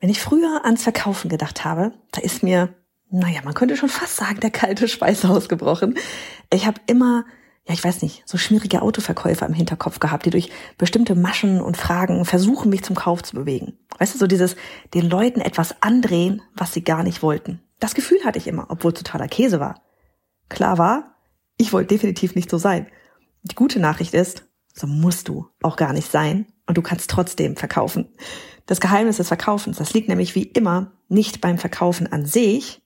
Wenn 0.00 0.10
ich 0.10 0.20
früher 0.20 0.64
ans 0.64 0.82
Verkaufen 0.82 1.28
gedacht 1.28 1.64
habe, 1.64 1.92
da 2.12 2.20
ist 2.20 2.42
mir, 2.42 2.74
naja, 3.10 3.40
man 3.44 3.54
könnte 3.54 3.76
schon 3.76 3.88
fast 3.88 4.16
sagen, 4.16 4.40
der 4.40 4.50
kalte 4.50 4.88
Schweiß 4.88 5.24
ausgebrochen. 5.24 5.96
Ich 6.52 6.66
habe 6.66 6.80
immer, 6.86 7.24
ja, 7.66 7.74
ich 7.74 7.84
weiß 7.84 8.02
nicht, 8.02 8.22
so 8.26 8.36
schmierige 8.36 8.82
Autoverkäufer 8.82 9.46
im 9.46 9.54
Hinterkopf 9.54 10.00
gehabt, 10.00 10.26
die 10.26 10.30
durch 10.30 10.50
bestimmte 10.76 11.14
Maschen 11.14 11.60
und 11.60 11.76
Fragen 11.76 12.24
versuchen, 12.24 12.70
mich 12.70 12.82
zum 12.84 12.96
Kauf 12.96 13.22
zu 13.22 13.34
bewegen. 13.34 13.78
Weißt 13.98 14.14
du, 14.14 14.18
so 14.18 14.26
dieses, 14.26 14.56
den 14.92 15.08
Leuten 15.08 15.40
etwas 15.40 15.80
andrehen, 15.80 16.42
was 16.54 16.74
sie 16.74 16.84
gar 16.84 17.02
nicht 17.02 17.22
wollten. 17.22 17.62
Das 17.80 17.94
Gefühl 17.94 18.24
hatte 18.24 18.38
ich 18.38 18.46
immer, 18.46 18.66
obwohl 18.68 18.92
totaler 18.92 19.28
Käse 19.28 19.60
war. 19.60 19.82
Klar 20.48 20.78
war, 20.78 21.16
ich 21.56 21.72
wollte 21.72 21.94
definitiv 21.94 22.34
nicht 22.34 22.50
so 22.50 22.58
sein. 22.58 22.88
Die 23.42 23.54
gute 23.54 23.78
Nachricht 23.78 24.14
ist, 24.14 24.44
so 24.74 24.86
musst 24.86 25.28
du 25.28 25.46
auch 25.62 25.76
gar 25.76 25.92
nicht 25.92 26.10
sein 26.10 26.46
und 26.66 26.76
du 26.76 26.82
kannst 26.82 27.10
trotzdem 27.10 27.56
verkaufen. 27.56 28.08
Das 28.66 28.80
Geheimnis 28.80 29.18
des 29.18 29.28
Verkaufens, 29.28 29.76
das 29.76 29.92
liegt 29.92 30.08
nämlich 30.08 30.34
wie 30.34 30.44
immer 30.44 30.92
nicht 31.10 31.42
beim 31.42 31.58
Verkaufen 31.58 32.10
an 32.10 32.24
sich, 32.24 32.80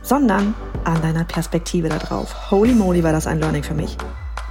sondern 0.00 0.54
an 0.84 1.02
deiner 1.02 1.24
Perspektive 1.24 1.88
darauf. 1.88 2.52
Holy 2.52 2.72
moly 2.72 3.02
war 3.02 3.10
das 3.10 3.26
ein 3.26 3.40
Learning 3.40 3.64
für 3.64 3.74
mich. 3.74 3.96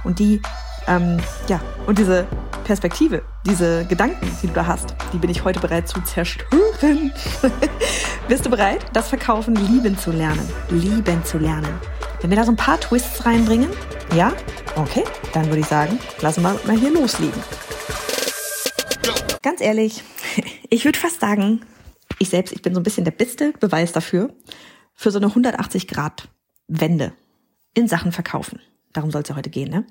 Und 0.04 0.18
die, 0.18 0.42
ähm, 0.86 1.16
ja, 1.48 1.58
und 1.86 1.98
diese 1.98 2.26
Perspektive, 2.64 3.22
diese 3.46 3.86
Gedanken, 3.86 4.30
die 4.42 4.46
du 4.46 4.52
da 4.52 4.66
hast, 4.66 4.94
die 5.14 5.16
bin 5.16 5.30
ich 5.30 5.42
heute 5.42 5.58
bereit 5.58 5.88
zu 5.88 6.02
zerstören. 6.02 7.12
Bist 8.28 8.44
du 8.44 8.50
bereit, 8.50 8.84
das 8.92 9.08
Verkaufen 9.08 9.54
lieben 9.54 9.96
zu 9.96 10.10
lernen? 10.10 10.46
Lieben 10.68 11.24
zu 11.24 11.38
lernen. 11.38 11.80
Wenn 12.20 12.28
wir 12.28 12.36
da 12.36 12.44
so 12.44 12.52
ein 12.52 12.56
paar 12.56 12.78
Twists 12.78 13.24
reinbringen, 13.24 13.70
ja? 14.14 14.34
Okay, 14.76 15.04
dann 15.32 15.46
würde 15.46 15.60
ich 15.60 15.66
sagen, 15.66 15.98
lassen 16.20 16.42
wir 16.42 16.60
mal 16.66 16.76
hier 16.76 16.92
loslegen. 16.92 17.42
Ganz 19.42 19.62
ehrlich, 19.62 20.02
ich 20.70 20.84
würde 20.84 20.98
fast 20.98 21.20
sagen, 21.20 21.60
ich 22.18 22.28
selbst, 22.28 22.52
ich 22.52 22.62
bin 22.62 22.74
so 22.74 22.80
ein 22.80 22.84
bisschen 22.84 23.04
der 23.04 23.12
beste 23.12 23.52
Beweis 23.52 23.92
dafür, 23.92 24.34
für 24.94 25.10
so 25.10 25.18
eine 25.18 25.28
180-Grad-Wende 25.28 27.12
in 27.74 27.88
Sachen 27.88 28.12
Verkaufen. 28.12 28.60
Darum 28.92 29.10
soll 29.10 29.22
es 29.22 29.28
ja 29.28 29.36
heute 29.36 29.50
gehen. 29.50 29.70
Ne? 29.70 29.86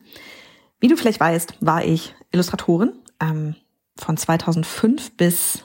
Wie 0.80 0.88
du 0.88 0.98
vielleicht 0.98 1.20
weißt, 1.20 1.56
war 1.62 1.86
ich 1.86 2.14
Illustratorin 2.32 2.92
ähm, 3.22 3.56
von 3.96 4.18
2005 4.18 5.16
bis 5.16 5.64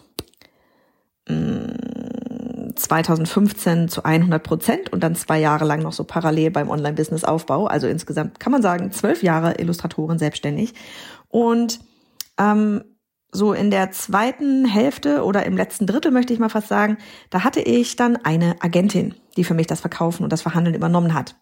ähm, 1.28 2.72
2015 2.76 3.88
zu 3.88 4.04
100 4.04 4.42
Prozent 4.42 4.92
und 4.92 5.02
dann 5.02 5.14
zwei 5.14 5.38
Jahre 5.40 5.64
lang 5.64 5.82
noch 5.82 5.92
so 5.92 6.04
parallel 6.04 6.50
beim 6.50 6.70
Online-Business-Aufbau. 6.70 7.66
Also 7.66 7.86
insgesamt 7.86 8.40
kann 8.40 8.52
man 8.52 8.62
sagen, 8.62 8.92
zwölf 8.92 9.22
Jahre 9.22 9.58
Illustratorin 9.58 10.18
selbstständig. 10.18 10.74
Und 11.28 11.80
ähm, 12.38 12.84
so 13.32 13.54
in 13.54 13.70
der 13.70 13.90
zweiten 13.90 14.66
Hälfte 14.66 15.24
oder 15.24 15.44
im 15.46 15.56
letzten 15.56 15.86
Drittel 15.86 16.12
möchte 16.12 16.34
ich 16.34 16.38
mal 16.38 16.50
fast 16.50 16.68
sagen, 16.68 16.98
da 17.30 17.44
hatte 17.44 17.60
ich 17.60 17.96
dann 17.96 18.16
eine 18.16 18.56
Agentin, 18.60 19.14
die 19.36 19.44
für 19.44 19.54
mich 19.54 19.66
das 19.66 19.80
Verkaufen 19.80 20.22
und 20.22 20.32
das 20.32 20.42
Verhandeln 20.42 20.76
übernommen 20.76 21.14
hat. 21.14 21.34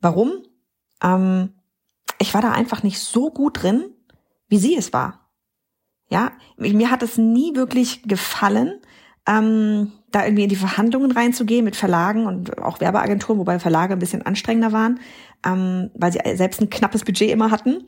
Warum? 0.00 0.32
Ähm, 1.02 1.50
ich 2.18 2.32
war 2.32 2.40
da 2.40 2.52
einfach 2.52 2.82
nicht 2.82 2.98
so 3.00 3.30
gut 3.30 3.62
drin, 3.62 3.90
wie 4.48 4.58
sie 4.58 4.76
es 4.76 4.92
war. 4.94 5.30
Ja, 6.08 6.32
mir 6.56 6.90
hat 6.90 7.02
es 7.02 7.18
nie 7.18 7.54
wirklich 7.54 8.02
gefallen, 8.02 8.80
ähm, 9.28 9.92
da 10.10 10.24
irgendwie 10.24 10.42
in 10.44 10.48
die 10.48 10.56
Verhandlungen 10.56 11.12
reinzugehen 11.12 11.64
mit 11.64 11.76
Verlagen 11.76 12.26
und 12.26 12.58
auch 12.58 12.80
Werbeagenturen, 12.80 13.38
wobei 13.38 13.60
Verlage 13.60 13.92
ein 13.92 14.00
bisschen 14.00 14.22
anstrengender 14.22 14.72
waren, 14.72 14.98
ähm, 15.46 15.90
weil 15.94 16.12
sie 16.12 16.20
selbst 16.34 16.60
ein 16.60 16.70
knappes 16.70 17.04
Budget 17.04 17.30
immer 17.30 17.50
hatten. 17.50 17.84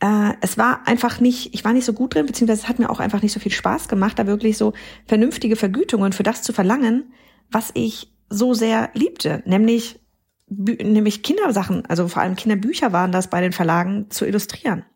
Äh, 0.00 0.34
es 0.40 0.58
war 0.58 0.86
einfach 0.86 1.20
nicht, 1.20 1.54
ich 1.54 1.64
war 1.64 1.72
nicht 1.72 1.84
so 1.84 1.92
gut 1.92 2.14
drin, 2.14 2.26
beziehungsweise 2.26 2.62
es 2.62 2.68
hat 2.68 2.78
mir 2.78 2.90
auch 2.90 3.00
einfach 3.00 3.22
nicht 3.22 3.32
so 3.32 3.40
viel 3.40 3.52
Spaß 3.52 3.88
gemacht, 3.88 4.18
da 4.18 4.26
wirklich 4.26 4.56
so 4.56 4.72
vernünftige 5.06 5.56
Vergütungen 5.56 6.12
für 6.12 6.22
das 6.22 6.42
zu 6.42 6.52
verlangen, 6.52 7.12
was 7.50 7.70
ich 7.74 8.12
so 8.30 8.54
sehr 8.54 8.90
liebte, 8.94 9.42
nämlich 9.46 10.00
nämlich 10.50 11.22
Kindersachen, 11.22 11.84
also 11.86 12.08
vor 12.08 12.22
allem 12.22 12.34
Kinderbücher 12.34 12.90
waren 12.90 13.12
das 13.12 13.28
bei 13.28 13.42
den 13.42 13.52
Verlagen 13.52 14.06
zu 14.08 14.24
illustrieren. 14.24 14.86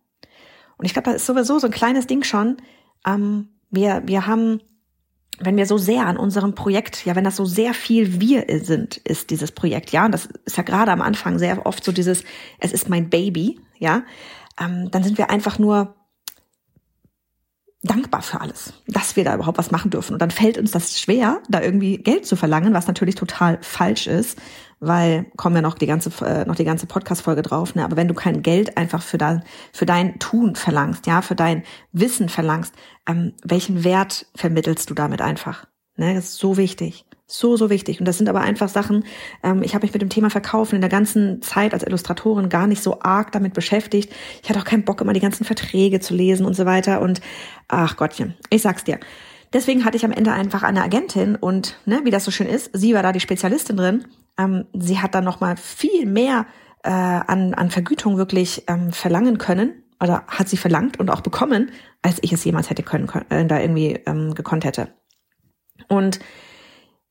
Und 0.79 0.87
ich 0.87 0.95
glaube, 0.95 1.13
das 1.13 1.17
ist 1.17 1.27
sowieso 1.27 1.59
so 1.59 1.67
ein 1.67 1.73
kleines 1.73 2.07
Ding 2.07 2.23
schon. 2.23 2.57
Ähm, 3.07 3.49
wir, 3.71 4.03
wir 4.07 4.27
haben 4.27 4.61
wenn 5.39 5.57
wir 5.57 5.67
so 5.67 5.79
sehr 5.79 6.07
an 6.07 6.17
unserem 6.17 6.55
Projekt, 6.55 7.05
ja, 7.05 7.17
wenn 7.17 7.25
das 7.25 7.37
so 7.37 7.45
sehr 7.45 7.75
viel 7.75 8.21
wir 8.21 8.45
sind, 8.63 8.99
ist 8.99 9.31
dieses 9.31 9.51
Projekt, 9.51 9.91
ja, 9.91 10.05
und 10.05 10.13
das 10.13 10.29
ist 10.45 10.57
ja 10.57 10.63
gerade 10.63 10.93
am 10.93 11.03
Anfang 11.03 11.39
sehr 11.39 11.67
oft 11.67 11.83
so 11.83 11.91
dieses, 11.91 12.23
es 12.61 12.73
ist 12.73 12.89
mein 12.89 13.11
Baby, 13.11 13.59
ja, 13.79 14.05
ähm, 14.63 14.91
dann 14.91 15.03
sind 15.03 15.19
wir 15.19 15.31
einfach 15.31 15.59
nur 15.59 15.95
dankbar 17.83 18.23
für 18.23 18.41
alles, 18.41 18.73
dass 18.87 19.17
wir 19.17 19.25
da 19.25 19.35
überhaupt 19.35 19.59
was 19.59 19.73
machen 19.73 19.91
dürfen. 19.91 20.13
Und 20.13 20.23
dann 20.23 20.31
fällt 20.31 20.57
uns 20.57 20.71
das 20.71 21.01
schwer, 21.01 21.41
da 21.49 21.61
irgendwie 21.61 21.99
Geld 21.99 22.27
zu 22.27 22.37
verlangen, 22.37 22.75
was 22.75 22.87
natürlich 22.87 23.17
total 23.17 23.59
falsch 23.61 24.07
ist, 24.07 24.39
weil 24.79 25.27
kommen 25.37 25.57
ja 25.57 25.63
noch 25.63 25.75
die 25.75 25.87
ganze 25.87 26.11
äh, 26.25 26.45
noch 26.45 26.55
die 26.55 26.65
ganze 26.65 26.87
Podcast 26.87 27.23
Folge 27.23 27.43
drauf, 27.43 27.75
ne, 27.75 27.85
aber 27.85 27.97
wenn 27.97 28.09
du 28.09 28.15
kein 28.15 28.43
Geld 28.43 28.77
einfach 28.77 29.03
für 29.03 29.19
dein 29.19 29.43
für 29.73 29.87
dein 29.87 30.19
Tun 30.21 30.55
verlangst, 30.55 31.07
ja, 31.07 31.23
für 31.23 31.35
dein 31.35 31.65
Wissen 31.93 32.29
verlangst, 32.29 32.75
ähm, 33.09 33.33
welchen 33.43 33.83
Wert 33.83 34.27
vermittelst 34.35 34.89
du 34.91 34.95
damit 34.95 35.21
einfach? 35.21 35.67
Ne, 35.97 36.15
das 36.15 36.25
ist 36.27 36.39
so 36.39 36.57
wichtig. 36.57 37.05
So, 37.33 37.57
so 37.57 37.71
wichtig. 37.71 37.99
Und 37.99 38.07
das 38.07 38.19
sind 38.19 38.29
aber 38.29 38.41
einfach 38.41 38.69
Sachen, 38.69 39.05
ähm, 39.43 39.63
ich 39.63 39.75
habe 39.75 39.85
mich 39.85 39.93
mit 39.93 40.03
dem 40.03 40.09
Thema 40.09 40.31
Verkaufen 40.31 40.75
in 40.75 40.81
der 40.81 40.91
ganzen 40.91 41.41
Zeit 41.43 41.73
als 41.73 41.83
Illustratorin 41.83 42.49
gar 42.49 42.67
nicht 42.67 42.83
so 42.83 43.01
arg 43.01 43.33
damit 43.33 43.55
beschäftigt. 43.55 44.13
Ich 44.43 44.49
hatte 44.49 44.59
auch 44.59 44.65
keinen 44.65 44.85
Bock, 44.85 45.01
immer 45.01 45.13
die 45.13 45.21
ganzen 45.21 45.45
Verträge 45.45 46.01
zu 46.01 46.15
lesen 46.15 46.45
und 46.45 46.55
so 46.55 46.67
weiter. 46.67 47.01
Und 47.01 47.21
ach 47.69 47.97
Gottchen, 47.97 48.35
ich 48.51 48.63
sag's 48.63 48.85
dir. 48.85 48.99
Deswegen 49.53 49.85
hatte 49.85 49.97
ich 49.97 50.05
am 50.05 50.13
Ende 50.13 50.33
einfach 50.33 50.63
eine 50.63 50.83
Agentin 50.83 51.37
und 51.37 51.77
ne, 51.85 52.01
wie 52.05 52.11
das 52.11 52.25
so 52.25 52.31
schön 52.31 52.47
ist, 52.47 52.71
sie 52.73 52.95
war 52.95 53.03
da 53.03 53.13
die 53.13 53.21
Spezialistin 53.21 53.77
drin 53.77 54.05
ähm, 54.39 54.67
sie 54.73 54.99
hat 54.99 55.15
dann 55.15 55.25
noch 55.25 55.41
mal 55.41 55.57
viel 55.57 56.07
mehr 56.07 56.47
äh, 56.83 56.91
an, 56.91 57.55
an 57.55 57.71
Vergütung 57.71 58.17
wirklich 58.17 58.65
ähm, 58.69 58.93
verlangen 58.93 59.39
können 59.39 59.83
oder 60.01 60.25
hat 60.27 60.49
sie 60.49 60.57
verlangt 60.57 60.99
und 60.99 61.11
auch 61.11 61.21
bekommen, 61.21 61.71
als 62.03 62.19
ich 62.23 62.33
es 62.33 62.45
jemals 62.45 62.71
hätte 62.71 62.83
können, 62.83 63.09
äh, 63.29 63.45
da 63.47 63.61
irgendwie 63.61 64.01
ähm, 64.07 64.35
gekonnt 64.35 64.65
hätte. 64.65 64.89
Und 65.89 66.21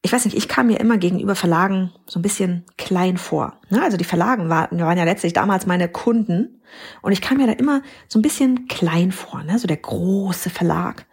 ich 0.03 0.11
weiß 0.11 0.25
nicht, 0.25 0.35
ich 0.35 0.47
kam 0.47 0.67
mir 0.67 0.79
immer 0.79 0.97
gegenüber 0.97 1.35
Verlagen 1.35 1.91
so 2.07 2.19
ein 2.19 2.23
bisschen 2.23 2.65
klein 2.77 3.17
vor. 3.17 3.59
Ne? 3.69 3.83
Also 3.83 3.97
die 3.97 4.03
Verlagen 4.03 4.49
waren, 4.49 4.79
waren 4.79 4.97
ja 4.97 5.03
letztlich 5.03 5.33
damals 5.33 5.67
meine 5.67 5.87
Kunden 5.87 6.61
und 7.01 7.11
ich 7.11 7.21
kam 7.21 7.37
mir 7.37 7.47
da 7.47 7.53
immer 7.53 7.83
so 8.07 8.17
ein 8.17 8.23
bisschen 8.23 8.67
klein 8.67 9.11
vor, 9.11 9.43
ne? 9.43 9.59
so 9.59 9.67
der 9.67 9.77
große 9.77 10.49
Verlag. 10.49 11.05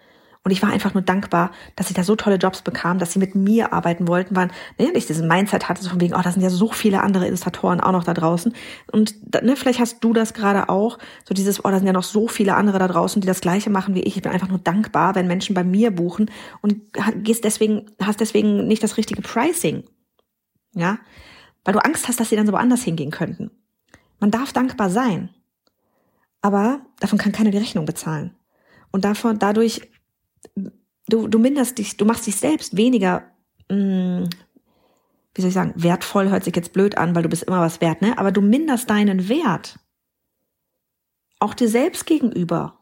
Und 0.45 0.51
ich 0.51 0.63
war 0.63 0.71
einfach 0.71 0.95
nur 0.95 1.03
dankbar, 1.03 1.51
dass 1.77 1.91
ich 1.91 1.97
da 1.97 2.05
so 2.05 2.17
tolle 2.17 2.37
Jobs 2.37 2.63
bekam, 2.63 2.99
dass 2.99 3.13
sie 3.13 3.19
mit 3.19 3.35
mir 3.35 3.73
arbeiten 3.73 4.09
wollten, 4.09 4.35
weil 4.37 4.49
ne, 4.79 4.91
ich 4.95 5.07
diesen 5.07 5.29
Mindset 5.29 5.69
hatte, 5.69 5.83
so 5.83 5.91
von 5.91 6.01
wegen, 6.01 6.15
oh, 6.15 6.23
da 6.23 6.33
sind 6.33 6.43
ja 6.43 6.51
so 6.51 6.71
viele 6.71 7.03
andere 7.03 7.27
Illustratoren 7.27 7.81
auch 7.81 7.93
noch 7.93 8.05
da 8.05 8.15
draußen. 8.15 8.55
Und 8.91 9.15
ne, 9.43 9.57
vielleicht 9.57 9.81
hast 9.81 10.03
du 10.03 10.13
das 10.13 10.35
gerade 10.35 10.69
auch, 10.69 10.99
so 11.27 11.35
dieses, 11.35 11.65
oh, 11.65 11.71
da 11.71 11.79
sind 11.79 11.87
ja 11.87 11.93
noch 11.93 12.03
so 12.03 12.29
viele 12.29 12.55
andere 12.55 12.79
da 12.79 12.89
draußen, 12.89 13.21
die 13.21 13.27
das 13.27 13.41
Gleiche 13.41 13.71
machen 13.71 13.95
wie 13.95 14.03
ich. 14.03 14.17
Ich 14.17 14.23
bin 14.23 14.33
einfach 14.33 14.49
nur 14.49 14.59
dankbar, 14.59 15.15
wenn 15.15 15.27
Menschen 15.27 15.55
bei 15.55 15.65
mir 15.65 15.91
buchen 15.91 16.31
und 16.63 16.77
gehst 17.17 17.45
deswegen, 17.45 17.87
hast 18.01 18.21
deswegen 18.21 18.67
nicht 18.67 18.83
das 18.83 18.97
richtige 18.97 19.23
Pricing. 19.23 19.85
Ja, 20.75 20.99
weil 21.65 21.75
du 21.75 21.85
Angst 21.85 22.09
hast, 22.09 22.21
dass 22.21 22.31
sie 22.31 22.37
dann 22.37 22.47
so 22.47 22.53
woanders 22.53 22.83
hingehen 22.83 23.11
könnten. 23.11 23.51
Man 24.21 24.31
darf 24.31 24.53
dankbar 24.53 24.91
sein, 24.91 25.31
aber 26.41 26.81
davon 27.01 27.19
kann 27.19 27.33
keiner 27.33 27.51
die 27.51 27.59
Rechnung 27.59 27.85
bezahlen. 27.85 28.35
Und 28.91 29.05
davon, 29.05 29.39
dadurch 29.39 29.83
du, 31.09 31.29
du 31.29 31.39
minderst 31.39 31.79
dich, 31.79 31.97
du 31.97 32.05
machst 32.05 32.27
dich 32.27 32.37
selbst 32.37 32.77
weniger, 32.77 33.31
mh, 33.71 34.21
mm, 34.21 34.31
wie 35.35 35.43
soll 35.43 35.49
ich 35.49 35.55
sagen, 35.55 35.75
wertvoll 35.77 36.31
hört 36.31 36.45
sich 36.45 36.57
jetzt 36.57 36.73
blöd 36.73 36.99
an, 36.99 37.15
weil 37.15 37.23
du 37.23 37.29
bist 37.29 37.45
immer 37.45 37.61
was 37.61 37.81
wert, 37.81 38.03
ne? 38.03 38.19
Aber 38.19 38.33
du 38.33 38.41
minderst 38.41 38.91
deinen 38.91 39.29
Wert. 39.29 39.79
Auch 41.39 41.55
dir 41.55 41.69
selbst 41.69 42.07
gegenüber. 42.07 42.81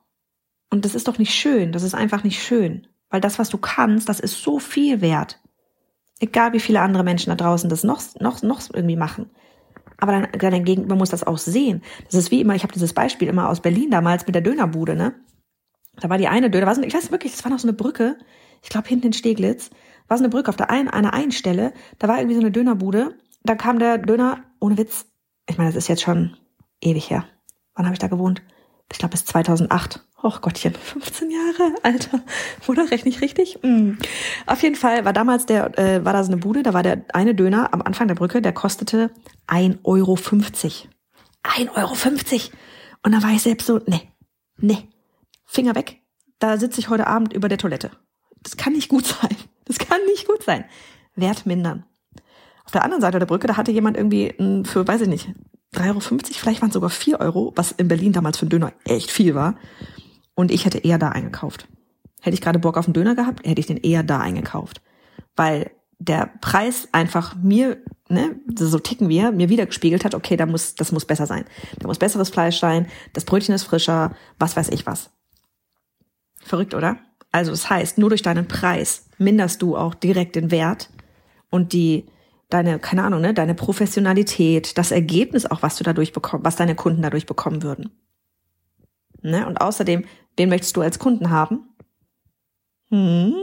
Und 0.71 0.87
das 0.87 0.95
ist 0.95 1.07
doch 1.07 1.19
nicht 1.19 1.35
schön. 1.35 1.73
Das 1.73 1.83
ist 1.83 1.95
einfach 1.95 2.25
nicht 2.25 2.43
schön. 2.43 2.87
Weil 3.11 3.21
das, 3.21 3.39
was 3.39 3.51
du 3.51 3.59
kannst, 3.59 4.09
das 4.09 4.21
ist 4.21 4.43
so 4.43 4.59
viel 4.59 5.03
wert. 5.03 5.39
Egal 6.19 6.55
wie 6.55 6.61
viele 6.61 6.81
andere 6.81 7.05
Menschen 7.05 7.29
da 7.29 7.37
draußen 7.37 7.69
das 7.69 7.85
noch, 7.85 8.01
noch, 8.21 8.43
noch 8.43 8.61
irgendwie 8.73 8.97
machen. 8.97 9.31
Aber 9.99 10.13
dann, 10.13 10.29
dein 10.33 10.65
Gegenüber 10.65 10.97
muss 10.97 11.11
das 11.11 11.25
auch 11.25 11.39
sehen. 11.39 11.83
Das 12.07 12.15
ist 12.15 12.31
wie 12.31 12.41
immer, 12.41 12.55
ich 12.55 12.63
habe 12.63 12.73
dieses 12.73 12.95
Beispiel 12.95 13.29
immer 13.29 13.49
aus 13.49 13.61
Berlin 13.61 13.91
damals 13.91 14.27
mit 14.27 14.35
der 14.35 14.43
Dönerbude, 14.43 14.97
ne? 14.97 15.15
Da 16.01 16.11
war 16.11 16.19
die 16.19 16.29
eine 16.29 16.51
Döner, 16.51 16.67
war 16.67 16.75
so, 16.75 16.83
ich 16.83 16.95
weiß 16.95 17.11
wirklich, 17.11 17.33
das 17.33 17.45
war 17.45 17.51
noch 17.51 17.59
so 17.59 17.69
eine 17.69 17.77
Brücke, 17.77 18.19
ich 18.63 18.69
glaube 18.69 18.89
hinten 18.89 19.09
in 19.09 19.13
Steglitz, 19.13 19.71
war 20.09 20.19
so 20.19 20.25
eine 20.25 20.31
Brücke 20.31 20.49
auf 20.49 20.57
der 20.57 20.71
einen, 20.71 20.89
einer 20.89 21.13
einen 21.13 21.33
Stelle, 21.33 21.73
da 21.99 22.09
war 22.09 22.19
irgendwie 22.19 22.35
so 22.35 22.41
eine 22.41 22.51
Dönerbude, 22.51 23.17
da 23.43 23.55
kam 23.55 23.79
der 23.79 23.99
Döner, 23.99 24.45
ohne 24.61 24.77
Witz, 24.79 25.07
ich 25.49 25.59
meine, 25.59 25.71
das 25.71 25.77
ist 25.77 25.89
jetzt 25.89 26.03
schon 26.03 26.37
ewig 26.81 27.11
her. 27.11 27.27
Wann 27.75 27.87
habe 27.87 27.95
ich 27.95 27.99
da 27.99 28.09
gewohnt? 28.09 28.43
Ich 28.91 28.99
glaube 28.99 29.13
bis 29.13 29.25
2008. 29.25 30.03
Och 30.23 30.41
Gottchen, 30.41 30.75
15 30.83 31.31
Jahre, 31.31 31.75
Alter. 31.83 32.21
Oder 32.67 32.91
rechne 32.91 33.11
ich 33.11 33.21
richtig? 33.21 33.59
Mm. 33.63 33.93
Auf 34.47 34.63
jeden 34.63 34.77
Fall 34.77 35.05
war 35.05 35.13
damals 35.13 35.47
der, 35.47 35.79
äh, 35.79 36.05
war 36.05 36.13
da 36.13 36.25
so 36.25 36.33
eine 36.33 36.41
Bude, 36.41 36.63
da 36.63 36.73
war 36.73 36.83
der 36.83 37.05
eine 37.13 37.35
Döner 37.35 37.73
am 37.73 37.83
Anfang 37.83 38.09
der 38.09 38.15
Brücke, 38.15 38.43
der 38.43 38.53
kostete 38.53 39.11
1,50 39.47 39.85
Euro. 39.85 40.15
1,50 40.15 41.75
Euro. 41.77 41.95
Und 43.05 43.13
da 43.13 43.23
war 43.23 43.31
ich 43.31 43.43
selbst 43.43 43.67
so, 43.67 43.81
nee, 43.87 44.11
nee, 44.59 44.89
Finger 45.47 45.75
weg, 45.75 46.03
da 46.39 46.59
sitze 46.59 46.81
ich 46.81 46.91
heute 46.91 47.07
Abend 47.07 47.33
über 47.33 47.49
der 47.49 47.59
Toilette. 47.59 47.91
Das 48.43 48.57
kann 48.57 48.75
nicht 48.75 48.89
gut 48.89 49.07
sein. 49.07 49.37
kann 49.97 50.05
nicht 50.07 50.27
gut 50.27 50.43
sein. 50.43 50.65
Wert 51.15 51.47
mindern. 51.47 51.85
Auf 52.65 52.73
der 52.73 52.83
anderen 52.83 53.01
Seite 53.01 53.19
der 53.19 53.27
Brücke, 53.27 53.47
da 53.47 53.57
hatte 53.57 53.71
jemand 53.71 53.97
irgendwie 53.97 54.35
für, 54.65 54.87
weiß 54.87 55.03
ich 55.03 55.09
nicht, 55.09 55.29
3,50 55.75 55.87
Euro, 55.89 56.01
vielleicht 56.33 56.61
waren 56.63 56.69
es 56.69 56.75
sogar 56.75 56.91
4 56.91 57.21
Euro, 57.21 57.53
was 57.55 57.73
in 57.73 57.89
Berlin 57.89 58.13
damals 58.13 58.39
für 58.39 58.43
einen 58.43 58.51
Döner 58.51 58.73
echt 58.85 59.11
viel 59.11 59.35
war. 59.35 59.57
Und 60.35 60.51
ich 60.51 60.65
hätte 60.65 60.79
eher 60.79 60.99
da 60.99 61.11
eingekauft. 61.11 61.69
Hätte 62.21 62.35
ich 62.35 62.41
gerade 62.41 62.59
Bock 62.59 62.77
auf 62.77 62.87
einen 62.87 62.95
Döner 62.95 63.15
gehabt, 63.15 63.47
hätte 63.47 63.61
ich 63.61 63.67
den 63.67 63.77
eher 63.77 64.03
da 64.03 64.19
eingekauft. 64.19 64.81
Weil 65.37 65.71
der 65.99 66.31
Preis 66.41 66.89
einfach 66.93 67.37
mir, 67.37 67.79
ne, 68.09 68.39
so 68.59 68.79
ticken 68.79 69.09
wir, 69.09 69.33
mir 69.33 69.49
wieder 69.49 69.67
gespiegelt 69.67 70.05
hat, 70.05 70.15
okay, 70.15 70.37
da 70.37 70.45
muss, 70.45 70.75
das 70.75 70.93
muss 70.93 71.05
besser 71.05 71.27
sein. 71.27 71.45
Da 71.79 71.87
muss 71.87 71.99
besseres 71.99 72.31
Fleisch 72.31 72.59
sein, 72.59 72.87
das 73.13 73.25
Brötchen 73.25 73.55
ist 73.55 73.65
frischer, 73.65 74.15
was 74.39 74.57
weiß 74.57 74.69
ich 74.71 74.87
was. 74.87 75.11
Verrückt, 76.47 76.75
oder? 76.75 76.99
Also 77.33 77.51
das 77.51 77.69
heißt, 77.69 77.99
nur 77.99 78.09
durch 78.09 78.23
deinen 78.23 78.49
Preis 78.49 79.09
minderst 79.19 79.61
du 79.63 79.77
auch 79.77 79.95
direkt 79.95 80.37
den 80.37 80.51
Wert 80.51 80.91
und 81.51 81.73
die 81.73 82.07
deine, 82.49 82.79
keine 82.79 83.03
Ahnung, 83.03 83.21
ne, 83.21 83.35
deine 83.35 83.55
Professionalität, 83.55 84.79
das 84.79 84.93
Ergebnis 84.93 85.47
auch, 85.47 85.63
was 85.63 85.77
du 85.77 85.85
dadurch 85.85 86.13
bekommst, 86.13 86.45
was 86.45 86.57
deine 86.57 86.75
Kunden 86.75 87.03
dadurch 87.03 87.27
bekommen 87.27 87.63
würden. 87.63 87.91
Ne? 89.23 89.47
Und 89.47 89.61
außerdem, 89.61 90.05
wen 90.37 90.49
möchtest 90.49 90.77
du 90.77 90.83
als 90.83 90.99
Kunden 90.99 91.31
haben? 91.31 91.69
Hm? 92.91 93.35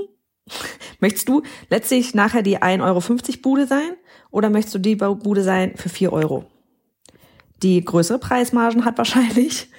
Möchtest 1.00 1.28
du 1.28 1.44
letztlich 1.70 2.14
nachher 2.14 2.44
die 2.44 2.60
1,50 2.60 2.82
Euro 2.84 3.42
Bude 3.42 3.68
sein 3.68 3.96
oder 4.32 4.50
möchtest 4.50 4.76
du 4.76 4.80
die 4.80 4.96
Bude 4.96 5.44
sein 5.44 5.76
für 5.76 5.90
4 5.90 6.14
Euro? 6.14 6.46
Die 7.62 7.84
größere 7.84 8.20
Preismargen 8.20 8.86
hat 8.86 8.98
wahrscheinlich, 8.98 9.70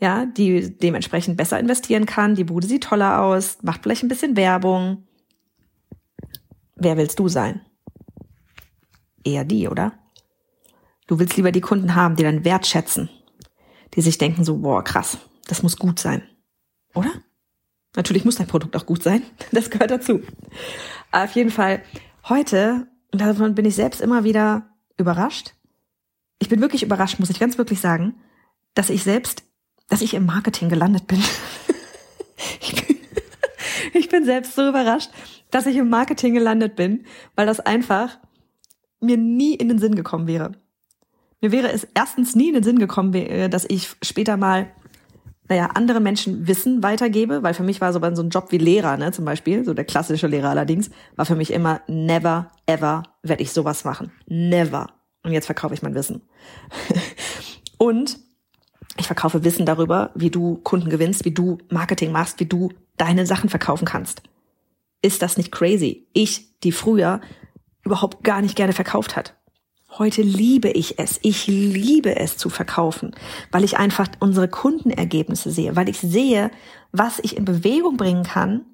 ja, 0.00 0.26
die 0.26 0.76
dementsprechend 0.78 1.36
besser 1.36 1.58
investieren 1.58 2.06
kann. 2.06 2.34
Die 2.34 2.44
Bude 2.44 2.66
sieht 2.66 2.84
toller 2.84 3.20
aus, 3.20 3.58
macht 3.62 3.82
vielleicht 3.82 4.02
ein 4.02 4.08
bisschen 4.08 4.36
Werbung. 4.36 5.06
Wer 6.76 6.96
willst 6.96 7.18
du 7.18 7.28
sein? 7.28 7.60
Eher 9.24 9.44
die, 9.44 9.68
oder? 9.68 9.92
Du 11.08 11.18
willst 11.18 11.36
lieber 11.36 11.52
die 11.52 11.60
Kunden 11.60 11.94
haben, 11.94 12.16
die 12.16 12.22
dann 12.22 12.44
wertschätzen, 12.44 13.08
die 13.94 14.02
sich 14.02 14.18
denken 14.18 14.44
so, 14.44 14.58
boah, 14.58 14.84
krass, 14.84 15.18
das 15.46 15.62
muss 15.62 15.76
gut 15.76 15.98
sein. 15.98 16.22
Oder? 16.94 17.10
Natürlich 17.96 18.24
muss 18.24 18.36
dein 18.36 18.46
Produkt 18.46 18.76
auch 18.76 18.86
gut 18.86 19.02
sein. 19.02 19.22
Das 19.52 19.70
gehört 19.70 19.90
dazu. 19.90 20.20
Auf 21.10 21.32
jeden 21.32 21.50
Fall 21.50 21.82
heute, 22.28 22.86
und 23.12 23.20
davon 23.20 23.54
bin 23.54 23.64
ich 23.64 23.74
selbst 23.74 24.00
immer 24.00 24.22
wieder 24.24 24.70
überrascht. 24.98 25.54
Ich 26.38 26.48
bin 26.48 26.60
wirklich 26.60 26.82
überrascht, 26.82 27.18
muss 27.18 27.30
ich 27.30 27.40
ganz 27.40 27.58
wirklich 27.58 27.80
sagen, 27.80 28.14
dass 28.74 28.90
ich 28.90 29.02
selbst, 29.02 29.42
dass 29.88 30.02
ich 30.02 30.14
im 30.14 30.26
Marketing 30.26 30.68
gelandet 30.68 31.06
bin. 31.06 31.18
ich, 32.60 32.84
bin 32.84 32.96
ich 33.94 34.08
bin 34.08 34.24
selbst 34.24 34.54
so 34.54 34.68
überrascht, 34.68 35.10
dass 35.50 35.66
ich 35.66 35.76
im 35.76 35.88
Marketing 35.88 36.34
gelandet 36.34 36.76
bin, 36.76 37.04
weil 37.34 37.46
das 37.46 37.60
einfach 37.60 38.18
mir 39.00 39.16
nie 39.16 39.54
in 39.54 39.68
den 39.68 39.78
Sinn 39.78 39.94
gekommen 39.94 40.26
wäre. 40.26 40.52
Mir 41.40 41.52
wäre 41.52 41.70
es 41.70 41.86
erstens 41.94 42.34
nie 42.34 42.48
in 42.48 42.54
den 42.54 42.64
Sinn 42.64 42.78
gekommen, 42.78 43.12
dass 43.50 43.64
ich 43.68 43.94
später 44.02 44.36
mal 44.36 44.72
naja, 45.48 45.70
andere 45.74 46.00
Menschen 46.00 46.46
Wissen 46.46 46.82
weitergebe, 46.82 47.42
weil 47.42 47.54
für 47.54 47.62
mich 47.62 47.80
war 47.80 47.92
so, 47.92 48.00
so 48.14 48.22
ein 48.22 48.28
Job 48.28 48.48
wie 48.50 48.58
Lehrer, 48.58 48.96
ne, 48.96 49.12
zum 49.12 49.24
Beispiel, 49.24 49.64
so 49.64 49.72
der 49.72 49.86
klassische 49.86 50.26
Lehrer 50.26 50.50
allerdings, 50.50 50.90
war 51.16 51.24
für 51.24 51.36
mich 51.36 51.52
immer 51.52 51.80
never, 51.86 52.50
ever 52.66 53.04
werde 53.22 53.42
ich 53.42 53.52
sowas 53.52 53.84
machen. 53.84 54.12
Never. 54.26 54.88
Und 55.24 55.32
jetzt 55.32 55.46
verkaufe 55.46 55.74
ich 55.74 55.82
mein 55.82 55.94
Wissen. 55.94 56.28
und 57.78 58.18
ich 58.98 59.06
verkaufe 59.06 59.44
Wissen 59.44 59.66
darüber, 59.66 60.10
wie 60.14 60.30
du 60.30 60.56
Kunden 60.56 60.90
gewinnst, 60.90 61.24
wie 61.24 61.30
du 61.32 61.58
Marketing 61.70 62.12
machst, 62.12 62.40
wie 62.40 62.46
du 62.46 62.70
deine 62.96 63.26
Sachen 63.26 63.48
verkaufen 63.48 63.84
kannst. 63.84 64.22
Ist 65.02 65.22
das 65.22 65.36
nicht 65.36 65.52
crazy? 65.52 66.06
Ich, 66.12 66.58
die 66.60 66.72
früher 66.72 67.20
überhaupt 67.84 68.24
gar 68.24 68.42
nicht 68.42 68.56
gerne 68.56 68.72
verkauft 68.72 69.16
hat. 69.16 69.34
Heute 69.96 70.22
liebe 70.22 70.68
ich 70.68 70.98
es. 70.98 71.18
Ich 71.22 71.46
liebe 71.46 72.16
es 72.16 72.36
zu 72.36 72.50
verkaufen, 72.50 73.14
weil 73.50 73.64
ich 73.64 73.78
einfach 73.78 74.08
unsere 74.20 74.48
Kundenergebnisse 74.48 75.50
sehe, 75.50 75.76
weil 75.76 75.88
ich 75.88 75.98
sehe, 75.98 76.50
was 76.92 77.18
ich 77.20 77.36
in 77.36 77.44
Bewegung 77.44 77.96
bringen 77.96 78.24
kann. 78.24 78.66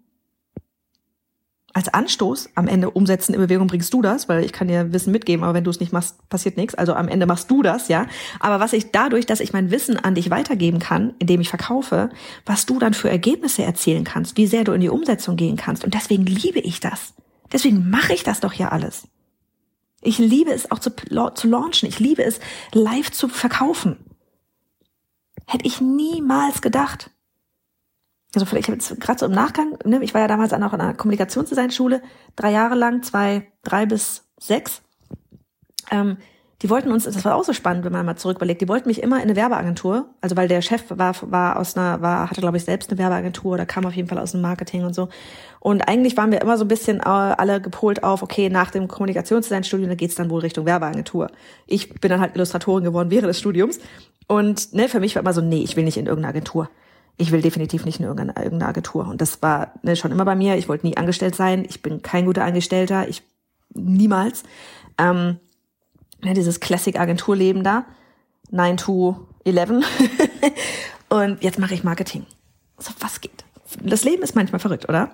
Als 1.76 1.92
Anstoß, 1.92 2.50
am 2.54 2.68
Ende 2.68 2.88
umsetzen 2.88 3.34
in 3.34 3.40
Bewegung 3.40 3.66
bringst 3.66 3.92
du 3.92 4.00
das, 4.00 4.28
weil 4.28 4.44
ich 4.44 4.52
kann 4.52 4.68
dir 4.68 4.92
Wissen 4.92 5.10
mitgeben, 5.10 5.42
aber 5.42 5.54
wenn 5.54 5.64
du 5.64 5.70
es 5.70 5.80
nicht 5.80 5.92
machst, 5.92 6.28
passiert 6.28 6.56
nichts. 6.56 6.76
Also 6.76 6.94
am 6.94 7.08
Ende 7.08 7.26
machst 7.26 7.50
du 7.50 7.62
das, 7.62 7.88
ja. 7.88 8.06
Aber 8.38 8.60
was 8.60 8.72
ich 8.72 8.92
dadurch, 8.92 9.26
dass 9.26 9.40
ich 9.40 9.52
mein 9.52 9.72
Wissen 9.72 9.96
an 9.96 10.14
dich 10.14 10.30
weitergeben 10.30 10.78
kann, 10.78 11.14
indem 11.18 11.40
ich 11.40 11.48
verkaufe, 11.48 12.10
was 12.46 12.64
du 12.64 12.78
dann 12.78 12.94
für 12.94 13.10
Ergebnisse 13.10 13.64
erzielen 13.64 14.04
kannst, 14.04 14.36
wie 14.36 14.46
sehr 14.46 14.62
du 14.62 14.70
in 14.70 14.82
die 14.82 14.88
Umsetzung 14.88 15.34
gehen 15.34 15.56
kannst. 15.56 15.84
Und 15.84 15.94
deswegen 15.94 16.24
liebe 16.26 16.60
ich 16.60 16.78
das. 16.78 17.12
Deswegen 17.52 17.90
mache 17.90 18.12
ich 18.12 18.22
das 18.22 18.38
doch 18.38 18.52
hier 18.52 18.70
alles. 18.70 19.08
Ich 20.00 20.18
liebe 20.18 20.52
es 20.52 20.70
auch 20.70 20.78
zu, 20.78 20.92
zu 21.34 21.48
launchen. 21.48 21.88
Ich 21.88 21.98
liebe 21.98 22.22
es, 22.22 22.38
live 22.72 23.10
zu 23.10 23.26
verkaufen. 23.28 23.96
Hätte 25.44 25.66
ich 25.66 25.80
niemals 25.80 26.62
gedacht. 26.62 27.10
Also 28.34 28.46
vielleicht 28.46 28.68
jetzt 28.68 29.00
gerade 29.00 29.18
so 29.18 29.26
im 29.26 29.32
Nachgang, 29.32 29.78
ne, 29.84 30.00
ich 30.02 30.14
war 30.14 30.20
ja 30.20 30.28
damals 30.28 30.52
auch 30.52 30.72
in 30.72 30.80
einer 30.80 30.94
Kommunikationsdesignschule, 30.94 32.02
drei 32.36 32.50
Jahre 32.50 32.74
lang, 32.74 33.02
zwei, 33.02 33.46
drei 33.62 33.86
bis 33.86 34.24
sechs. 34.38 34.82
Ähm, 35.90 36.16
die 36.62 36.70
wollten 36.70 36.90
uns, 36.90 37.04
das 37.04 37.24
war 37.26 37.34
auch 37.34 37.44
so 37.44 37.52
spannend, 37.52 37.84
wenn 37.84 37.92
man 37.92 38.06
mal 38.06 38.16
zurück 38.16 38.38
überlegt, 38.38 38.62
die 38.62 38.68
wollten 38.68 38.88
mich 38.88 39.02
immer 39.02 39.16
in 39.16 39.24
eine 39.24 39.36
Werbeagentur, 39.36 40.06
also 40.22 40.34
weil 40.34 40.48
der 40.48 40.62
Chef 40.62 40.82
war, 40.88 41.14
war 41.30 41.58
aus 41.58 41.76
einer, 41.76 42.00
war, 42.00 42.30
hatte 42.30 42.40
glaube 42.40 42.56
ich 42.56 42.64
selbst 42.64 42.90
eine 42.90 42.98
Werbeagentur 42.98 43.52
oder 43.52 43.66
kam 43.66 43.84
auf 43.84 43.92
jeden 43.92 44.08
Fall 44.08 44.18
aus 44.18 44.32
dem 44.32 44.40
Marketing 44.40 44.84
und 44.84 44.94
so. 44.94 45.10
Und 45.60 45.88
eigentlich 45.88 46.16
waren 46.16 46.32
wir 46.32 46.40
immer 46.40 46.56
so 46.56 46.64
ein 46.64 46.68
bisschen 46.68 47.00
äh, 47.00 47.02
alle 47.02 47.60
gepolt 47.60 48.02
auf, 48.02 48.22
okay, 48.22 48.48
nach 48.48 48.70
dem 48.70 48.88
Kommunikationsdesignstudium, 48.88 49.90
da 49.90 49.94
geht's 49.94 50.14
dann 50.14 50.30
wohl 50.30 50.40
Richtung 50.40 50.64
Werbeagentur. 50.64 51.30
Ich 51.66 52.00
bin 52.00 52.10
dann 52.10 52.20
halt 52.20 52.34
Illustratorin 52.34 52.84
geworden 52.84 53.10
während 53.10 53.28
des 53.28 53.38
Studiums. 53.38 53.78
Und 54.26 54.72
ne, 54.72 54.88
für 54.88 55.00
mich 55.00 55.16
war 55.16 55.22
immer 55.22 55.34
so, 55.34 55.42
nee, 55.42 55.62
ich 55.62 55.76
will 55.76 55.84
nicht 55.84 55.98
in 55.98 56.06
irgendeine 56.06 56.30
Agentur. 56.30 56.70
Ich 57.16 57.30
will 57.30 57.42
definitiv 57.42 57.84
nicht 57.84 58.00
in 58.00 58.06
irgendeine, 58.06 58.44
irgendeine 58.44 58.68
Agentur. 58.68 59.06
Und 59.06 59.20
das 59.20 59.40
war 59.40 59.72
ne, 59.82 59.94
schon 59.96 60.10
immer 60.10 60.24
bei 60.24 60.34
mir. 60.34 60.56
Ich 60.56 60.68
wollte 60.68 60.86
nie 60.86 60.96
angestellt 60.96 61.34
sein. 61.34 61.64
Ich 61.68 61.82
bin 61.82 62.02
kein 62.02 62.26
guter 62.26 62.44
Angestellter. 62.44 63.08
Ich 63.08 63.22
niemals. 63.74 64.42
Ähm, 64.98 65.38
ja, 66.22 66.32
dieses 66.32 66.60
Classic-Agenturleben 66.60 67.62
da, 67.62 67.84
9 68.50 68.76
to 68.76 69.26
11. 69.44 69.70
und 71.08 71.42
jetzt 71.42 71.58
mache 71.58 71.74
ich 71.74 71.84
Marketing. 71.84 72.26
So, 72.78 72.92
was 73.00 73.20
geht? 73.20 73.44
Das 73.82 74.04
Leben 74.04 74.22
ist 74.22 74.34
manchmal 74.34 74.60
verrückt, 74.60 74.88
oder? 74.88 75.10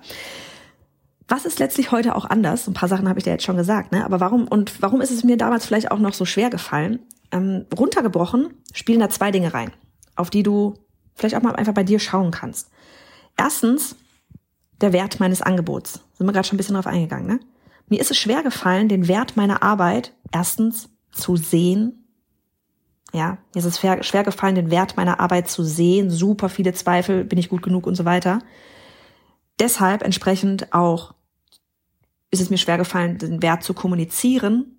Was 1.27 1.45
ist 1.45 1.59
letztlich 1.59 1.91
heute 1.91 2.15
auch 2.15 2.25
anders? 2.25 2.67
Ein 2.67 2.73
paar 2.73 2.89
Sachen 2.89 3.07
habe 3.07 3.19
ich 3.19 3.23
dir 3.23 3.31
jetzt 3.31 3.45
schon 3.45 3.57
gesagt, 3.57 3.91
ne? 3.91 4.03
Aber 4.05 4.19
warum 4.19 4.47
und 4.47 4.81
warum 4.81 5.01
ist 5.01 5.11
es 5.11 5.23
mir 5.23 5.37
damals 5.37 5.65
vielleicht 5.65 5.91
auch 5.91 5.99
noch 5.99 6.13
so 6.13 6.25
schwer 6.25 6.49
gefallen? 6.49 6.99
Ähm, 7.31 7.65
runtergebrochen 7.77 8.53
spielen 8.73 8.99
da 8.99 9.09
zwei 9.09 9.31
Dinge 9.31 9.53
rein, 9.53 9.71
auf 10.15 10.29
die 10.29 10.43
du 10.43 10.73
vielleicht 11.21 11.35
auch 11.35 11.41
mal 11.41 11.55
einfach 11.55 11.73
bei 11.73 11.83
dir 11.83 11.99
schauen 11.99 12.31
kannst. 12.31 12.69
Erstens 13.37 13.95
der 14.81 14.93
Wert 14.93 15.19
meines 15.19 15.41
Angebots. 15.41 16.01
Sind 16.17 16.27
wir 16.27 16.33
gerade 16.33 16.47
schon 16.47 16.55
ein 16.55 16.57
bisschen 16.57 16.75
drauf 16.75 16.87
eingegangen, 16.87 17.27
ne? 17.27 17.39
Mir 17.87 17.99
ist 17.99 18.11
es 18.11 18.17
schwer 18.17 18.41
gefallen, 18.41 18.87
den 18.87 19.07
Wert 19.07 19.35
meiner 19.35 19.63
Arbeit 19.63 20.13
erstens 20.31 20.89
zu 21.11 21.35
sehen. 21.35 22.05
Ja, 23.13 23.37
mir 23.53 23.59
ist 23.59 23.65
es 23.65 23.79
schwer, 23.79 24.23
gefallen, 24.23 24.55
den 24.55 24.71
Wert 24.71 24.95
meiner 24.95 25.19
Arbeit 25.19 25.49
zu 25.49 25.63
sehen. 25.63 26.09
Super 26.09 26.47
viele 26.47 26.73
Zweifel, 26.73 27.25
bin 27.25 27.37
ich 27.37 27.49
gut 27.49 27.61
genug 27.61 27.85
und 27.85 27.95
so 27.95 28.05
weiter. 28.05 28.39
Deshalb 29.59 30.03
entsprechend 30.03 30.73
auch 30.73 31.13
ist 32.31 32.39
es 32.39 32.49
mir 32.49 32.57
schwer 32.57 32.77
gefallen, 32.77 33.17
den 33.17 33.41
Wert 33.41 33.63
zu 33.63 33.73
kommunizieren 33.73 34.77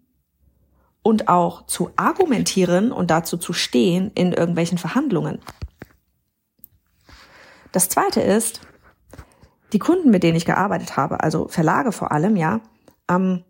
und 1.02 1.28
auch 1.28 1.66
zu 1.66 1.90
argumentieren 1.96 2.92
und 2.92 3.10
dazu 3.10 3.36
zu 3.36 3.52
stehen 3.52 4.10
in 4.14 4.32
irgendwelchen 4.32 4.78
Verhandlungen. 4.78 5.38
Das 7.72 7.88
zweite 7.88 8.20
ist, 8.20 8.60
die 9.72 9.78
Kunden, 9.78 10.10
mit 10.10 10.22
denen 10.22 10.36
ich 10.36 10.44
gearbeitet 10.44 10.96
habe, 10.96 11.20
also 11.20 11.48
Verlage 11.48 11.92
vor 11.92 12.12
allem, 12.12 12.36
ja, 12.36 12.60
ähm, 13.08 13.44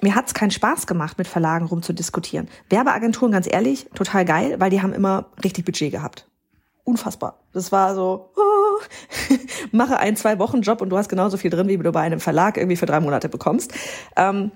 mir 0.00 0.14
hat's 0.14 0.34
keinen 0.34 0.50
Spaß 0.50 0.86
gemacht, 0.86 1.18
mit 1.18 1.26
Verlagen 1.26 1.66
rumzudiskutieren. 1.66 2.48
Werbeagenturen, 2.68 3.32
ganz 3.32 3.48
ehrlich, 3.50 3.88
total 3.94 4.24
geil, 4.24 4.56
weil 4.58 4.70
die 4.70 4.82
haben 4.82 4.92
immer 4.92 5.26
richtig 5.42 5.64
Budget 5.64 5.90
gehabt. 5.90 6.28
Unfassbar. 6.84 7.40
Das 7.52 7.72
war 7.72 7.94
so, 7.94 8.30
oh, 8.36 9.34
mache 9.72 9.98
ein, 9.98 10.16
zwei 10.16 10.38
Wochen 10.38 10.62
Job 10.62 10.80
und 10.80 10.90
du 10.90 10.96
hast 10.96 11.08
genauso 11.08 11.36
viel 11.36 11.50
drin, 11.50 11.68
wie 11.68 11.76
du 11.76 11.92
bei 11.92 12.00
einem 12.00 12.20
Verlag 12.20 12.56
irgendwie 12.56 12.76
für 12.76 12.86
drei 12.86 13.00
Monate 13.00 13.28
bekommst. 13.28 13.72
Ähm, 14.16 14.52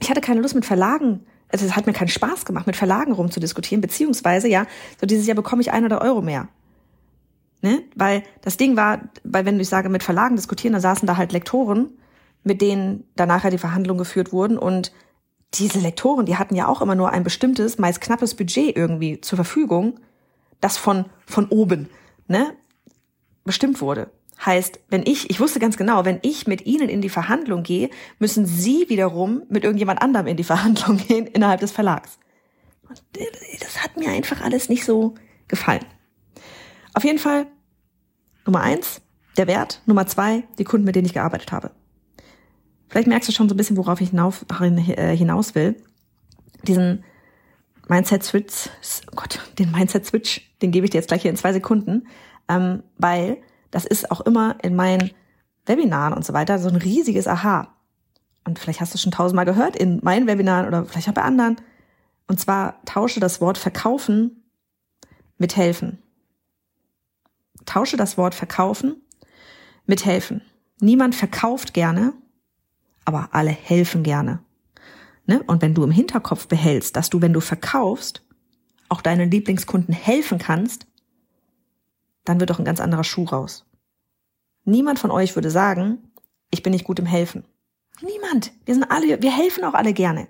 ich 0.00 0.10
hatte 0.10 0.20
keine 0.20 0.40
Lust 0.40 0.54
mit 0.54 0.64
Verlagen, 0.64 1.26
also 1.48 1.64
es 1.64 1.76
hat 1.76 1.86
mir 1.86 1.92
keinen 1.92 2.08
Spaß 2.08 2.44
gemacht, 2.44 2.66
mit 2.66 2.76
Verlagen 2.76 3.12
rumzudiskutieren, 3.12 3.80
beziehungsweise, 3.80 4.48
ja, 4.48 4.66
so 5.00 5.06
dieses 5.06 5.26
Jahr 5.26 5.36
bekomme 5.36 5.62
ich 5.62 5.70
ein 5.72 5.84
oder 5.84 6.00
Euro 6.00 6.22
mehr. 6.22 6.48
Ne? 7.66 7.82
Weil 7.96 8.22
das 8.42 8.56
Ding 8.56 8.76
war, 8.76 9.00
weil 9.24 9.44
wenn 9.44 9.58
ich 9.58 9.68
sage, 9.68 9.88
mit 9.88 10.04
Verlagen 10.04 10.36
diskutieren, 10.36 10.74
da 10.74 10.78
saßen 10.78 11.04
da 11.04 11.16
halt 11.16 11.32
Lektoren, 11.32 11.98
mit 12.44 12.60
denen 12.60 13.02
danach 13.16 13.42
ja 13.42 13.50
die 13.50 13.58
Verhandlungen 13.58 13.98
geführt 13.98 14.32
wurden. 14.32 14.56
Und 14.56 14.92
diese 15.52 15.80
Lektoren, 15.80 16.26
die 16.26 16.36
hatten 16.36 16.54
ja 16.54 16.68
auch 16.68 16.80
immer 16.80 16.94
nur 16.94 17.10
ein 17.10 17.24
bestimmtes, 17.24 17.76
meist 17.76 18.00
knappes 18.00 18.36
Budget 18.36 18.76
irgendwie 18.76 19.20
zur 19.20 19.34
Verfügung, 19.34 19.98
das 20.60 20.76
von, 20.76 21.06
von 21.26 21.48
oben, 21.48 21.88
ne, 22.28 22.54
bestimmt 23.42 23.80
wurde. 23.80 24.12
Heißt, 24.44 24.78
wenn 24.88 25.02
ich, 25.04 25.28
ich 25.28 25.40
wusste 25.40 25.58
ganz 25.58 25.76
genau, 25.76 26.04
wenn 26.04 26.20
ich 26.22 26.46
mit 26.46 26.66
Ihnen 26.66 26.88
in 26.88 27.00
die 27.00 27.08
Verhandlung 27.08 27.64
gehe, 27.64 27.90
müssen 28.20 28.46
Sie 28.46 28.88
wiederum 28.88 29.42
mit 29.48 29.64
irgendjemand 29.64 30.02
anderem 30.02 30.28
in 30.28 30.36
die 30.36 30.44
Verhandlung 30.54 30.98
gehen 30.98 31.26
innerhalb 31.26 31.58
des 31.58 31.72
Verlags. 31.72 32.20
Und 32.88 33.02
das 33.58 33.82
hat 33.82 33.96
mir 33.96 34.10
einfach 34.10 34.40
alles 34.40 34.68
nicht 34.68 34.84
so 34.84 35.14
gefallen. 35.48 35.84
Auf 36.94 37.04
jeden 37.04 37.18
Fall 37.18 37.48
Nummer 38.46 38.60
eins, 38.60 39.00
der 39.36 39.46
Wert. 39.46 39.82
Nummer 39.86 40.06
zwei, 40.06 40.44
die 40.58 40.64
Kunden, 40.64 40.86
mit 40.86 40.94
denen 40.94 41.06
ich 41.06 41.14
gearbeitet 41.14 41.52
habe. 41.52 41.72
Vielleicht 42.88 43.08
merkst 43.08 43.28
du 43.28 43.32
schon 43.32 43.48
so 43.48 43.54
ein 43.54 43.56
bisschen, 43.56 43.76
worauf 43.76 44.00
ich 44.00 44.12
äh, 44.12 45.16
hinaus 45.16 45.54
will. 45.54 45.76
Diesen 46.62 47.04
Mindset-Switch, 47.88 48.68
oh 49.10 49.16
Gott, 49.16 49.40
den 49.58 49.70
Mindset-Switch, 49.72 50.54
den 50.62 50.70
gebe 50.70 50.86
ich 50.86 50.90
dir 50.90 50.98
jetzt 50.98 51.08
gleich 51.08 51.22
hier 51.22 51.30
in 51.30 51.36
zwei 51.36 51.52
Sekunden, 51.52 52.06
ähm, 52.48 52.82
weil 52.98 53.38
das 53.70 53.84
ist 53.84 54.10
auch 54.10 54.20
immer 54.22 54.56
in 54.62 54.74
meinen 54.74 55.10
Webinaren 55.66 56.14
und 56.14 56.24
so 56.24 56.32
weiter 56.32 56.58
so 56.58 56.68
ein 56.68 56.76
riesiges 56.76 57.26
Aha. 57.26 57.74
Und 58.44 58.58
vielleicht 58.58 58.80
hast 58.80 58.94
du 58.94 58.98
schon 58.98 59.12
tausendmal 59.12 59.44
gehört 59.44 59.76
in 59.76 60.00
meinen 60.02 60.26
Webinaren 60.26 60.68
oder 60.68 60.84
vielleicht 60.84 61.08
auch 61.08 61.14
bei 61.14 61.22
anderen. 61.22 61.56
Und 62.28 62.40
zwar 62.40 62.82
tausche 62.84 63.20
das 63.20 63.40
Wort 63.40 63.58
verkaufen 63.58 64.44
mit 65.38 65.56
helfen. 65.56 66.02
Tausche 67.66 67.96
das 67.96 68.16
Wort 68.16 68.34
verkaufen 68.34 68.96
mit 69.86 70.04
helfen. 70.04 70.42
Niemand 70.80 71.14
verkauft 71.14 71.74
gerne, 71.74 72.12
aber 73.04 73.30
alle 73.32 73.50
helfen 73.50 74.02
gerne. 74.02 74.40
Ne? 75.26 75.42
Und 75.46 75.62
wenn 75.62 75.74
du 75.74 75.84
im 75.84 75.90
Hinterkopf 75.90 76.46
behältst, 76.46 76.96
dass 76.96 77.10
du, 77.10 77.20
wenn 77.20 77.32
du 77.32 77.40
verkaufst, 77.40 78.22
auch 78.88 79.00
deinen 79.00 79.30
Lieblingskunden 79.30 79.94
helfen 79.94 80.38
kannst, 80.38 80.86
dann 82.24 82.40
wird 82.40 82.50
doch 82.50 82.58
ein 82.58 82.64
ganz 82.64 82.80
anderer 82.80 83.04
Schuh 83.04 83.24
raus. 83.24 83.64
Niemand 84.64 84.98
von 84.98 85.10
euch 85.10 85.34
würde 85.34 85.50
sagen, 85.50 85.98
ich 86.50 86.62
bin 86.62 86.72
nicht 86.72 86.84
gut 86.84 86.98
im 86.98 87.06
Helfen. 87.06 87.44
Niemand. 88.00 88.52
Wir 88.64 88.74
sind 88.74 88.90
alle, 88.90 89.20
wir 89.22 89.36
helfen 89.36 89.64
auch 89.64 89.74
alle 89.74 89.92
gerne. 89.92 90.28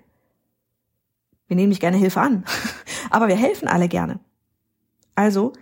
Wir 1.47 1.55
nehmen 1.55 1.69
nicht 1.69 1.81
gerne 1.81 1.97
Hilfe 1.97 2.21
an, 2.21 2.45
aber 3.09 3.27
wir 3.27 3.35
helfen 3.35 3.67
alle 3.67 3.87
gerne. 3.87 4.19
Also 5.15 5.53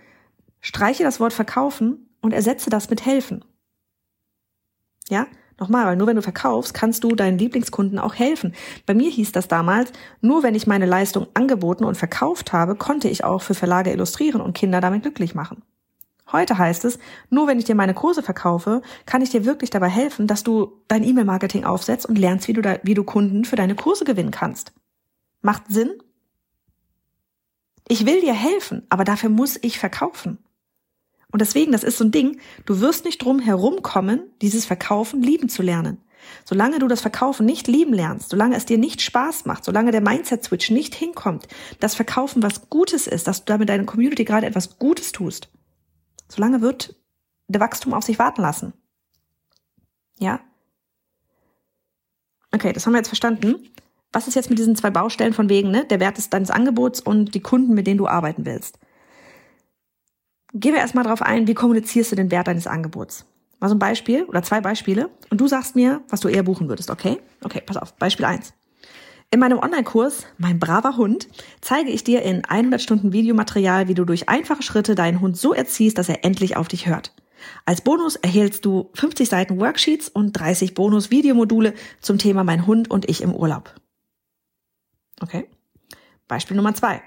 streiche 0.66 1.04
das 1.04 1.20
Wort 1.20 1.32
verkaufen 1.32 2.10
und 2.20 2.32
ersetze 2.32 2.70
das 2.70 2.90
mit 2.90 3.06
helfen. 3.06 3.44
Ja? 5.08 5.26
Nochmal, 5.58 5.86
weil 5.86 5.96
nur 5.96 6.08
wenn 6.08 6.16
du 6.16 6.22
verkaufst, 6.22 6.74
kannst 6.74 7.04
du 7.04 7.14
deinen 7.14 7.38
Lieblingskunden 7.38 8.00
auch 8.00 8.14
helfen. 8.14 8.52
Bei 8.84 8.92
mir 8.92 9.08
hieß 9.08 9.32
das 9.32 9.48
damals, 9.48 9.92
nur 10.20 10.42
wenn 10.42 10.56
ich 10.56 10.66
meine 10.66 10.84
Leistung 10.84 11.28
angeboten 11.34 11.84
und 11.84 11.96
verkauft 11.96 12.52
habe, 12.52 12.74
konnte 12.74 13.08
ich 13.08 13.24
auch 13.24 13.40
für 13.40 13.54
Verlage 13.54 13.92
illustrieren 13.92 14.40
und 14.40 14.54
Kinder 14.54 14.80
damit 14.80 15.02
glücklich 15.02 15.34
machen. 15.34 15.62
Heute 16.30 16.58
heißt 16.58 16.84
es, 16.84 16.98
nur 17.30 17.46
wenn 17.46 17.60
ich 17.60 17.64
dir 17.64 17.76
meine 17.76 17.94
Kurse 17.94 18.22
verkaufe, 18.22 18.82
kann 19.06 19.22
ich 19.22 19.30
dir 19.30 19.44
wirklich 19.44 19.70
dabei 19.70 19.88
helfen, 19.88 20.26
dass 20.26 20.42
du 20.42 20.82
dein 20.88 21.04
E-Mail-Marketing 21.04 21.64
aufsetzt 21.64 22.06
und 22.06 22.18
lernst, 22.18 22.48
wie 22.48 22.52
du, 22.52 22.60
da, 22.60 22.78
wie 22.82 22.94
du 22.94 23.04
Kunden 23.04 23.44
für 23.44 23.56
deine 23.56 23.76
Kurse 23.76 24.04
gewinnen 24.04 24.32
kannst. 24.32 24.72
Macht 25.40 25.68
Sinn? 25.68 25.94
Ich 27.86 28.04
will 28.04 28.20
dir 28.20 28.34
helfen, 28.34 28.84
aber 28.90 29.04
dafür 29.04 29.30
muss 29.30 29.56
ich 29.62 29.78
verkaufen. 29.78 30.38
Und 31.32 31.40
deswegen, 31.40 31.72
das 31.72 31.84
ist 31.84 31.98
so 31.98 32.04
ein 32.04 32.12
Ding, 32.12 32.40
du 32.64 32.80
wirst 32.80 33.04
nicht 33.04 33.18
drum 33.18 33.38
herumkommen, 33.40 34.30
dieses 34.42 34.64
Verkaufen 34.64 35.22
lieben 35.22 35.48
zu 35.48 35.62
lernen. 35.62 35.98
Solange 36.44 36.78
du 36.78 36.88
das 36.88 37.00
Verkaufen 37.00 37.46
nicht 37.46 37.68
lieben 37.68 37.92
lernst, 37.92 38.30
solange 38.30 38.56
es 38.56 38.64
dir 38.64 38.78
nicht 38.78 39.00
Spaß 39.00 39.44
macht, 39.44 39.64
solange 39.64 39.92
der 39.92 40.00
Mindset-Switch 40.00 40.70
nicht 40.70 40.94
hinkommt, 40.94 41.46
das 41.80 41.94
Verkaufen 41.94 42.42
was 42.42 42.68
Gutes 42.68 43.06
ist, 43.06 43.26
dass 43.26 43.44
du 43.44 43.52
damit 43.52 43.68
deiner 43.68 43.84
Community 43.84 44.24
gerade 44.24 44.46
etwas 44.46 44.78
Gutes 44.78 45.12
tust, 45.12 45.50
solange 46.28 46.62
wird 46.62 46.96
der 47.48 47.60
Wachstum 47.60 47.94
auf 47.94 48.04
sich 48.04 48.18
warten 48.18 48.42
lassen. 48.42 48.72
Ja? 50.18 50.40
Okay, 52.52 52.72
das 52.72 52.86
haben 52.86 52.92
wir 52.92 52.98
jetzt 52.98 53.08
verstanden. 53.08 53.68
Was 54.12 54.28
ist 54.28 54.34
jetzt 54.34 54.48
mit 54.48 54.58
diesen 54.58 54.76
zwei 54.76 54.90
Baustellen 54.90 55.34
von 55.34 55.48
wegen, 55.48 55.70
ne? 55.70 55.84
Der 55.84 56.00
Wert 56.00 56.32
deines 56.32 56.50
Angebots 56.50 57.00
und 57.00 57.34
die 57.34 57.40
Kunden, 57.40 57.74
mit 57.74 57.86
denen 57.86 57.98
du 57.98 58.08
arbeiten 58.08 58.46
willst? 58.46 58.78
Gehen 60.58 60.72
wir 60.72 60.80
erstmal 60.80 61.04
darauf 61.04 61.20
ein, 61.20 61.46
wie 61.46 61.52
kommunizierst 61.52 62.12
du 62.12 62.16
den 62.16 62.30
Wert 62.30 62.46
deines 62.46 62.66
Angebots? 62.66 63.26
Mal 63.60 63.68
so 63.68 63.74
ein 63.74 63.78
Beispiel 63.78 64.24
oder 64.24 64.42
zwei 64.42 64.62
Beispiele 64.62 65.10
und 65.28 65.38
du 65.38 65.48
sagst 65.48 65.76
mir, 65.76 66.00
was 66.08 66.20
du 66.20 66.28
eher 66.28 66.42
buchen 66.42 66.70
würdest, 66.70 66.88
okay? 66.90 67.18
Okay, 67.44 67.60
pass 67.60 67.76
auf. 67.76 67.94
Beispiel 67.96 68.24
eins. 68.24 68.54
In 69.30 69.38
meinem 69.38 69.58
Online-Kurs 69.58 70.24
Mein 70.38 70.58
braver 70.58 70.96
Hund 70.96 71.28
zeige 71.60 71.90
ich 71.90 72.04
dir 72.04 72.22
in 72.22 72.42
100 72.46 72.80
Stunden 72.80 73.12
Videomaterial, 73.12 73.88
wie 73.88 73.94
du 73.94 74.06
durch 74.06 74.30
einfache 74.30 74.62
Schritte 74.62 74.94
deinen 74.94 75.20
Hund 75.20 75.36
so 75.36 75.52
erziehst, 75.52 75.98
dass 75.98 76.08
er 76.08 76.24
endlich 76.24 76.56
auf 76.56 76.68
dich 76.68 76.86
hört. 76.86 77.12
Als 77.66 77.82
Bonus 77.82 78.16
erhältst 78.16 78.64
du 78.64 78.88
50 78.94 79.28
Seiten 79.28 79.60
Worksheets 79.60 80.08
und 80.08 80.32
30 80.32 80.72
Bonus-Videomodule 80.72 81.74
zum 82.00 82.16
Thema 82.16 82.44
Mein 82.44 82.66
Hund 82.66 82.90
und 82.90 83.10
ich 83.10 83.20
im 83.20 83.34
Urlaub. 83.34 83.74
Okay? 85.20 85.50
Beispiel 86.28 86.56
Nummer 86.56 86.74
zwei. 86.74 87.02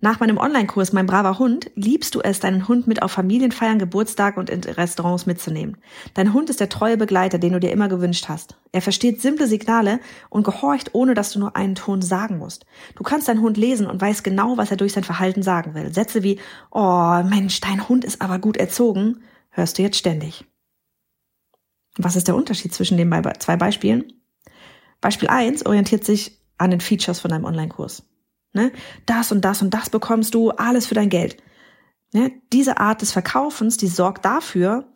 Nach 0.00 0.20
meinem 0.20 0.36
Online-Kurs 0.36 0.92
Mein 0.92 1.06
braver 1.06 1.38
Hund 1.38 1.70
liebst 1.74 2.14
du 2.14 2.20
es, 2.20 2.38
deinen 2.38 2.68
Hund 2.68 2.86
mit 2.86 3.02
auf 3.02 3.12
Familienfeiern, 3.12 3.78
Geburtstag 3.78 4.36
und 4.36 4.50
in 4.50 4.60
Restaurants 4.60 5.24
mitzunehmen. 5.24 5.78
Dein 6.12 6.34
Hund 6.34 6.50
ist 6.50 6.60
der 6.60 6.68
treue 6.68 6.98
Begleiter, 6.98 7.38
den 7.38 7.54
du 7.54 7.60
dir 7.60 7.72
immer 7.72 7.88
gewünscht 7.88 8.28
hast. 8.28 8.58
Er 8.72 8.82
versteht 8.82 9.22
simple 9.22 9.46
Signale 9.46 9.98
und 10.28 10.44
gehorcht, 10.44 10.90
ohne 10.92 11.14
dass 11.14 11.32
du 11.32 11.38
nur 11.38 11.56
einen 11.56 11.76
Ton 11.76 12.02
sagen 12.02 12.36
musst. 12.36 12.66
Du 12.94 13.04
kannst 13.04 13.28
deinen 13.28 13.40
Hund 13.40 13.56
lesen 13.56 13.86
und 13.86 13.98
weißt 13.98 14.22
genau, 14.22 14.58
was 14.58 14.70
er 14.70 14.76
durch 14.76 14.92
sein 14.92 15.04
Verhalten 15.04 15.42
sagen 15.42 15.74
will. 15.74 15.92
Sätze 15.94 16.22
wie, 16.22 16.40
oh 16.70 17.22
Mensch, 17.24 17.60
dein 17.60 17.88
Hund 17.88 18.04
ist 18.04 18.20
aber 18.20 18.38
gut 18.38 18.58
erzogen, 18.58 19.22
hörst 19.48 19.78
du 19.78 19.82
jetzt 19.82 19.96
ständig. 19.96 20.44
Was 21.96 22.16
ist 22.16 22.28
der 22.28 22.36
Unterschied 22.36 22.74
zwischen 22.74 22.98
den 22.98 23.10
zwei 23.38 23.56
Beispielen? 23.56 24.12
Beispiel 25.00 25.28
1 25.28 25.64
orientiert 25.64 26.04
sich 26.04 26.38
an 26.58 26.70
den 26.70 26.82
Features 26.82 27.20
von 27.20 27.30
deinem 27.30 27.46
Online-Kurs. 27.46 28.02
Ne? 28.56 28.72
Das 29.04 29.30
und 29.32 29.44
das 29.44 29.60
und 29.60 29.74
das 29.74 29.90
bekommst 29.90 30.34
du, 30.34 30.50
alles 30.50 30.86
für 30.86 30.94
dein 30.94 31.10
Geld. 31.10 31.36
Ne? 32.14 32.32
Diese 32.54 32.78
Art 32.78 33.02
des 33.02 33.12
Verkaufens, 33.12 33.76
die 33.76 33.86
sorgt 33.86 34.24
dafür, 34.24 34.88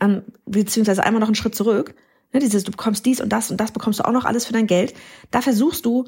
ähm, 0.00 0.24
beziehungsweise 0.46 1.04
einmal 1.04 1.20
noch 1.20 1.28
einen 1.28 1.36
Schritt 1.36 1.54
zurück, 1.54 1.94
ne? 2.32 2.40
dieses, 2.40 2.64
du 2.64 2.72
bekommst 2.72 3.06
dies 3.06 3.20
und 3.20 3.28
das 3.28 3.52
und 3.52 3.58
das 3.58 3.70
bekommst 3.70 4.00
du 4.00 4.04
auch 4.04 4.10
noch 4.10 4.24
alles 4.24 4.46
für 4.46 4.52
dein 4.52 4.66
Geld. 4.66 4.94
Da 5.30 5.40
versuchst 5.40 5.86
du, 5.86 6.06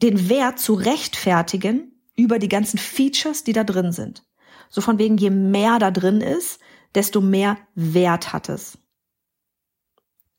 den 0.00 0.28
Wert 0.28 0.60
zu 0.60 0.74
rechtfertigen 0.74 1.92
über 2.14 2.38
die 2.38 2.48
ganzen 2.48 2.78
Features, 2.78 3.42
die 3.42 3.52
da 3.52 3.64
drin 3.64 3.90
sind. 3.90 4.22
So 4.68 4.80
von 4.80 5.00
wegen, 5.00 5.16
je 5.16 5.30
mehr 5.30 5.80
da 5.80 5.90
drin 5.90 6.20
ist, 6.20 6.60
desto 6.94 7.20
mehr 7.20 7.58
Wert 7.74 8.32
hat 8.32 8.48
es 8.48 8.78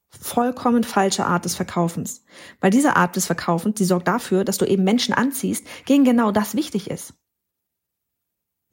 vollkommen 0.10 0.84
falsche 0.84 1.26
Art 1.26 1.46
des 1.46 1.56
Verkaufens. 1.56 2.24
Weil 2.60 2.72
diese 2.72 2.96
Art 2.96 3.16
des 3.16 3.26
Verkaufens, 3.26 3.76
die 3.76 3.86
sorgt 3.86 4.08
dafür, 4.08 4.44
dass 4.44 4.58
du 4.58 4.66
eben 4.66 4.84
Menschen 4.84 5.14
anziehst, 5.14 5.66
gegen 5.86 6.04
genau 6.04 6.32
das 6.32 6.56
wichtig 6.56 6.90
ist. 6.90 7.14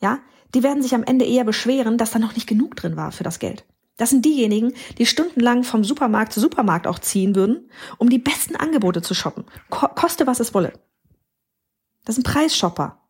Ja, 0.00 0.20
die 0.54 0.62
werden 0.62 0.82
sich 0.82 0.94
am 0.94 1.04
Ende 1.04 1.24
eher 1.24 1.44
beschweren, 1.44 1.98
dass 1.98 2.12
da 2.12 2.18
noch 2.18 2.34
nicht 2.34 2.46
genug 2.46 2.76
drin 2.76 2.96
war 2.96 3.12
für 3.12 3.24
das 3.24 3.38
Geld. 3.38 3.64
Das 3.96 4.10
sind 4.10 4.24
diejenigen, 4.24 4.72
die 4.98 5.06
stundenlang 5.06 5.62
vom 5.62 5.84
Supermarkt 5.84 6.32
zu 6.32 6.40
Supermarkt 6.40 6.86
auch 6.86 6.98
ziehen 6.98 7.36
würden, 7.36 7.70
um 7.98 8.10
die 8.10 8.18
besten 8.18 8.56
Angebote 8.56 9.02
zu 9.02 9.14
shoppen. 9.14 9.44
Ko 9.70 9.86
koste 9.88 10.26
was 10.26 10.40
es 10.40 10.52
wolle. 10.52 10.72
Das 12.04 12.16
sind 12.16 12.24
Preisshopper. 12.24 13.03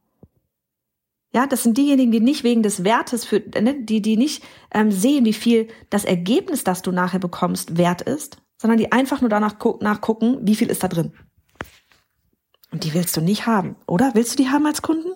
Ja, 1.34 1.48
das 1.48 1.64
sind 1.64 1.76
diejenigen, 1.76 2.12
die 2.12 2.20
nicht 2.20 2.44
wegen 2.44 2.62
des 2.62 2.84
Wertes 2.84 3.24
für, 3.24 3.42
ne, 3.60 3.82
die, 3.82 4.00
die 4.00 4.16
nicht 4.16 4.44
ähm, 4.72 4.92
sehen, 4.92 5.24
wie 5.24 5.32
viel 5.32 5.66
das 5.90 6.04
Ergebnis, 6.04 6.62
das 6.62 6.82
du 6.82 6.92
nachher 6.92 7.18
bekommst, 7.18 7.76
wert 7.76 8.02
ist, 8.02 8.38
sondern 8.56 8.78
die 8.78 8.92
einfach 8.92 9.20
nur 9.20 9.30
danach 9.30 9.56
nachgucken, 9.80 10.38
wie 10.42 10.54
viel 10.54 10.70
ist 10.70 10.84
da 10.84 10.88
drin. 10.88 11.12
Und 12.70 12.84
die 12.84 12.94
willst 12.94 13.16
du 13.16 13.20
nicht 13.20 13.46
haben, 13.46 13.74
oder? 13.88 14.12
Willst 14.14 14.32
du 14.32 14.42
die 14.42 14.48
haben 14.48 14.64
als 14.64 14.80
Kunden? 14.80 15.10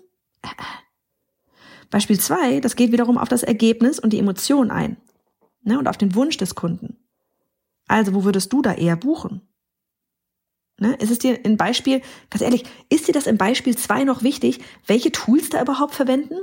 Beispiel 1.90 2.18
zwei, 2.18 2.60
das 2.60 2.74
geht 2.74 2.90
wiederum 2.92 3.16
auf 3.16 3.28
das 3.28 3.44
Ergebnis 3.44 4.00
und 4.00 4.12
die 4.12 4.18
Emotion 4.18 4.72
ein. 4.72 4.96
Ne, 5.62 5.78
und 5.78 5.86
auf 5.86 5.96
den 5.96 6.14
Wunsch 6.16 6.36
des 6.36 6.56
Kunden. 6.56 6.98
Also, 7.86 8.12
wo 8.12 8.24
würdest 8.24 8.52
du 8.52 8.60
da 8.60 8.74
eher 8.74 8.96
buchen? 8.96 9.47
Ne? 10.78 10.94
Ist 10.96 11.10
es 11.10 11.18
dir 11.18 11.38
ein 11.44 11.56
Beispiel, 11.56 12.02
ganz 12.30 12.42
ehrlich, 12.42 12.64
ist 12.88 13.08
dir 13.08 13.12
das 13.12 13.26
im 13.26 13.36
Beispiel 13.36 13.76
2 13.76 14.04
noch 14.04 14.22
wichtig, 14.22 14.60
welche 14.86 15.10
Tools 15.10 15.50
da 15.50 15.60
überhaupt 15.60 15.94
verwenden? 15.94 16.36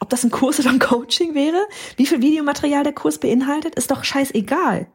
Ob 0.00 0.10
das 0.10 0.24
ein 0.24 0.30
Kurs 0.30 0.60
oder 0.60 0.70
ein 0.70 0.78
Coaching 0.78 1.34
wäre? 1.34 1.66
Wie 1.96 2.06
viel 2.06 2.22
Videomaterial 2.22 2.84
der 2.84 2.92
Kurs 2.92 3.18
beinhaltet? 3.18 3.74
Ist 3.74 3.90
doch 3.90 4.04
scheißegal. 4.04 4.86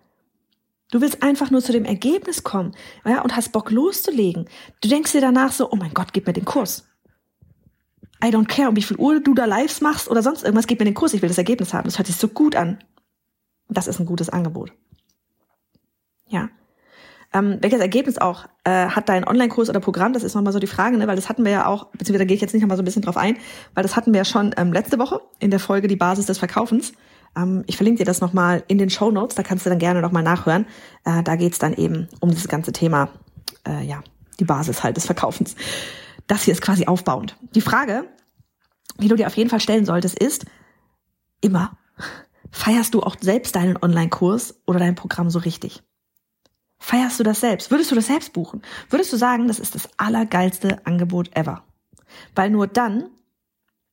Du 0.91 1.01
willst 1.01 1.23
einfach 1.23 1.49
nur 1.49 1.61
zu 1.61 1.71
dem 1.71 1.85
Ergebnis 1.85 2.43
kommen 2.43 2.75
ja, 3.03 3.21
und 3.23 3.35
hast 3.35 3.51
Bock 3.51 3.71
loszulegen. 3.71 4.47
Du 4.81 4.87
denkst 4.87 5.11
dir 5.11 5.21
danach 5.21 5.51
so, 5.51 5.71
oh 5.71 5.75
mein 5.75 5.93
Gott, 5.93 6.13
gib 6.13 6.27
mir 6.27 6.33
den 6.33 6.45
Kurs. 6.45 6.87
I 8.23 8.27
don't 8.27 8.47
care, 8.47 8.69
um 8.69 8.75
wie 8.75 8.83
viel 8.83 8.97
Uhr 8.97 9.19
du 9.19 9.33
da 9.33 9.45
Lives 9.45 9.81
machst 9.81 10.07
oder 10.07 10.21
sonst 10.21 10.43
irgendwas, 10.43 10.67
gib 10.67 10.79
mir 10.79 10.85
den 10.85 10.93
Kurs, 10.93 11.13
ich 11.13 11.21
will 11.21 11.29
das 11.29 11.37
Ergebnis 11.39 11.73
haben. 11.73 11.85
Das 11.85 11.97
hört 11.97 12.07
sich 12.07 12.15
so 12.15 12.27
gut 12.27 12.55
an. 12.55 12.77
Das 13.69 13.87
ist 13.87 13.99
ein 13.99 14.05
gutes 14.05 14.29
Angebot. 14.29 14.71
Ja. 16.27 16.49
Ähm, 17.33 17.57
welches 17.61 17.79
Ergebnis 17.79 18.19
auch 18.19 18.45
äh, 18.63 18.87
hat 18.87 19.09
dein 19.09 19.27
Online-Kurs 19.27 19.69
oder 19.69 19.79
Programm? 19.79 20.13
Das 20.13 20.23
ist 20.23 20.35
nochmal 20.35 20.53
so 20.53 20.59
die 20.59 20.67
Frage, 20.67 20.97
ne? 20.97 21.07
weil 21.07 21.15
das 21.15 21.29
hatten 21.29 21.43
wir 21.43 21.51
ja 21.51 21.65
auch, 21.65 21.87
beziehungsweise 21.87 22.19
da 22.19 22.25
gehe 22.25 22.35
ich 22.35 22.41
jetzt 22.41 22.53
nicht 22.53 22.61
nochmal 22.61 22.77
so 22.77 22.83
ein 22.83 22.85
bisschen 22.85 23.01
drauf 23.01 23.17
ein, 23.17 23.37
weil 23.73 23.81
das 23.81 23.95
hatten 23.95 24.13
wir 24.13 24.19
ja 24.19 24.25
schon 24.25 24.53
ähm, 24.57 24.71
letzte 24.71 24.99
Woche 24.99 25.19
in 25.39 25.49
der 25.49 25.59
Folge 25.59 25.87
Die 25.87 25.95
Basis 25.95 26.27
des 26.27 26.37
Verkaufens. 26.37 26.93
Ähm, 27.35 27.63
ich 27.65 27.75
verlinke 27.75 27.99
dir 27.99 28.05
das 28.05 28.21
nochmal 28.21 28.63
in 28.67 28.77
den 28.77 28.91
Show 28.91 29.09
Notes, 29.09 29.35
da 29.35 29.41
kannst 29.41 29.65
du 29.65 29.69
dann 29.71 29.79
gerne 29.79 30.01
nochmal 30.01 30.23
nachhören. 30.23 30.67
Äh, 31.05 31.23
da 31.23 31.35
geht's 31.35 31.57
dann 31.57 31.73
eben 31.73 32.07
um 32.19 32.29
dieses 32.29 32.47
ganze 32.47 32.71
Thema, 32.71 33.09
äh, 33.67 33.83
ja, 33.83 34.03
die 34.39 34.45
Basis 34.45 34.83
halt 34.83 34.97
des 34.97 35.05
Verkaufens. 35.05 35.55
Das 36.27 36.43
hier 36.43 36.53
ist 36.53 36.61
quasi 36.61 36.85
aufbauend. 36.85 37.35
Die 37.55 37.61
Frage, 37.61 38.05
die 38.99 39.07
du 39.07 39.15
dir 39.15 39.27
auf 39.27 39.37
jeden 39.37 39.49
Fall 39.49 39.59
stellen 39.59 39.85
solltest, 39.85 40.19
ist 40.19 40.45
immer, 41.41 41.77
feierst 42.51 42.93
du 42.93 43.01
auch 43.01 43.15
selbst 43.19 43.55
deinen 43.55 43.77
Online-Kurs 43.81 44.61
oder 44.67 44.79
dein 44.79 44.95
Programm 44.95 45.29
so 45.29 45.39
richtig? 45.39 45.83
Feierst 46.85 47.17
du 47.17 47.23
das 47.23 47.39
selbst? 47.39 47.71
Würdest 47.71 47.91
du 47.91 47.95
das 47.95 48.07
selbst 48.07 48.33
buchen? 48.33 48.61
Würdest 48.89 49.13
du 49.13 49.15
sagen, 49.15 49.47
das 49.47 49.57
ist 49.57 49.73
das 49.73 49.87
allergeilste 49.95 50.85
Angebot 50.85 51.33
ever? 51.33 51.63
Weil 52.35 52.49
nur 52.49 52.67
dann 52.67 53.09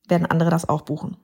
werden 0.09 0.25
andere 0.25 0.49
das 0.49 0.67
auch 0.67 0.81
buchen. 0.81 1.15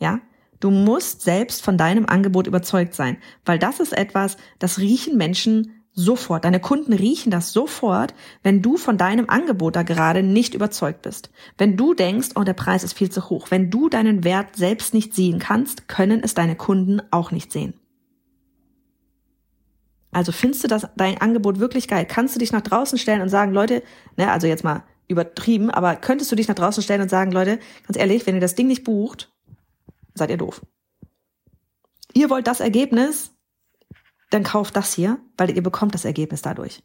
Ja? 0.00 0.18
Du 0.58 0.72
musst 0.72 1.22
selbst 1.22 1.62
von 1.62 1.78
deinem 1.78 2.06
Angebot 2.06 2.48
überzeugt 2.48 2.94
sein, 2.94 3.16
weil 3.44 3.60
das 3.60 3.78
ist 3.78 3.96
etwas, 3.96 4.38
das 4.58 4.80
riechen 4.80 5.16
Menschen 5.16 5.84
sofort. 5.92 6.44
Deine 6.44 6.58
Kunden 6.58 6.94
riechen 6.94 7.30
das 7.30 7.52
sofort, 7.52 8.12
wenn 8.42 8.60
du 8.60 8.78
von 8.78 8.98
deinem 8.98 9.30
Angebot 9.30 9.76
da 9.76 9.84
gerade 9.84 10.24
nicht 10.24 10.54
überzeugt 10.54 11.02
bist. 11.02 11.30
Wenn 11.58 11.76
du 11.76 11.94
denkst, 11.94 12.30
oh, 12.34 12.42
der 12.42 12.54
Preis 12.54 12.82
ist 12.82 12.98
viel 12.98 13.12
zu 13.12 13.30
hoch. 13.30 13.52
Wenn 13.52 13.70
du 13.70 13.88
deinen 13.88 14.24
Wert 14.24 14.56
selbst 14.56 14.94
nicht 14.94 15.14
sehen 15.14 15.38
kannst, 15.38 15.86
können 15.86 16.24
es 16.24 16.34
deine 16.34 16.56
Kunden 16.56 17.00
auch 17.12 17.30
nicht 17.30 17.52
sehen. 17.52 17.74
Also 20.12 20.30
findest 20.30 20.62
du 20.62 20.68
das, 20.68 20.86
dein 20.96 21.18
Angebot 21.20 21.58
wirklich 21.58 21.88
geil? 21.88 22.06
Kannst 22.06 22.36
du 22.36 22.38
dich 22.38 22.52
nach 22.52 22.60
draußen 22.60 22.98
stellen 22.98 23.22
und 23.22 23.30
sagen, 23.30 23.52
Leute, 23.52 23.82
ne, 24.16 24.30
also 24.30 24.46
jetzt 24.46 24.62
mal 24.62 24.84
übertrieben, 25.08 25.70
aber 25.70 25.96
könntest 25.96 26.30
du 26.30 26.36
dich 26.36 26.48
nach 26.48 26.54
draußen 26.54 26.82
stellen 26.82 27.00
und 27.00 27.08
sagen, 27.08 27.32
Leute, 27.32 27.58
ganz 27.86 27.96
ehrlich, 27.96 28.26
wenn 28.26 28.34
ihr 28.34 28.40
das 28.40 28.54
Ding 28.54 28.68
nicht 28.68 28.84
bucht, 28.84 29.32
seid 30.14 30.30
ihr 30.30 30.36
doof. 30.36 30.64
Ihr 32.12 32.28
wollt 32.28 32.46
das 32.46 32.60
Ergebnis, 32.60 33.32
dann 34.30 34.42
kauft 34.42 34.76
das 34.76 34.92
hier, 34.92 35.18
weil 35.38 35.50
ihr 35.50 35.62
bekommt 35.62 35.94
das 35.94 36.04
Ergebnis 36.04 36.42
dadurch. 36.42 36.82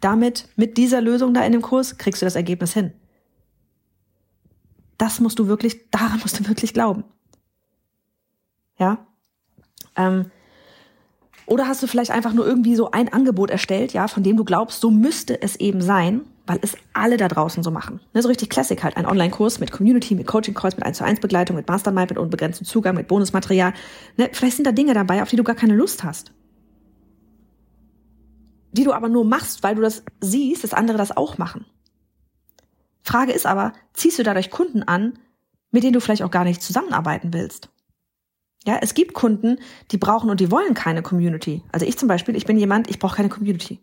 Damit, 0.00 0.48
mit 0.56 0.78
dieser 0.78 1.02
Lösung 1.02 1.34
da 1.34 1.44
in 1.44 1.52
dem 1.52 1.62
Kurs, 1.62 1.98
kriegst 1.98 2.22
du 2.22 2.26
das 2.26 2.34
Ergebnis 2.34 2.72
hin. 2.72 2.94
Das 4.96 5.20
musst 5.20 5.38
du 5.38 5.46
wirklich, 5.46 5.90
daran 5.90 6.20
musst 6.20 6.40
du 6.40 6.48
wirklich 6.48 6.72
glauben. 6.72 7.04
Ja? 8.78 9.06
Ähm, 9.96 10.30
oder 11.50 11.66
hast 11.66 11.82
du 11.82 11.86
vielleicht 11.86 12.10
einfach 12.10 12.32
nur 12.32 12.46
irgendwie 12.46 12.76
so 12.76 12.90
ein 12.90 13.12
Angebot 13.12 13.50
erstellt, 13.50 13.92
ja, 13.92 14.08
von 14.08 14.22
dem 14.22 14.36
du 14.36 14.44
glaubst, 14.44 14.80
so 14.80 14.90
müsste 14.90 15.42
es 15.42 15.56
eben 15.56 15.82
sein, 15.82 16.22
weil 16.46 16.58
es 16.62 16.76
alle 16.94 17.16
da 17.16 17.28
draußen 17.28 17.62
so 17.62 17.70
machen. 17.70 18.00
Ne, 18.14 18.22
so 18.22 18.28
richtig 18.28 18.48
Classic 18.48 18.82
halt, 18.82 18.96
ein 18.96 19.06
Online-Kurs 19.06 19.60
mit 19.60 19.70
Community, 19.70 20.14
mit 20.14 20.26
Coaching-Calls, 20.26 20.76
mit 20.76 20.86
1 20.86 20.98
zu 20.98 21.04
1 21.04 21.20
Begleitung, 21.20 21.56
mit 21.56 21.68
Mastermind, 21.68 22.10
mit 22.10 22.18
unbegrenztem 22.18 22.66
Zugang, 22.66 22.94
mit 22.94 23.08
Bonusmaterial. 23.08 23.74
Ne, 24.16 24.30
vielleicht 24.32 24.56
sind 24.56 24.66
da 24.66 24.72
Dinge 24.72 24.94
dabei, 24.94 25.22
auf 25.22 25.28
die 25.28 25.36
du 25.36 25.44
gar 25.44 25.56
keine 25.56 25.74
Lust 25.74 26.04
hast 26.04 26.32
die 28.72 28.84
du 28.84 28.92
aber 28.92 29.08
nur 29.08 29.24
machst, 29.24 29.62
weil 29.62 29.74
du 29.74 29.82
das 29.82 30.02
siehst, 30.20 30.64
dass 30.64 30.74
andere 30.74 30.98
das 30.98 31.16
auch 31.16 31.38
machen. 31.38 31.66
Frage 33.02 33.32
ist 33.32 33.46
aber, 33.46 33.72
ziehst 33.92 34.18
du 34.18 34.22
dadurch 34.22 34.50
Kunden 34.50 34.82
an, 34.82 35.18
mit 35.70 35.82
denen 35.82 35.92
du 35.92 36.00
vielleicht 36.00 36.22
auch 36.22 36.30
gar 36.30 36.44
nicht 36.44 36.62
zusammenarbeiten 36.62 37.32
willst? 37.32 37.70
Ja, 38.66 38.78
es 38.82 38.94
gibt 38.94 39.14
Kunden, 39.14 39.58
die 39.90 39.96
brauchen 39.96 40.28
und 40.28 40.40
die 40.40 40.50
wollen 40.50 40.74
keine 40.74 41.02
Community. 41.02 41.62
Also 41.72 41.86
ich 41.86 41.98
zum 41.98 42.08
Beispiel, 42.08 42.36
ich 42.36 42.44
bin 42.44 42.58
jemand, 42.58 42.90
ich 42.90 42.98
brauche 42.98 43.16
keine 43.16 43.30
Community. 43.30 43.80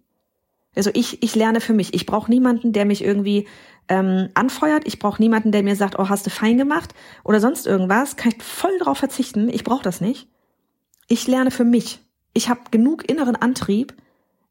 Also 0.75 0.91
ich, 0.93 1.23
ich 1.23 1.33
lerne 1.35 1.61
für 1.61 1.73
mich. 1.73 1.95
Ich 1.95 2.05
brauche 2.05 2.29
niemanden, 2.29 2.73
der 2.73 2.85
mich 2.85 3.03
irgendwie 3.03 3.47
ähm, 3.87 4.29
anfeuert. 4.35 4.85
Ich 4.85 4.99
brauche 4.99 5.19
niemanden, 5.19 5.51
der 5.51 5.63
mir 5.63 5.75
sagt, 5.75 5.97
oh, 5.97 6.09
hast 6.09 6.27
du 6.27 6.29
fein 6.29 6.57
gemacht 6.57 6.93
oder 7.23 7.39
sonst 7.39 7.65
irgendwas. 7.65 8.15
Kann 8.15 8.31
ich 8.35 8.43
voll 8.43 8.77
drauf 8.79 8.99
verzichten. 8.99 9.49
Ich 9.49 9.63
brauche 9.63 9.81
das 9.81 10.01
nicht. 10.01 10.27
Ich 11.07 11.25
lerne 11.25 11.49
für 11.49 11.63
mich. 11.63 11.99
Ich 12.33 12.49
habe 12.49 12.61
genug 12.69 13.09
inneren 13.09 13.35
Antrieb, 13.35 13.95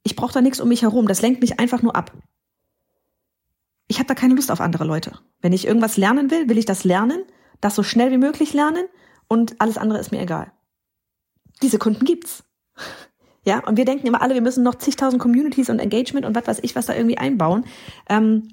ich 0.02 0.16
brauche 0.16 0.32
da 0.32 0.40
nichts 0.40 0.60
um 0.60 0.68
mich 0.68 0.82
herum. 0.82 1.06
Das 1.06 1.22
lenkt 1.22 1.40
mich 1.40 1.60
einfach 1.60 1.82
nur 1.82 1.94
ab. 1.94 2.12
Ich 3.86 3.98
habe 3.98 4.08
da 4.08 4.14
keine 4.14 4.34
Lust 4.34 4.50
auf 4.50 4.60
andere 4.60 4.84
Leute. 4.84 5.18
Wenn 5.40 5.52
ich 5.52 5.66
irgendwas 5.66 5.96
lernen 5.96 6.30
will, 6.30 6.48
will 6.48 6.58
ich 6.58 6.64
das 6.64 6.82
lernen, 6.82 7.22
das 7.60 7.76
so 7.76 7.84
schnell 7.84 8.10
wie 8.10 8.18
möglich 8.18 8.52
lernen 8.52 8.86
und 9.28 9.60
alles 9.60 9.78
andere 9.78 9.98
ist 9.98 10.12
mir 10.12 10.20
egal. 10.20 10.52
Diese 11.62 11.78
Kunden 11.78 12.04
gibt's. 12.04 12.44
Ja, 13.44 13.60
und 13.60 13.76
wir 13.76 13.84
denken 13.84 14.06
immer 14.06 14.22
alle, 14.22 14.34
wir 14.34 14.42
müssen 14.42 14.64
noch 14.64 14.74
zigtausend 14.74 15.22
Communities 15.22 15.70
und 15.70 15.78
Engagement 15.78 16.26
und 16.26 16.34
was 16.34 16.46
weiß 16.46 16.58
ich, 16.62 16.74
was 16.74 16.86
da 16.86 16.94
irgendwie 16.94 17.18
einbauen. 17.18 17.64
Ähm, 18.08 18.48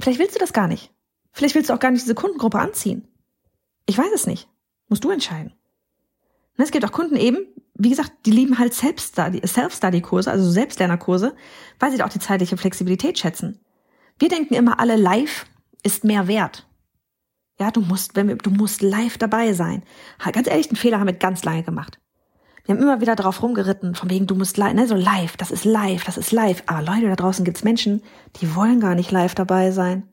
vielleicht 0.00 0.18
willst 0.18 0.34
du 0.34 0.40
das 0.40 0.54
gar 0.54 0.66
nicht. 0.66 0.90
Vielleicht 1.32 1.54
willst 1.54 1.68
du 1.68 1.74
auch 1.74 1.78
gar 1.78 1.90
nicht 1.90 2.04
diese 2.04 2.14
Kundengruppe 2.14 2.58
anziehen. 2.58 3.06
Ich 3.86 3.98
weiß 3.98 4.10
es 4.14 4.26
nicht. 4.26 4.48
Musst 4.88 5.04
du 5.04 5.10
entscheiden. 5.10 5.52
Es 6.56 6.70
gibt 6.70 6.84
auch 6.84 6.92
Kunden 6.92 7.16
eben, 7.16 7.38
wie 7.74 7.90
gesagt, 7.90 8.12
die 8.26 8.30
lieben 8.30 8.58
halt 8.58 8.72
Self-Study-Kurse, 8.72 10.30
also 10.30 10.48
Selbstlernerkurse, 10.48 11.34
weil 11.80 11.90
sie 11.90 11.98
da 11.98 12.06
auch 12.06 12.10
die 12.10 12.20
zeitliche 12.20 12.56
Flexibilität 12.56 13.18
schätzen. 13.18 13.60
Wir 14.18 14.28
denken 14.28 14.54
immer 14.54 14.78
alle, 14.78 14.96
live 14.96 15.46
ist 15.82 16.04
mehr 16.04 16.28
wert. 16.28 16.66
Ja, 17.58 17.70
du 17.70 17.80
musst, 17.80 18.16
wenn 18.16 18.28
wir, 18.28 18.36
du 18.36 18.50
musst 18.50 18.82
live 18.82 19.18
dabei 19.18 19.52
sein. 19.52 19.82
Ganz 20.32 20.48
ehrlich, 20.48 20.68
den 20.68 20.76
Fehler 20.76 20.98
haben 20.98 21.06
wir 21.06 21.14
ganz 21.14 21.44
lange 21.44 21.62
gemacht. 21.62 22.00
Wir 22.64 22.74
haben 22.74 22.82
immer 22.82 23.00
wieder 23.00 23.14
drauf 23.14 23.42
rumgeritten, 23.42 23.94
von 23.94 24.08
wegen, 24.08 24.26
du 24.26 24.34
musst 24.34 24.56
live, 24.56 24.72
ne, 24.72 24.86
so 24.86 24.94
live, 24.94 25.36
das 25.36 25.50
ist 25.50 25.64
live, 25.64 26.04
das 26.04 26.16
ist 26.16 26.32
live. 26.32 26.62
Aber 26.66 26.82
Leute, 26.82 27.08
da 27.08 27.16
draußen 27.16 27.44
gibt's 27.44 27.62
Menschen, 27.62 28.02
die 28.40 28.54
wollen 28.54 28.80
gar 28.80 28.94
nicht 28.94 29.10
live 29.10 29.34
dabei 29.34 29.70
sein. 29.70 30.08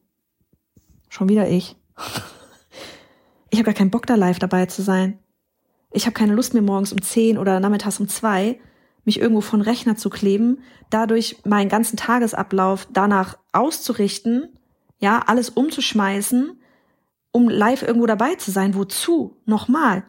Schon 1.09 1.29
wieder 1.29 1.47
ich. 1.47 1.75
Ich 3.53 3.59
habe 3.59 3.65
gar 3.65 3.73
keinen 3.73 3.91
Bock, 3.91 4.05
da 4.05 4.15
live 4.15 4.39
dabei 4.39 4.67
zu 4.67 4.81
sein. 4.81 5.19
Ich 5.91 6.05
habe 6.05 6.13
keine 6.13 6.33
Lust 6.33 6.53
mehr 6.53 6.63
morgens 6.63 6.93
um 6.93 7.01
zehn 7.01 7.37
oder 7.37 7.59
nachmittags 7.59 7.99
um 7.99 8.07
zwei 8.07 8.61
mich 9.03 9.19
irgendwo 9.19 9.41
von 9.41 9.59
Rechner 9.59 9.97
zu 9.97 10.09
kleben, 10.09 10.59
dadurch 10.89 11.37
meinen 11.43 11.67
ganzen 11.67 11.97
Tagesablauf 11.97 12.87
danach 12.93 13.37
auszurichten, 13.51 14.57
ja, 14.99 15.23
alles 15.25 15.49
umzuschmeißen, 15.49 16.60
um 17.31 17.49
live 17.49 17.81
irgendwo 17.81 18.05
dabei 18.05 18.35
zu 18.35 18.51
sein. 18.51 18.75
Wozu? 18.75 19.37
Nochmal. 19.45 20.03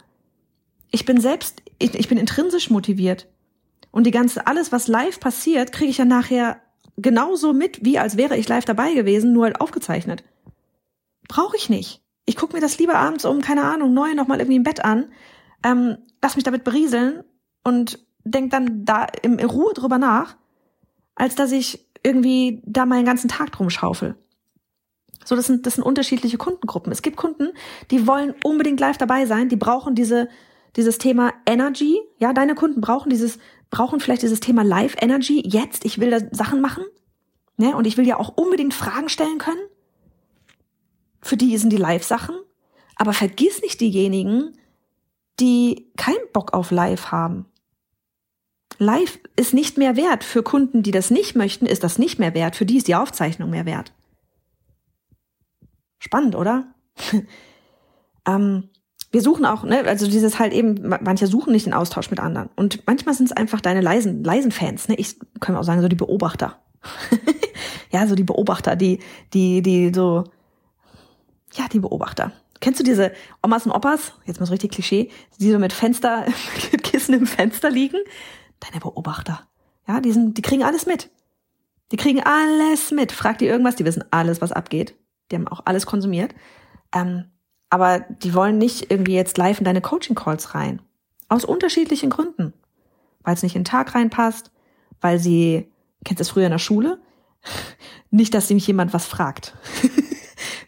Ich 0.90 1.04
bin 1.04 1.20
selbst, 1.20 1.62
ich, 1.78 1.94
ich 1.94 2.08
bin 2.08 2.18
intrinsisch 2.18 2.70
motiviert. 2.70 3.28
Und 3.90 4.04
die 4.04 4.10
ganze, 4.10 4.46
alles, 4.46 4.72
was 4.72 4.88
live 4.88 5.20
passiert, 5.20 5.72
kriege 5.72 5.90
ich 5.90 5.98
ja 5.98 6.04
nachher 6.04 6.60
genauso 6.96 7.52
mit, 7.52 7.84
wie 7.84 7.98
als 7.98 8.16
wäre 8.16 8.36
ich 8.36 8.48
live 8.48 8.64
dabei 8.64 8.94
gewesen, 8.94 9.32
nur 9.32 9.44
halt 9.44 9.60
aufgezeichnet. 9.60 10.24
Brauche 11.28 11.56
ich 11.56 11.68
nicht. 11.70 12.02
Ich 12.24 12.36
gucke 12.36 12.54
mir 12.54 12.60
das 12.60 12.78
lieber 12.78 12.96
abends 12.96 13.24
um, 13.24 13.40
keine 13.40 13.64
Ahnung, 13.64 13.92
neu 13.92 14.14
nochmal 14.14 14.38
irgendwie 14.38 14.56
im 14.56 14.62
Bett 14.62 14.84
an, 14.84 15.10
ähm, 15.64 15.98
lass 16.22 16.36
mich 16.36 16.44
damit 16.44 16.64
berieseln 16.64 17.24
und 17.64 17.98
denk 18.24 18.50
dann 18.50 18.84
da 18.84 19.06
in 19.22 19.40
Ruhe 19.40 19.72
drüber 19.74 19.98
nach, 19.98 20.36
als 21.14 21.34
dass 21.34 21.52
ich 21.52 21.88
irgendwie 22.02 22.62
da 22.64 22.86
meinen 22.86 23.04
ganzen 23.04 23.28
Tag 23.28 23.52
drum 23.52 23.70
schaufel. 23.70 24.16
So, 25.24 25.36
das 25.36 25.46
sind, 25.46 25.66
das 25.66 25.74
sind 25.74 25.84
unterschiedliche 25.84 26.38
Kundengruppen. 26.38 26.92
Es 26.92 27.02
gibt 27.02 27.16
Kunden, 27.16 27.52
die 27.90 28.06
wollen 28.06 28.34
unbedingt 28.44 28.80
live 28.80 28.98
dabei 28.98 29.26
sein, 29.26 29.48
die 29.48 29.56
brauchen 29.56 29.94
diese, 29.94 30.28
dieses 30.76 30.98
Thema 30.98 31.32
Energy. 31.46 32.00
Ja, 32.18 32.32
deine 32.32 32.54
Kunden 32.54 32.80
brauchen 32.80 33.10
dieses, 33.10 33.38
brauchen 33.70 34.00
vielleicht 34.00 34.22
dieses 34.22 34.40
Thema 34.40 34.62
Live 34.62 34.96
Energy 35.00 35.42
jetzt. 35.46 35.84
Ich 35.84 35.98
will 35.98 36.10
da 36.10 36.18
Sachen 36.30 36.60
machen. 36.60 36.84
Ne? 37.56 37.76
Und 37.76 37.86
ich 37.86 37.96
will 37.96 38.06
ja 38.06 38.18
auch 38.18 38.36
unbedingt 38.36 38.74
Fragen 38.74 39.08
stellen 39.08 39.38
können. 39.38 39.60
Für 41.20 41.36
die 41.36 41.56
sind 41.56 41.70
die 41.70 41.76
Live-Sachen. 41.76 42.34
Aber 42.96 43.12
vergiss 43.12 43.62
nicht 43.62 43.80
diejenigen, 43.80 44.56
die 45.40 45.90
keinen 45.96 46.30
Bock 46.32 46.52
auf 46.52 46.70
Live 46.70 47.06
haben. 47.12 47.46
Live 48.78 49.18
ist 49.36 49.54
nicht 49.54 49.78
mehr 49.78 49.96
wert. 49.96 50.24
Für 50.24 50.42
Kunden, 50.42 50.82
die 50.82 50.90
das 50.90 51.10
nicht 51.10 51.36
möchten, 51.36 51.66
ist 51.66 51.84
das 51.84 51.98
nicht 51.98 52.18
mehr 52.18 52.34
wert. 52.34 52.56
Für 52.56 52.66
die 52.66 52.76
ist 52.76 52.88
die 52.88 52.94
Aufzeichnung 52.94 53.50
mehr 53.50 53.66
wert. 53.66 53.92
Spannend, 56.02 56.34
oder? 56.34 56.64
ähm, 58.26 58.68
wir 59.12 59.22
suchen 59.22 59.46
auch, 59.46 59.62
ne, 59.62 59.84
also 59.86 60.08
dieses 60.08 60.40
halt 60.40 60.52
eben, 60.52 60.88
manche 61.00 61.28
suchen 61.28 61.52
nicht 61.52 61.66
den 61.66 61.74
Austausch 61.74 62.10
mit 62.10 62.18
anderen. 62.18 62.50
Und 62.56 62.84
manchmal 62.88 63.14
sind 63.14 63.26
es 63.26 63.32
einfach 63.32 63.60
deine 63.60 63.80
leisen, 63.80 64.24
leisen 64.24 64.50
Fans, 64.50 64.88
ne? 64.88 64.96
Ich 64.96 65.16
kann 65.38 65.54
auch 65.54 65.62
sagen, 65.62 65.80
so 65.80 65.86
die 65.86 65.94
Beobachter. 65.94 66.58
ja, 67.92 68.08
so 68.08 68.16
die 68.16 68.24
Beobachter, 68.24 68.74
die, 68.74 68.98
die, 69.32 69.62
die 69.62 69.92
so, 69.94 70.24
ja, 71.52 71.68
die 71.68 71.78
Beobachter. 71.78 72.32
Kennst 72.58 72.80
du 72.80 72.84
diese 72.84 73.12
Omas 73.40 73.64
und 73.64 73.70
Opas, 73.70 74.12
jetzt 74.24 74.40
mal 74.40 74.46
so 74.46 74.54
richtig 74.54 74.72
Klischee, 74.72 75.08
die 75.38 75.52
so 75.52 75.60
mit 75.60 75.72
Fenster, 75.72 76.26
mit 76.72 76.82
Kissen 76.82 77.14
im 77.14 77.28
Fenster 77.28 77.70
liegen? 77.70 77.98
Deine 78.58 78.80
Beobachter. 78.80 79.46
Ja, 79.86 80.00
die 80.00 80.10
sind, 80.10 80.36
die 80.36 80.42
kriegen 80.42 80.64
alles 80.64 80.84
mit. 80.84 81.10
Die 81.92 81.96
kriegen 81.96 82.24
alles 82.24 82.90
mit. 82.90 83.12
Frag 83.12 83.38
die 83.38 83.46
irgendwas, 83.46 83.76
die 83.76 83.84
wissen 83.84 84.04
alles, 84.10 84.40
was 84.40 84.50
abgeht. 84.50 84.96
Die 85.32 85.36
haben 85.36 85.48
auch 85.48 85.62
alles 85.64 85.86
konsumiert. 85.86 86.34
Ähm, 86.94 87.24
aber 87.70 88.00
die 88.00 88.34
wollen 88.34 88.58
nicht 88.58 88.90
irgendwie 88.90 89.14
jetzt 89.14 89.38
live 89.38 89.58
in 89.58 89.64
deine 89.64 89.80
Coaching-Calls 89.80 90.54
rein. 90.54 90.82
Aus 91.28 91.44
unterschiedlichen 91.44 92.10
Gründen. 92.10 92.52
Weil 93.22 93.34
es 93.34 93.42
nicht 93.42 93.56
in 93.56 93.62
den 93.62 93.66
Tag 93.66 93.94
reinpasst, 93.94 94.50
weil 95.00 95.18
sie, 95.18 95.72
kennst 96.04 96.20
du 96.20 96.24
das 96.24 96.30
früher 96.30 96.46
in 96.46 96.52
der 96.52 96.58
Schule? 96.58 97.00
Nicht, 98.10 98.34
dass 98.34 98.50
nämlich 98.50 98.66
jemand 98.66 98.92
was 98.92 99.06
fragt. 99.06 99.56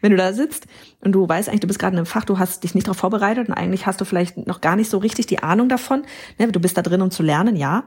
wenn 0.01 0.11
du 0.11 0.17
da 0.17 0.33
sitzt 0.33 0.67
und 1.01 1.13
du 1.13 1.29
weißt 1.29 1.49
eigentlich, 1.49 1.61
du 1.61 1.67
bist 1.67 1.79
gerade 1.79 1.95
in 1.95 1.99
einem 1.99 2.07
Fach, 2.07 2.25
du 2.25 2.39
hast 2.39 2.63
dich 2.63 2.75
nicht 2.75 2.87
darauf 2.87 2.99
vorbereitet 2.99 3.49
und 3.49 3.55
eigentlich 3.55 3.87
hast 3.87 4.01
du 4.01 4.05
vielleicht 4.05 4.47
noch 4.47 4.61
gar 4.61 4.77
nicht 4.77 4.91
so 4.91 4.99
richtig 4.99 5.27
die 5.27 5.43
Ahnung 5.43 5.69
davon. 5.69 6.05
Ne? 6.39 6.53
Du 6.53 6.61
bist 6.61 6.77
da 6.77 6.83
drin, 6.83 7.03
um 7.03 7.11
zu 7.11 7.23
lernen, 7.23 7.57
ja. 7.57 7.85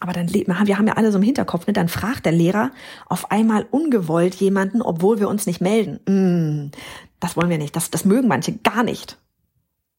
Aber 0.00 0.12
dann, 0.12 0.32
wir 0.32 0.78
haben 0.78 0.86
ja 0.86 0.94
alle 0.94 1.12
so 1.12 1.18
im 1.18 1.24
Hinterkopf, 1.24 1.66
ne? 1.66 1.72
dann 1.72 1.88
fragt 1.88 2.26
der 2.26 2.32
Lehrer 2.32 2.70
auf 3.06 3.30
einmal 3.30 3.66
ungewollt 3.70 4.34
jemanden, 4.36 4.82
obwohl 4.82 5.20
wir 5.20 5.28
uns 5.28 5.46
nicht 5.46 5.60
melden. 5.60 6.00
Mm, 6.06 6.70
das 7.20 7.36
wollen 7.36 7.50
wir 7.50 7.58
nicht. 7.58 7.76
Das, 7.76 7.90
das 7.90 8.04
mögen 8.04 8.28
manche 8.28 8.52
gar 8.58 8.82
nicht. 8.82 9.18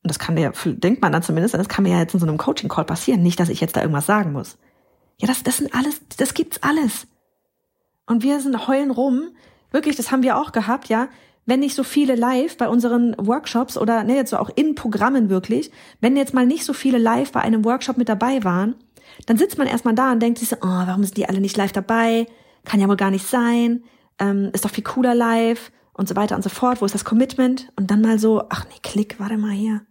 Und 0.03 0.09
das 0.09 0.19
kann 0.19 0.35
mir, 0.35 0.51
denkt 0.65 1.01
man 1.01 1.11
dann 1.11 1.23
zumindest, 1.23 1.53
das 1.53 1.69
kann 1.69 1.83
mir 1.83 1.91
ja 1.91 1.99
jetzt 1.99 2.13
in 2.13 2.19
so 2.19 2.25
einem 2.25 2.37
Coaching-Call 2.37 2.85
passieren. 2.85 3.23
Nicht, 3.23 3.39
dass 3.39 3.49
ich 3.49 3.61
jetzt 3.61 3.75
da 3.75 3.81
irgendwas 3.81 4.05
sagen 4.05 4.33
muss. 4.33 4.57
Ja, 5.17 5.27
das, 5.27 5.43
das 5.43 5.57
sind 5.57 5.73
alles, 5.73 6.01
das 6.17 6.33
gibt's 6.33 6.61
alles. 6.61 7.07
Und 8.05 8.23
wir 8.23 8.39
sind 8.41 8.67
heulen 8.67 8.91
rum. 8.91 9.29
Wirklich, 9.71 9.95
das 9.95 10.11
haben 10.11 10.23
wir 10.23 10.37
auch 10.37 10.51
gehabt, 10.51 10.89
ja. 10.89 11.07
Wenn 11.45 11.59
nicht 11.59 11.75
so 11.75 11.83
viele 11.83 12.15
live 12.15 12.57
bei 12.57 12.69
unseren 12.69 13.15
Workshops 13.17 13.77
oder 13.77 14.03
ne, 14.03 14.15
jetzt 14.15 14.29
so 14.29 14.37
auch 14.37 14.49
in 14.55 14.75
Programmen 14.75 15.29
wirklich, 15.29 15.71
wenn 15.99 16.15
jetzt 16.15 16.33
mal 16.33 16.45
nicht 16.45 16.63
so 16.63 16.73
viele 16.73 16.97
live 16.97 17.31
bei 17.31 17.41
einem 17.41 17.65
Workshop 17.65 17.97
mit 17.97 18.07
dabei 18.07 18.43
waren, 18.43 18.75
dann 19.25 19.37
sitzt 19.37 19.57
man 19.57 19.67
erstmal 19.67 19.95
da 19.95 20.11
und 20.11 20.19
denkt 20.19 20.39
sich 20.39 20.49
so, 20.49 20.57
oh, 20.57 20.61
warum 20.61 21.03
sind 21.03 21.17
die 21.17 21.27
alle 21.27 21.41
nicht 21.41 21.57
live 21.57 21.71
dabei? 21.71 22.27
Kann 22.65 22.79
ja 22.79 22.87
wohl 22.87 22.97
gar 22.97 23.11
nicht 23.11 23.27
sein. 23.27 23.83
Ähm, 24.19 24.51
ist 24.53 24.65
doch 24.65 24.69
viel 24.69 24.83
cooler 24.83 25.15
live 25.15 25.71
und 25.93 26.07
so 26.07 26.15
weiter 26.15 26.35
und 26.35 26.43
so 26.43 26.49
fort. 26.49 26.81
Wo 26.81 26.85
ist 26.85 26.95
das 26.95 27.05
Commitment? 27.05 27.71
Und 27.75 27.91
dann 27.91 28.01
mal 28.01 28.19
so, 28.19 28.43
ach 28.49 28.65
nee, 28.65 28.79
klick, 28.81 29.19
warte 29.19 29.37
mal 29.37 29.51
hier. 29.51 29.81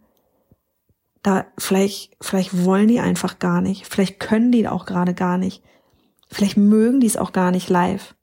Da, 1.21 1.45
vielleicht, 1.57 2.17
vielleicht 2.21 2.65
wollen 2.65 2.89
die 2.89 2.99
einfach 2.99 3.39
gar 3.39 3.61
nicht. 3.61 3.87
Vielleicht 3.87 4.19
können 4.19 4.51
die 4.51 4.67
auch 4.67 4.85
gerade 4.85 5.13
gar 5.13 5.37
nicht. 5.37 5.63
Vielleicht 6.29 6.57
mögen 6.57 6.99
die 6.99 7.07
es 7.07 7.17
auch 7.17 7.31
gar 7.31 7.51
nicht 7.51 7.69
live. 7.69 8.15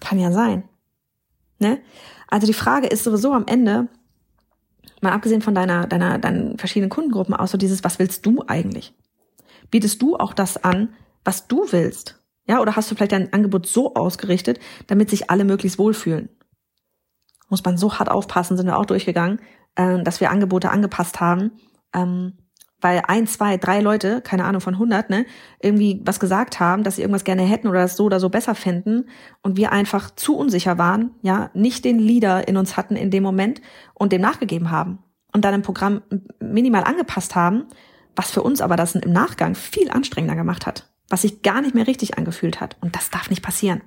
Kann 0.00 0.18
ja 0.18 0.32
sein. 0.32 0.68
Ne? 1.58 1.80
Also 2.28 2.46
die 2.46 2.54
Frage 2.54 2.86
ist 2.88 3.04
sowieso 3.04 3.32
am 3.32 3.46
Ende, 3.46 3.88
mal 5.02 5.12
abgesehen 5.12 5.42
von 5.42 5.54
deiner, 5.54 5.86
deiner, 5.86 6.18
deinen 6.18 6.58
verschiedenen 6.58 6.90
Kundengruppen 6.90 7.34
aus, 7.34 7.50
so 7.50 7.58
dieses, 7.58 7.84
was 7.84 7.98
willst 7.98 8.24
du 8.26 8.42
eigentlich? 8.46 8.94
Bietest 9.70 10.00
du 10.00 10.16
auch 10.16 10.32
das 10.32 10.62
an, 10.62 10.94
was 11.24 11.48
du 11.48 11.66
willst? 11.70 12.22
Ja, 12.46 12.60
oder 12.60 12.76
hast 12.76 12.90
du 12.90 12.94
vielleicht 12.94 13.12
dein 13.12 13.32
Angebot 13.32 13.66
so 13.66 13.94
ausgerichtet, 13.94 14.60
damit 14.86 15.10
sich 15.10 15.30
alle 15.30 15.44
möglichst 15.44 15.78
wohlfühlen? 15.78 16.28
Muss 17.48 17.64
man 17.64 17.76
so 17.76 17.94
hart 17.94 18.10
aufpassen, 18.10 18.56
sind 18.56 18.66
wir 18.66 18.78
auch 18.78 18.86
durchgegangen, 18.86 19.40
äh, 19.74 20.02
dass 20.02 20.20
wir 20.20 20.30
Angebote 20.30 20.70
angepasst 20.70 21.20
haben, 21.20 21.52
ähm, 21.92 22.34
weil 22.80 23.02
ein, 23.06 23.26
zwei, 23.26 23.56
drei 23.56 23.80
Leute, 23.80 24.20
keine 24.20 24.44
Ahnung 24.44 24.60
von 24.60 24.74
100, 24.74 25.08
ne, 25.10 25.26
irgendwie 25.60 26.00
was 26.04 26.20
gesagt 26.20 26.60
haben, 26.60 26.82
dass 26.82 26.96
sie 26.96 27.02
irgendwas 27.02 27.24
gerne 27.24 27.42
hätten 27.42 27.68
oder 27.68 27.80
das 27.80 27.96
so 27.96 28.04
oder 28.04 28.20
so 28.20 28.28
besser 28.28 28.54
fänden 28.54 29.08
und 29.42 29.56
wir 29.56 29.72
einfach 29.72 30.14
zu 30.14 30.36
unsicher 30.36 30.76
waren, 30.76 31.10
ja, 31.22 31.50
nicht 31.54 31.84
den 31.84 31.98
Leader 31.98 32.46
in 32.48 32.56
uns 32.56 32.76
hatten 32.76 32.96
in 32.96 33.10
dem 33.10 33.22
Moment 33.22 33.62
und 33.94 34.12
dem 34.12 34.20
nachgegeben 34.20 34.70
haben 34.70 34.98
und 35.32 35.44
dann 35.44 35.54
im 35.54 35.62
Programm 35.62 36.02
minimal 36.38 36.84
angepasst 36.84 37.34
haben, 37.34 37.64
was 38.14 38.30
für 38.30 38.42
uns 38.42 38.60
aber 38.60 38.76
das 38.76 38.94
im 38.94 39.12
Nachgang 39.12 39.54
viel 39.54 39.90
anstrengender 39.90 40.36
gemacht 40.36 40.66
hat, 40.66 40.90
was 41.08 41.22
sich 41.22 41.42
gar 41.42 41.62
nicht 41.62 41.74
mehr 41.74 41.86
richtig 41.86 42.18
angefühlt 42.18 42.60
hat 42.60 42.76
und 42.80 42.94
das 42.94 43.10
darf 43.10 43.30
nicht 43.30 43.42
passieren. 43.42 43.80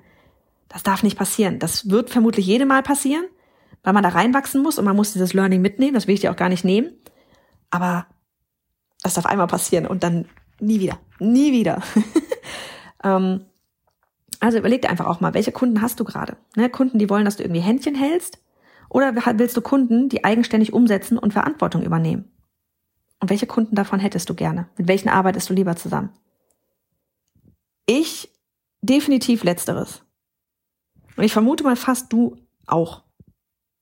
Das 0.68 0.84
darf 0.84 1.02
nicht 1.02 1.18
passieren. 1.18 1.58
Das 1.58 1.90
wird 1.90 2.10
vermutlich 2.10 2.46
jede 2.46 2.64
Mal 2.64 2.84
passieren, 2.84 3.24
weil 3.82 3.92
man 3.92 4.04
da 4.04 4.10
reinwachsen 4.10 4.62
muss 4.62 4.78
und 4.78 4.84
man 4.84 4.94
muss 4.94 5.12
dieses 5.12 5.32
Learning 5.32 5.60
mitnehmen, 5.60 5.94
das 5.94 6.06
will 6.06 6.14
ich 6.14 6.20
dir 6.20 6.30
auch 6.30 6.36
gar 6.36 6.48
nicht 6.48 6.64
nehmen, 6.64 6.92
aber 7.70 8.06
das 9.02 9.14
darf 9.14 9.26
einmal 9.26 9.46
passieren 9.46 9.86
und 9.86 10.02
dann 10.02 10.26
nie 10.60 10.80
wieder. 10.80 10.98
Nie 11.18 11.52
wieder. 11.52 11.82
ähm, 13.04 13.46
also 14.40 14.58
überleg 14.58 14.82
dir 14.82 14.90
einfach 14.90 15.06
auch 15.06 15.20
mal, 15.20 15.34
welche 15.34 15.52
Kunden 15.52 15.82
hast 15.82 16.00
du 16.00 16.04
gerade? 16.04 16.36
Ne, 16.56 16.70
Kunden, 16.70 16.98
die 16.98 17.10
wollen, 17.10 17.24
dass 17.24 17.36
du 17.36 17.42
irgendwie 17.42 17.60
Händchen 17.60 17.94
hältst? 17.94 18.42
Oder 18.88 19.14
willst 19.38 19.56
du 19.56 19.62
Kunden, 19.62 20.08
die 20.08 20.24
eigenständig 20.24 20.72
umsetzen 20.72 21.16
und 21.16 21.32
Verantwortung 21.32 21.82
übernehmen? 21.82 22.30
Und 23.20 23.30
welche 23.30 23.46
Kunden 23.46 23.76
davon 23.76 24.00
hättest 24.00 24.28
du 24.28 24.34
gerne? 24.34 24.68
Mit 24.76 24.88
welchen 24.88 25.08
arbeitest 25.08 25.48
du 25.48 25.54
lieber 25.54 25.76
zusammen? 25.76 26.10
Ich 27.86 28.32
definitiv 28.80 29.44
letzteres. 29.44 30.02
Und 31.16 31.24
ich 31.24 31.32
vermute 31.32 31.64
mal 31.64 31.76
fast 31.76 32.12
du 32.12 32.36
auch. 32.66 33.04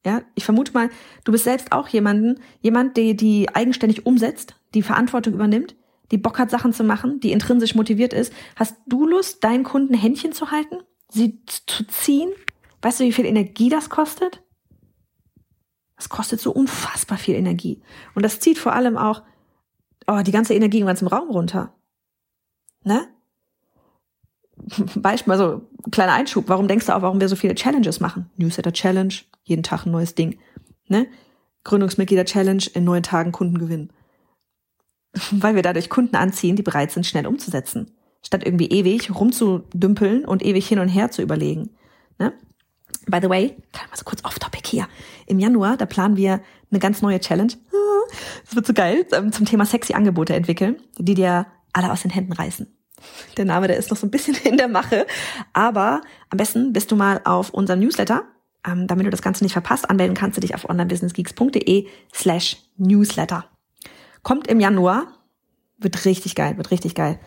Ja, 0.05 0.23
ich 0.35 0.45
vermute 0.45 0.73
mal, 0.73 0.91
du 1.25 1.33
bist 1.33 1.45
selbst 1.45 1.73
auch 1.73 1.89
jemanden, 1.89 2.41
jemand, 2.61 2.97
der 2.97 3.15
die 3.15 3.49
eigenständig 3.55 4.07
umsetzt, 4.07 4.55
die 4.75 4.83
Verantwortung 4.83 5.35
übernimmt, 5.35 5.75
die 6.11 6.19
Bock 6.19 6.39
hat, 6.39 6.51
Sachen 6.51 6.73
zu 6.73 6.85
machen, 6.85 7.21
die 7.21 7.33
intrinsisch 7.33 7.75
motiviert 7.75 8.13
ist. 8.13 8.33
Hast 8.57 8.77
du 8.87 9.07
Lust, 9.07 9.45
deinen 9.45 9.65
Kunden 9.65 9.95
Händchen 9.95 10.33
zu 10.33 10.51
halten, 10.51 10.77
sie 11.11 11.41
zu 11.47 11.87
ziehen? 11.87 12.31
Weißt 12.81 13.01
du, 13.01 13.05
wie 13.05 13.13
viel 13.13 13.27
Energie 13.27 13.69
das 13.69 13.91
kostet? 13.91 14.43
Das 15.97 16.09
kostet 16.09 16.41
so 16.41 16.53
unfassbar 16.53 17.19
viel 17.19 17.35
Energie. 17.35 17.83
Und 18.15 18.23
das 18.23 18.39
zieht 18.39 18.59
vor 18.59 18.73
allem 18.73 18.97
auch 18.97 19.23
oh, 20.07 20.23
die 20.25 20.33
ganze 20.33 20.55
Energie 20.55 20.81
im 20.81 20.87
ganzen 20.87 21.09
Raum 21.09 21.29
runter. 21.29 21.75
Ne? 22.85 23.09
Beispiel, 24.97 25.31
mal 25.33 25.39
so 25.39 25.69
kleiner 25.91 26.13
Einschub. 26.13 26.49
Warum 26.49 26.69
denkst 26.69 26.87
du 26.87 26.97
auch, 26.97 27.03
warum 27.03 27.21
wir 27.21 27.29
so 27.29 27.37
viele 27.37 27.55
Challenges 27.55 28.01
machen? 28.01 28.31
Newsletter 28.37 28.73
Challenge, 28.73 29.15
jeden 29.49 29.63
Tag 29.63 29.87
ein 29.87 29.93
neues 29.93 30.15
Ding. 30.15 30.39
Ne? 30.87 31.07
Gründungsmitglieder 31.65 32.25
Challenge, 32.25 32.63
in 32.75 32.85
neun 32.85 33.03
Tagen 33.03 33.33
Kunden 33.33 33.59
gewinnen. 33.59 33.93
Weil 35.31 35.55
wir 35.55 35.63
dadurch 35.63 35.89
Kunden 35.91 36.17
anziehen, 36.17 36.57
die 36.57 36.63
bereit 36.63 36.93
sind, 36.93 37.07
schnell 37.07 37.27
umzusetzen. 37.27 37.93
Statt 38.25 38.45
irgendwie 38.45 38.69
ewig 38.69 39.15
rumzudümpeln 39.15 40.25
und 40.25 40.45
ewig 40.45 40.67
hin 40.67 40.79
und 40.79 40.89
her 40.89 41.11
zu 41.11 41.23
überlegen. 41.23 41.71
Ne? 42.19 42.33
By 43.07 43.19
the 43.23 43.29
way, 43.29 43.57
mal 43.73 43.97
so 43.97 44.05
kurz 44.05 44.25
off-topic 44.25 44.67
hier. 44.67 44.89
Im 45.27 45.39
Januar, 45.39 45.77
da 45.77 45.87
planen 45.87 46.17
wir 46.17 46.41
eine 46.71 46.81
ganz 46.81 47.03
neue 47.03 47.21
Challenge. 47.21 47.53
Das 48.47 48.57
wird 48.57 48.67
so 48.67 48.73
geil, 48.73 49.05
ähm, 49.13 49.33
zum 49.33 49.45
Thema 49.45 49.67
sexy 49.67 49.93
Angebote 49.93 50.35
entwickeln, 50.35 50.77
die 50.97 51.13
dir 51.13 51.47
alle 51.75 51.93
aus 51.93 52.01
den 52.01 52.11
Händen 52.11 52.33
reißen. 52.33 52.67
Der 53.37 53.45
Name, 53.45 53.69
der 53.69 53.77
ist 53.77 53.91
noch 53.91 53.99
so 53.99 54.07
ein 54.07 54.11
bisschen 54.11 54.35
in 54.45 54.57
der 54.57 54.69
Mache. 54.69 55.07
Aber 55.53 56.01
am 56.31 56.39
besten 56.39 56.73
bist 56.73 56.91
du 56.91 56.97
mal 56.97 57.21
auf 57.25 57.51
unserem 57.51 57.81
Newsletter, 57.81 58.25
ähm, 58.67 58.87
damit 58.87 59.07
du 59.07 59.11
das 59.11 59.23
Ganze 59.23 59.45
nicht 59.45 59.53
verpasst. 59.53 59.89
Anmelden 59.89 60.17
kannst 60.17 60.37
du 60.37 60.41
dich 60.41 60.55
auf 60.55 60.69
onlinebusinessgeeks.de 60.69 61.87
slash 62.15 62.57
newsletter. 62.77 63.45
Kommt 64.23 64.47
im 64.47 64.61
Januar. 64.61 65.07
Wird 65.79 66.05
richtig 66.05 66.35
geil, 66.35 66.57
wird 66.57 66.71
richtig 66.71 66.95
geil. 66.95 67.21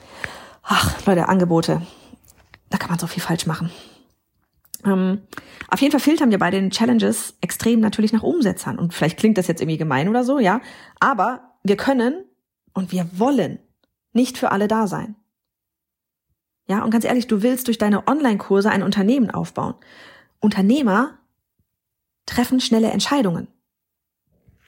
Ach, 0.63 1.05
Leute, 1.05 1.29
Angebote. 1.29 1.81
Da 2.69 2.77
kann 2.77 2.89
man 2.89 2.99
so 2.99 3.07
viel 3.07 3.23
falsch 3.23 3.45
machen. 3.45 3.71
Ähm, 4.85 5.21
auf 5.69 5.81
jeden 5.81 5.91
Fall 5.91 6.01
filtern 6.01 6.31
wir 6.31 6.39
bei 6.39 6.51
den 6.51 6.71
Challenges 6.71 7.35
extrem 7.41 7.79
natürlich 7.79 8.13
nach 8.13 8.23
Umsetzern. 8.23 8.77
Und 8.77 8.93
vielleicht 8.93 9.17
klingt 9.17 9.37
das 9.37 9.47
jetzt 9.47 9.61
irgendwie 9.61 9.77
gemein 9.77 10.09
oder 10.09 10.23
so, 10.23 10.39
ja. 10.39 10.61
Aber 10.99 11.55
wir 11.63 11.77
können 11.77 12.25
und 12.73 12.91
wir 12.91 13.07
wollen 13.13 13.59
nicht 14.13 14.37
für 14.37 14.51
alle 14.51 14.67
da 14.67 14.87
sein. 14.87 15.15
Ja, 16.67 16.83
und 16.83 16.91
ganz 16.91 17.05
ehrlich, 17.05 17.27
du 17.27 17.41
willst 17.41 17.67
durch 17.67 17.77
deine 17.77 18.07
Online-Kurse 18.07 18.69
ein 18.69 18.83
Unternehmen 18.83 19.31
aufbauen. 19.31 19.75
Unternehmer 20.39 21.17
treffen 22.31 22.59
schnelle 22.61 22.91
Entscheidungen. 22.91 23.47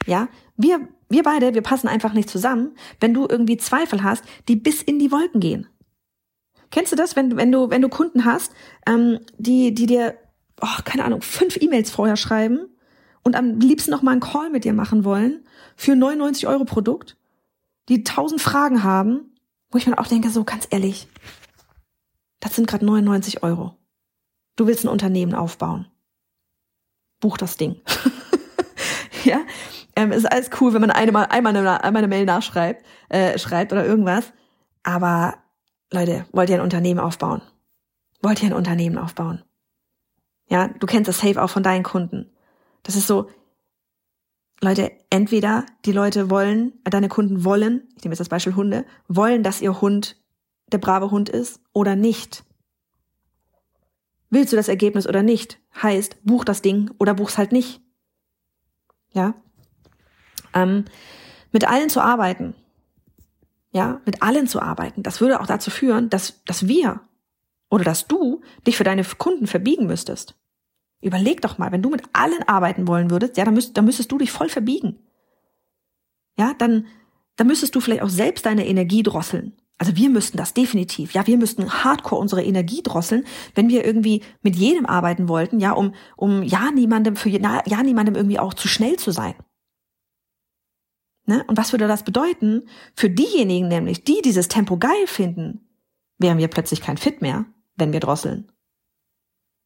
Ja, 0.06 0.28
wir, 0.58 0.88
wir 1.10 1.23
beide, 1.23 1.54
wir 1.54 1.62
passen 1.62 1.88
einfach 1.88 2.13
nicht 2.13 2.30
zusammen, 2.30 2.76
wenn 2.99 3.13
du 3.13 3.26
irgendwie 3.28 3.58
Zweifel 3.58 4.04
hast, 4.04 4.23
die 4.47 4.58
bis 4.58 4.82
in 4.82 4.99
die 4.99 5.12
Wolken 5.12 5.39
gehen. 5.39 5.67
Kennst 6.71 6.91
du 6.91 6.95
das, 6.95 7.15
wenn, 7.15 7.38
wenn 7.38 7.52
du, 7.52 7.69
wenn 7.69 7.82
du 7.82 7.89
Kunden 7.89 8.26
hast, 8.26 8.52
ähm, 8.88 9.19
die, 9.38 9.73
die 9.73 9.86
dir, 9.86 10.15
oh, 10.62 10.82
keine 10.84 11.06
Ahnung, 11.06 11.21
fünf 11.21 11.58
E-Mails 11.62 11.89
vorher 11.89 12.17
schreiben 12.17 12.67
und 13.23 13.36
am 13.36 13.60
liebsten 13.60 13.91
noch 13.91 14.02
mal 14.02 14.12
einen 14.12 14.19
Call 14.19 14.49
mit 14.49 14.65
dir 14.65 14.73
machen 14.73 15.06
wollen 15.06 15.45
für 15.78 15.95
99 15.95 16.47
Euro 16.47 16.65
Produkt, 16.65 17.15
die 17.89 18.04
tausend 18.04 18.41
Fragen 18.41 18.84
haben, 18.84 19.34
wo 19.71 19.78
ich 19.78 19.88
mir 19.88 19.97
auch 19.97 20.08
denke, 20.08 20.30
so 20.30 20.43
ganz 20.43 20.67
ehrlich, 20.69 21.08
das 22.39 22.56
sind 22.56 22.67
gerade 22.67 22.86
99 22.86 23.43
Euro. 23.43 23.78
Du 24.56 24.67
willst 24.67 24.84
ein 24.84 24.89
Unternehmen 24.89 25.34
aufbauen. 25.34 25.88
Buch 27.23 27.38
das 27.38 27.55
Ding. 27.55 27.81
ja, 29.23 29.39
ähm, 29.95 30.12
ist 30.12 30.29
alles 30.29 30.49
cool, 30.59 30.73
wenn 30.73 30.81
man 30.81 30.91
eine 30.91 31.13
mal, 31.13 31.23
einmal, 31.23 31.55
eine, 31.55 31.83
einmal 31.83 32.01
eine 32.01 32.09
Mail 32.09 32.25
nachschreibt, 32.25 32.86
äh, 33.07 33.39
schreibt 33.39 33.71
oder 33.71 33.86
irgendwas. 33.86 34.33
Aber 34.83 35.36
Leute, 35.89 36.25
wollt 36.33 36.49
ihr 36.49 36.57
ein 36.57 36.62
Unternehmen 36.62 36.99
aufbauen? 36.99 37.41
Wollt 38.21 38.43
ihr 38.43 38.49
ein 38.49 38.55
Unternehmen 38.55 38.97
aufbauen? 38.97 39.41
Ja, 40.49 40.67
du 40.67 40.86
kennst 40.86 41.07
das 41.07 41.19
Safe 41.19 41.41
auch 41.41 41.49
von 41.49 41.63
deinen 41.63 41.83
Kunden. 41.83 42.29
Das 42.83 42.97
ist 42.97 43.07
so, 43.07 43.29
Leute, 44.59 44.91
entweder 45.09 45.65
die 45.86 45.93
Leute 45.93 46.29
wollen, 46.29 46.73
deine 46.83 47.07
Kunden 47.07 47.45
wollen, 47.45 47.88
ich 47.95 48.03
nehme 48.03 48.13
jetzt 48.13 48.19
das 48.19 48.29
Beispiel 48.29 48.55
Hunde, 48.55 48.86
wollen, 49.07 49.43
dass 49.43 49.62
ihr 49.62 49.79
Hund 49.79 50.21
der 50.73 50.77
brave 50.79 51.09
Hund 51.09 51.29
ist 51.29 51.62
oder 51.71 51.95
nicht. 51.95 52.43
Willst 54.34 54.52
du 54.52 54.56
das 54.58 54.67
Ergebnis 54.67 55.06
oder 55.06 55.22
nicht? 55.22 55.60
Heißt, 55.80 56.17
buch 56.24 56.43
das 56.43 56.63
Ding 56.63 56.89
oder 56.98 57.13
buch's 57.13 57.38
halt 57.38 57.52
nicht. 57.52 57.82
Ja? 59.12 59.36
Ähm, 60.56 60.86
mit 61.52 61.67
allen 61.67 61.88
zu 61.88 62.02
arbeiten. 62.02 62.56
Ja, 63.72 64.02
mit 64.08 64.24
allen 64.24 64.48
zu 64.48 64.60
arbeiten. 64.60 65.04
Das 65.04 65.22
würde 65.22 65.39
auch 65.39 65.46
dazu 65.46 65.69
führen, 65.69 66.10
dass, 66.10 66.43
dass 66.46 66.67
wir 66.67 67.02
oder 67.69 67.84
dass 67.84 68.08
du 68.08 68.41
dich 68.65 68.76
für 68.76 68.84
deine 68.84 69.04
Kunden 69.04 69.46
verbiegen 69.46 69.86
müsstest. 69.86 70.36
Überleg 71.00 71.41
doch 71.41 71.60
mal, 71.60 71.72
wenn 71.72 71.84
du 71.84 71.91
mit 71.91 72.02
allen 72.13 72.41
arbeiten 72.48 72.88
wollen 72.88 73.12
würdest, 73.12 73.38
ja, 73.38 73.46
dann, 73.46 73.54
müsst, 73.54 73.78
dann 73.78 73.86
müsstest 73.86 74.12
du 74.12 74.17
dich 74.17 74.32
voll 74.32 74.50
verbiegen. 74.50 74.98
Ja, 76.39 76.56
dann, 76.58 76.88
dann 77.36 77.46
müsstest 77.46 77.76
du 77.76 77.80
vielleicht 77.82 78.02
auch 78.02 78.10
selbst 78.10 78.48
deine 78.48 78.65
Energie 78.65 79.04
drosseln. 79.04 79.54
Also 79.84 79.98
wir 79.98 80.10
müssten 80.10 80.38
das 80.38 80.54
definitiv. 80.54 81.13
Ja, 81.13 81.28
wir 81.28 81.38
müssten 81.38 81.69
hardcore 81.84 82.22
unsere 82.22 82.41
Energie 82.41 82.82
drosseln, 82.82 83.26
wenn 83.54 83.67
wir 83.67 83.84
irgendwie 83.84 84.24
mit 84.41 84.56
jedem 84.56 84.86
arbeiten 84.86 85.28
wollten, 85.28 85.60
ja, 85.60 85.74
um, 85.74 85.93
um 86.15 86.41
ja 86.41 86.72
niemandem, 86.72 87.17
für 87.17 87.28
ja 87.28 87.84
niemandem 87.84 88.15
irgendwie 88.15 88.39
auch 88.39 88.54
zu 88.54 88.69
schnell 88.69 88.96
zu 88.96 89.12
sein. 89.12 89.36
Ne? 91.26 91.43
Und 91.48 91.58
was 91.58 91.74
würde 91.74 91.89
das 91.89 92.06
bedeuten? 92.06 92.69
Für 92.96 93.10
diejenigen 93.10 93.67
nämlich, 93.67 94.06
die 94.06 94.22
dieses 94.24 94.48
Tempo 94.48 94.78
geil 94.78 95.06
finden, 95.06 95.67
wären 96.17 96.38
wir 96.38 96.48
plötzlich 96.48 96.80
kein 96.80 96.96
Fit 96.96 97.22
mehr, 97.22 97.43
wenn 97.76 97.91
wir 97.91 98.00
drosseln. 98.00 98.50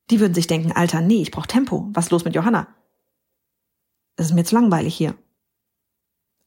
Die 0.10 0.20
würden 0.20 0.34
sich 0.34 0.48
denken, 0.48 0.72
Alter, 0.72 1.00
nee, 1.00 1.22
ich 1.22 1.30
brauche 1.30 1.46
Tempo. 1.46 1.90
Was 1.92 2.06
ist 2.06 2.12
los 2.12 2.26
mit 2.26 2.34
Johanna? 2.34 2.76
Es 4.16 4.26
ist 4.26 4.34
mir 4.34 4.46
zu 4.46 4.56
langweilig 4.56 4.96
hier. 4.96 5.14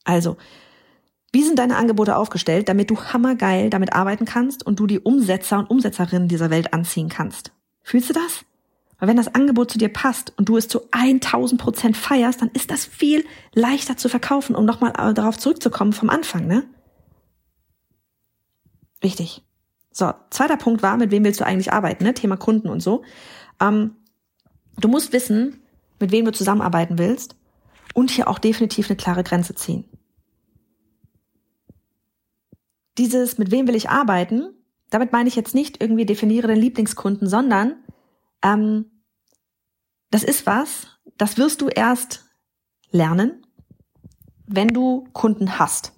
Also, 0.03 0.39
wie 1.33 1.45
sind 1.45 1.59
deine 1.59 1.77
Angebote 1.77 2.17
aufgestellt, 2.17 2.69
damit 2.69 2.91
du 2.91 3.01
hammergeil 3.01 3.71
damit 3.71 3.93
arbeiten 3.93 4.25
kannst 4.25 4.67
und 4.67 4.81
du 4.81 4.87
die 4.87 4.99
Umsetzer 4.99 5.59
und 5.59 5.71
Umsetzerinnen 5.71 6.29
dieser 6.29 6.51
Welt 6.51 6.73
anziehen 6.73 7.09
kannst? 7.09 7.53
Fühlst 7.83 8.09
du 8.11 8.15
das? 8.15 8.45
Weil 8.99 9.09
wenn 9.09 9.17
das 9.17 9.35
Angebot 9.35 9.71
zu 9.71 9.79
dir 9.79 9.89
passt 9.89 10.33
und 10.37 10.49
du 10.49 10.57
es 10.57 10.69
zu 10.69 10.83
1000 10.91 11.61
Prozent 11.61 11.97
feierst, 11.97 12.43
dann 12.43 12.51
ist 12.51 12.71
das 12.71 12.85
viel 12.85 13.25
leichter 13.55 13.97
zu 13.97 14.09
verkaufen, 14.09 14.55
um 14.55 14.65
nochmal 14.65 14.93
äh, 14.99 15.15
darauf 15.15 15.39
zurückzukommen 15.39 15.93
vom 15.93 16.11
Anfang, 16.11 16.47
ne? 16.47 16.65
Wichtig. 19.01 19.43
So, 19.91 20.13
zweiter 20.29 20.59
Punkt 20.59 20.83
war, 20.83 20.99
mit 20.99 21.11
wem 21.11 21.25
willst 21.25 21.41
du 21.41 21.47
eigentlich 21.47 21.73
arbeiten, 21.73 22.05
ne? 22.05 22.13
Thema 22.13 22.37
Kunden 22.37 22.69
und 22.69 22.81
so. 22.81 23.03
Ähm, 23.61 23.97
du 24.79 24.89
musst 24.89 25.13
wissen, 25.13 25.63
mit 25.99 26.13
wem 26.13 26.27
du 26.27 26.33
zusammenarbeiten 26.33 26.99
willst 26.99 27.37
und 27.95 28.11
hier 28.11 28.29
auch 28.29 28.39
definitiv 28.39 28.91
eine 28.91 28.97
klare 28.97 29.25
Grenze 29.25 29.55
ziehen. 29.55 29.85
Dieses, 33.01 33.39
mit 33.39 33.51
wem 33.51 33.67
will 33.67 33.75
ich 33.75 33.91
arbeiten, 33.91 34.55
damit 34.91 35.11
meine 35.11 35.29
ich 35.29 35.35
jetzt 35.35 35.55
nicht 35.55 35.83
irgendwie 35.83 36.07
definiere 36.07 36.47
den 36.47 36.59
Lieblingskunden, 36.59 37.29
sondern 37.29 37.75
ähm, 38.43 38.87
das 40.11 40.23
ist 40.23 40.47
was, 40.47 40.99
das 41.17 41.37
wirst 41.37 41.61
du 41.61 41.69
erst 41.69 42.27
lernen, 42.91 43.45
wenn 44.47 44.69
du 44.69 45.09
Kunden 45.13 45.59
hast 45.59 45.93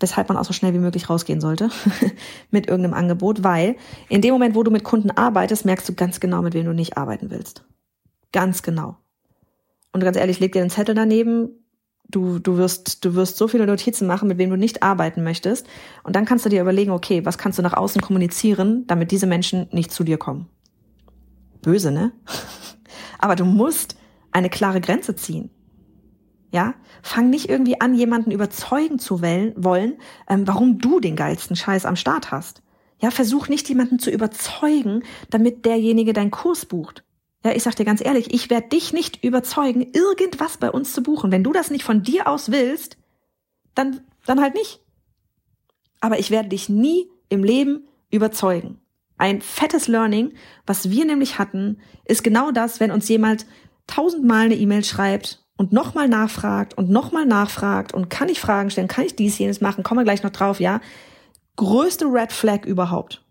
weshalb 0.00 0.28
man 0.28 0.36
auch 0.36 0.44
so 0.44 0.52
schnell 0.52 0.74
wie 0.74 0.78
möglich 0.78 1.08
rausgehen 1.08 1.40
sollte 1.40 1.70
mit 2.50 2.68
irgendeinem 2.68 2.94
Angebot, 2.94 3.42
weil 3.42 3.76
in 4.08 4.20
dem 4.20 4.32
Moment, 4.32 4.54
wo 4.54 4.62
du 4.62 4.70
mit 4.70 4.84
Kunden 4.84 5.10
arbeitest, 5.10 5.64
merkst 5.64 5.88
du 5.88 5.94
ganz 5.94 6.20
genau, 6.20 6.42
mit 6.42 6.54
wem 6.54 6.66
du 6.66 6.74
nicht 6.74 6.96
arbeiten 6.98 7.30
willst. 7.30 7.64
Ganz 8.32 8.62
genau. 8.62 8.96
Und 9.92 10.02
ganz 10.02 10.16
ehrlich, 10.16 10.40
leg 10.40 10.52
dir 10.52 10.62
den 10.62 10.70
Zettel 10.70 10.94
daneben. 10.94 11.63
Du, 12.14 12.38
du 12.38 12.56
wirst, 12.56 13.04
du 13.04 13.16
wirst 13.16 13.36
so 13.36 13.48
viele 13.48 13.66
Notizen 13.66 14.06
machen, 14.06 14.28
mit 14.28 14.38
wem 14.38 14.50
du 14.50 14.56
nicht 14.56 14.84
arbeiten 14.84 15.24
möchtest. 15.24 15.66
Und 16.04 16.14
dann 16.14 16.24
kannst 16.24 16.44
du 16.44 16.48
dir 16.48 16.60
überlegen, 16.60 16.92
okay, 16.92 17.24
was 17.26 17.38
kannst 17.38 17.58
du 17.58 17.62
nach 17.62 17.72
außen 17.72 18.00
kommunizieren, 18.00 18.86
damit 18.86 19.10
diese 19.10 19.26
Menschen 19.26 19.66
nicht 19.72 19.90
zu 19.90 20.04
dir 20.04 20.16
kommen. 20.16 20.46
Böse, 21.60 21.90
ne? 21.90 22.12
Aber 23.18 23.34
du 23.34 23.44
musst 23.44 23.96
eine 24.30 24.48
klare 24.48 24.80
Grenze 24.80 25.16
ziehen. 25.16 25.50
Ja, 26.52 26.74
fang 27.02 27.30
nicht 27.30 27.48
irgendwie 27.48 27.80
an, 27.80 27.94
jemanden 27.94 28.30
überzeugen 28.30 29.00
zu 29.00 29.20
wollen, 29.20 29.96
ähm, 30.28 30.46
warum 30.46 30.78
du 30.78 31.00
den 31.00 31.16
geilsten 31.16 31.56
Scheiß 31.56 31.84
am 31.84 31.96
Start 31.96 32.30
hast. 32.30 32.62
Ja, 33.00 33.10
versuch 33.10 33.48
nicht 33.48 33.68
jemanden 33.68 33.98
zu 33.98 34.10
überzeugen, 34.10 35.02
damit 35.30 35.64
derjenige 35.64 36.12
deinen 36.12 36.30
Kurs 36.30 36.64
bucht. 36.64 37.03
Ja, 37.44 37.52
ich 37.52 37.62
sag 37.62 37.76
dir 37.76 37.84
ganz 37.84 38.02
ehrlich, 38.02 38.32
ich 38.32 38.48
werde 38.48 38.68
dich 38.68 38.94
nicht 38.94 39.22
überzeugen, 39.22 39.92
irgendwas 39.92 40.56
bei 40.56 40.70
uns 40.70 40.94
zu 40.94 41.02
buchen. 41.02 41.30
Wenn 41.30 41.44
du 41.44 41.52
das 41.52 41.70
nicht 41.70 41.84
von 41.84 42.02
dir 42.02 42.26
aus 42.26 42.50
willst, 42.50 42.96
dann, 43.74 44.00
dann 44.24 44.40
halt 44.40 44.54
nicht. 44.54 44.80
Aber 46.00 46.18
ich 46.18 46.30
werde 46.30 46.48
dich 46.48 46.70
nie 46.70 47.10
im 47.28 47.44
Leben 47.44 47.86
überzeugen. 48.10 48.80
Ein 49.18 49.42
fettes 49.42 49.88
Learning, 49.88 50.32
was 50.66 50.90
wir 50.90 51.04
nämlich 51.04 51.38
hatten, 51.38 51.80
ist 52.06 52.24
genau 52.24 52.50
das, 52.50 52.80
wenn 52.80 52.90
uns 52.90 53.08
jemand 53.08 53.46
tausendmal 53.86 54.46
eine 54.46 54.56
E-Mail 54.56 54.82
schreibt 54.82 55.44
und 55.56 55.72
nochmal 55.72 56.08
nachfragt 56.08 56.74
und 56.74 56.90
nochmal 56.90 57.26
nachfragt 57.26 57.92
und 57.92 58.08
kann 58.08 58.30
ich 58.30 58.40
Fragen 58.40 58.70
stellen, 58.70 58.88
kann 58.88 59.04
ich 59.04 59.16
dies, 59.16 59.38
jenes 59.38 59.60
machen, 59.60 59.84
kommen 59.84 60.00
wir 60.00 60.04
gleich 60.04 60.22
noch 60.22 60.30
drauf, 60.30 60.60
ja. 60.60 60.80
Größte 61.56 62.06
Red 62.06 62.32
Flag 62.32 62.64
überhaupt. 62.64 63.22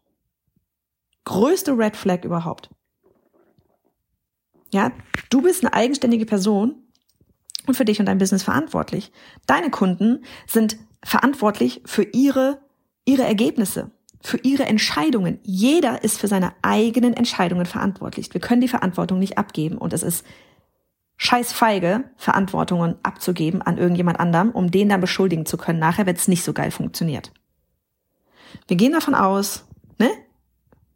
Größte 1.26 1.78
Red 1.78 1.98
Flag 1.98 2.24
überhaupt. 2.24 2.70
Ja, 4.74 4.92
du 5.30 5.44
bist 5.44 5.64
eine 5.64 5.74
eigenständige 5.74 6.26
Person 6.26 6.74
und 7.68 7.76
für 7.76 7.86
dich 7.86 8.00
und 8.00 8.08
dein 8.08 8.18
Business 8.18 8.42
verantwortlich. 8.42 9.12
Deine 9.46 9.70
Kunden 9.70 10.26
sind 10.48 10.78
verantwortlich 11.04 11.84
für 11.86 12.02
ihre, 12.02 12.60
ihre 13.06 13.22
Ergebnisse, 13.22 13.92
für 14.24 14.38
ihre 14.38 14.64
Entscheidungen. 14.64 15.40
Jeder 15.44 16.04
ist 16.04 16.20
für 16.20 16.28
seine 16.28 16.54
eigenen 16.64 17.14
Entscheidungen 17.14 17.68
verantwortlich. 17.68 18.34
Wir 18.34 18.42
können 18.42 18.62
die 18.62 18.68
Verantwortung 18.68 19.20
nicht 19.20 19.38
abgeben 19.38 19.78
und 19.78 19.94
es 19.94 20.02
ist 20.02 20.26
scheiß 21.18 21.54
feige, 21.54 22.06
Verantwortungen 22.18 22.96
abzugeben 23.04 23.62
an 23.62 23.78
irgendjemand 23.78 24.20
anderem, 24.20 24.50
um 24.50 24.72
den 24.72 24.90
dann 24.90 25.02
beschuldigen 25.02 25.46
zu 25.46 25.56
können, 25.56 25.78
nachher, 25.78 26.08
wenn 26.08 26.16
es 26.16 26.28
nicht 26.28 26.44
so 26.44 26.52
geil 26.52 26.72
funktioniert. 26.72 27.32
Wir 28.68 28.78
gehen 28.78 28.94
davon 28.94 29.14
aus, 29.14 29.66
ne? 30.00 30.10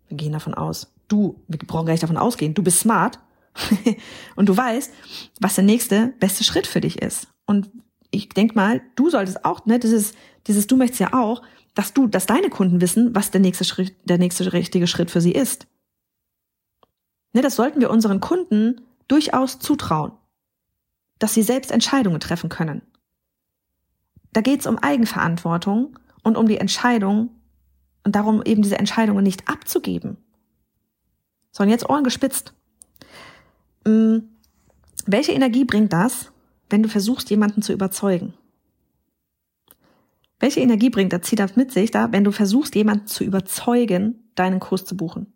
Wir 0.08 0.18
gehen 0.18 0.34
davon 0.34 0.56
aus, 0.56 0.92
du, 1.08 1.44
wir 1.48 1.60
brauchen 1.60 1.86
gar 1.86 1.94
nicht 1.94 2.02
davon 2.02 2.18
ausgehen, 2.18 2.56
du 2.56 2.64
bist 2.64 2.80
smart 2.80 3.20
und 4.36 4.50
du 4.50 4.56
weißt, 4.56 4.92
was 5.40 5.56
der 5.56 5.64
nächste 5.64 6.14
beste 6.20 6.44
Schritt 6.44 6.68
für 6.68 6.82
dich 6.82 7.02
ist. 7.02 7.28
Und 7.46 7.70
ich 8.12 8.30
denk 8.30 8.56
mal, 8.56 8.82
du 8.96 9.10
solltest 9.10 9.46
auch, 9.46 9.66
ne, 9.66 9.80
dieses, 9.80 10.14
dieses, 10.48 10.68
du 10.68 10.78
möchtest 10.78 11.00
ja 11.00 11.14
auch, 11.14 11.42
dass 11.76 11.94
du, 11.94 12.08
dass 12.08 12.26
deine 12.26 12.50
Kunden 12.50 12.82
wissen, 12.82 13.14
was 13.16 13.32
der 13.32 13.42
nächste 13.42 13.64
Schritt, 13.64 13.96
der 14.06 14.18
nächste 14.18 14.52
richtige 14.54 14.88
Schritt 14.88 15.12
für 15.12 15.22
sie 15.22 15.32
ist. 15.32 15.68
Ne, 17.34 17.42
das 17.42 17.56
sollten 17.56 17.82
wir 17.82 17.90
unseren 17.90 18.20
Kunden 18.20 18.82
durchaus 19.08 19.60
zutrauen, 19.60 20.14
dass 21.20 21.34
sie 21.34 21.44
selbst 21.44 21.72
Entscheidungen 21.72 22.20
treffen 22.20 22.50
können. 22.50 22.82
Da 24.34 24.42
geht 24.42 24.62
es 24.62 24.68
um 24.68 24.78
Eigenverantwortung 24.78 25.98
und 26.24 26.38
um 26.38 26.48
die 26.48 26.58
Entscheidung 26.58 27.30
und 28.04 28.16
darum 28.16 28.42
eben 28.44 28.62
diese 28.62 28.78
Entscheidungen 28.78 29.24
nicht 29.24 29.48
abzugeben. 29.50 30.18
Sondern 31.52 31.72
jetzt 31.72 31.90
Ohren 31.90 32.04
gespitzt. 32.04 32.54
Hm, 33.88 34.30
welche 35.06 35.32
Energie 35.32 35.64
bringt 35.64 35.94
das, 35.94 36.32
wenn 36.70 36.84
du 36.84 36.90
versuchst, 36.90 37.30
jemanden 37.30 37.62
zu 37.62 37.72
überzeugen? 37.72 38.34
Welche 40.40 40.60
Energie 40.60 40.90
bringt 40.90 41.14
das, 41.14 41.22
zieht 41.22 41.40
das 41.40 41.56
mit 41.56 41.72
sich 41.72 41.90
da, 41.90 42.12
wenn 42.12 42.24
du 42.24 42.32
versuchst, 42.32 42.76
jemanden 42.76 43.08
zu 43.08 43.24
überzeugen, 43.24 44.30
deinen 44.36 44.60
Kurs 44.60 44.86
zu 44.86 44.98
buchen? 44.98 45.34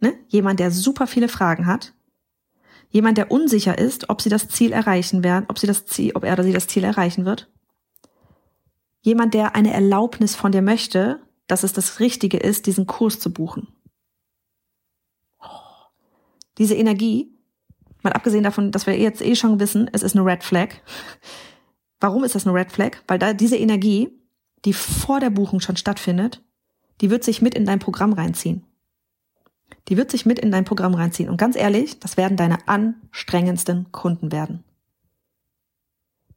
Ne? 0.00 0.12
Jemand, 0.28 0.60
der 0.60 0.70
super 0.70 1.06
viele 1.06 1.28
Fragen 1.28 1.66
hat, 1.66 1.94
Jemand, 2.90 3.18
der 3.18 3.30
unsicher 3.30 3.76
ist, 3.76 4.08
ob 4.08 4.22
sie 4.22 4.28
das 4.28 4.48
Ziel 4.48 4.72
erreichen 4.72 5.24
werden, 5.24 5.46
ob 5.48 5.58
sie 5.58 5.66
das 5.66 5.86
Ziel, 5.86 6.12
ob 6.14 6.24
er 6.24 6.34
oder 6.34 6.44
sie 6.44 6.52
das 6.52 6.66
Ziel 6.66 6.84
erreichen 6.84 7.24
wird. 7.24 7.50
Jemand, 9.02 9.34
der 9.34 9.54
eine 9.54 9.72
Erlaubnis 9.72 10.34
von 10.34 10.52
dir 10.52 10.62
möchte, 10.62 11.20
dass 11.46 11.62
es 11.62 11.72
das 11.72 12.00
Richtige 12.00 12.38
ist, 12.38 12.66
diesen 12.66 12.86
Kurs 12.86 13.20
zu 13.20 13.32
buchen. 13.32 13.68
Diese 16.58 16.74
Energie, 16.74 17.35
mal 18.06 18.12
abgesehen 18.12 18.44
davon, 18.44 18.70
dass 18.70 18.86
wir 18.86 18.98
jetzt 18.98 19.20
eh 19.20 19.34
schon 19.34 19.60
wissen, 19.60 19.90
es 19.92 20.02
ist 20.02 20.16
eine 20.16 20.24
Red 20.24 20.44
Flag. 20.44 20.68
Warum 22.00 22.24
ist 22.24 22.34
das 22.34 22.46
eine 22.46 22.54
Red 22.54 22.70
Flag? 22.70 22.98
Weil 23.08 23.18
da 23.18 23.32
diese 23.32 23.56
Energie, 23.56 24.10
die 24.64 24.72
vor 24.72 25.20
der 25.20 25.30
Buchung 25.30 25.60
schon 25.60 25.76
stattfindet, 25.76 26.42
die 27.00 27.10
wird 27.10 27.24
sich 27.24 27.42
mit 27.42 27.54
in 27.54 27.66
dein 27.66 27.80
Programm 27.80 28.12
reinziehen. 28.12 28.64
Die 29.88 29.96
wird 29.96 30.10
sich 30.10 30.24
mit 30.24 30.38
in 30.38 30.50
dein 30.50 30.64
Programm 30.64 30.94
reinziehen. 30.94 31.28
Und 31.28 31.36
ganz 31.36 31.56
ehrlich, 31.56 31.98
das 31.98 32.16
werden 32.16 32.36
deine 32.36 32.68
anstrengendsten 32.68 33.90
Kunden 33.92 34.30
werden. 34.32 34.64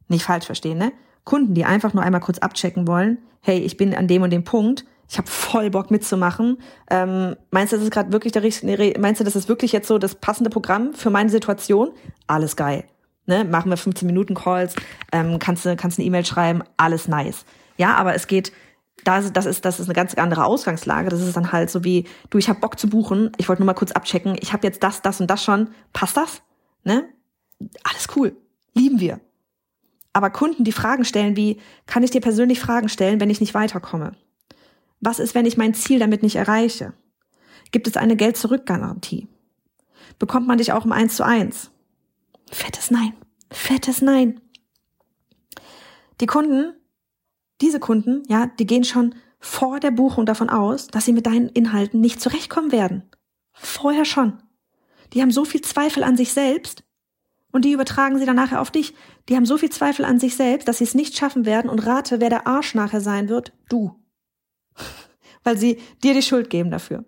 Nicht 0.08 0.24
falsch 0.24 0.46
verstehen, 0.46 0.78
ne? 0.78 0.92
Kunden, 1.24 1.54
die 1.54 1.64
einfach 1.64 1.94
nur 1.94 2.02
einmal 2.02 2.20
kurz 2.20 2.38
abchecken 2.38 2.88
wollen, 2.88 3.18
hey, 3.42 3.58
ich 3.58 3.76
bin 3.76 3.94
an 3.94 4.08
dem 4.08 4.22
und 4.22 4.30
dem 4.30 4.44
Punkt, 4.44 4.84
ich 5.10 5.18
habe 5.18 5.28
voll 5.28 5.70
Bock 5.70 5.90
mitzumachen. 5.90 6.58
Ähm, 6.88 7.34
meinst 7.50 7.72
du, 7.72 7.76
das 7.76 7.84
ist 7.84 7.90
gerade 7.90 8.12
wirklich 8.12 8.32
der 8.32 8.44
richtige, 8.44 8.94
meinst 9.00 9.20
du, 9.20 9.24
das 9.24 9.34
ist 9.34 9.48
wirklich 9.48 9.72
jetzt 9.72 9.88
so 9.88 9.98
das 9.98 10.14
passende 10.14 10.50
Programm 10.50 10.94
für 10.94 11.10
meine 11.10 11.30
Situation? 11.30 11.90
Alles 12.28 12.54
geil. 12.54 12.84
Ne? 13.26 13.44
Machen 13.44 13.70
wir 13.70 13.76
15 13.76 14.06
Minuten 14.06 14.36
Calls, 14.36 14.76
ähm, 15.10 15.40
kannst 15.40 15.66
du 15.66 15.74
kannst 15.74 15.98
eine 15.98 16.06
E-Mail 16.06 16.24
schreiben, 16.24 16.62
alles 16.76 17.08
nice. 17.08 17.44
Ja, 17.76 17.96
aber 17.96 18.14
es 18.14 18.28
geht 18.28 18.52
das, 19.02 19.32
das, 19.32 19.46
ist, 19.46 19.64
das 19.64 19.80
ist 19.80 19.88
eine 19.88 19.94
ganz 19.94 20.14
andere 20.14 20.44
Ausgangslage. 20.44 21.08
Das 21.08 21.20
ist 21.20 21.36
dann 21.36 21.50
halt 21.50 21.70
so 21.70 21.82
wie, 21.82 22.04
du, 22.28 22.38
ich 22.38 22.48
habe 22.48 22.60
Bock 22.60 22.78
zu 22.78 22.88
buchen, 22.88 23.32
ich 23.36 23.48
wollte 23.48 23.62
nur 23.62 23.66
mal 23.66 23.74
kurz 23.74 23.90
abchecken, 23.90 24.36
ich 24.40 24.52
habe 24.52 24.64
jetzt 24.64 24.82
das, 24.84 25.02
das 25.02 25.20
und 25.20 25.28
das 25.28 25.42
schon, 25.42 25.70
passt 25.92 26.16
das? 26.16 26.42
Ne? 26.84 27.04
Alles 27.82 28.06
cool, 28.14 28.36
lieben 28.74 29.00
wir. 29.00 29.18
Aber 30.12 30.30
Kunden, 30.30 30.62
die 30.62 30.72
Fragen 30.72 31.04
stellen 31.04 31.36
wie, 31.36 31.60
kann 31.86 32.04
ich 32.04 32.12
dir 32.12 32.20
persönlich 32.20 32.60
Fragen 32.60 32.88
stellen, 32.88 33.20
wenn 33.20 33.30
ich 33.30 33.40
nicht 33.40 33.54
weiterkomme? 33.54 34.12
Was 35.00 35.18
ist, 35.18 35.34
wenn 35.34 35.46
ich 35.46 35.56
mein 35.56 35.74
Ziel 35.74 35.98
damit 35.98 36.22
nicht 36.22 36.36
erreiche? 36.36 36.92
Gibt 37.72 37.86
es 37.86 37.96
eine 37.96 38.16
Geld-Zurück-Garantie? 38.16 39.28
bekommt 40.20 40.46
man 40.46 40.58
dich 40.58 40.72
auch 40.72 40.84
im 40.84 40.92
1 40.92 41.16
zu 41.16 41.24
1. 41.24 41.72
Fettes 42.52 42.92
Nein. 42.92 43.14
Fettes 43.50 44.02
Nein. 44.02 44.40
Die 46.20 46.26
Kunden, 46.26 46.74
diese 47.60 47.80
Kunden, 47.80 48.22
ja, 48.28 48.46
die 48.46 48.66
gehen 48.66 48.84
schon 48.84 49.16
vor 49.40 49.80
der 49.80 49.90
Buchung 49.90 50.26
davon 50.26 50.50
aus, 50.50 50.86
dass 50.86 51.06
sie 51.06 51.12
mit 51.12 51.26
deinen 51.26 51.48
Inhalten 51.48 52.00
nicht 52.00 52.20
zurechtkommen 52.20 52.70
werden. 52.70 53.10
Vorher 53.52 54.04
schon. 54.04 54.42
Die 55.12 55.22
haben 55.22 55.30
so 55.30 55.44
viel 55.44 55.62
Zweifel 55.62 56.04
an 56.04 56.16
sich 56.16 56.32
selbst 56.32 56.84
und 57.50 57.64
die 57.64 57.72
übertragen 57.72 58.18
sie 58.18 58.26
dann 58.26 58.36
nachher 58.36 58.60
auf 58.60 58.70
dich. 58.70 58.94
Die 59.28 59.36
haben 59.36 59.46
so 59.46 59.56
viel 59.56 59.70
Zweifel 59.70 60.04
an 60.04 60.20
sich 60.20 60.36
selbst, 60.36 60.68
dass 60.68 60.78
sie 60.78 60.84
es 60.84 60.94
nicht 60.94 61.16
schaffen 61.16 61.46
werden 61.46 61.70
und 61.70 61.84
rate, 61.86 62.20
wer 62.20 62.28
der 62.28 62.46
Arsch 62.46 62.74
nachher 62.74 63.00
sein 63.00 63.28
wird, 63.28 63.52
du. 63.68 63.99
Weil 65.42 65.56
sie 65.56 65.80
dir 66.02 66.14
die 66.14 66.22
Schuld 66.22 66.50
geben 66.50 66.70
dafür. 66.70 67.04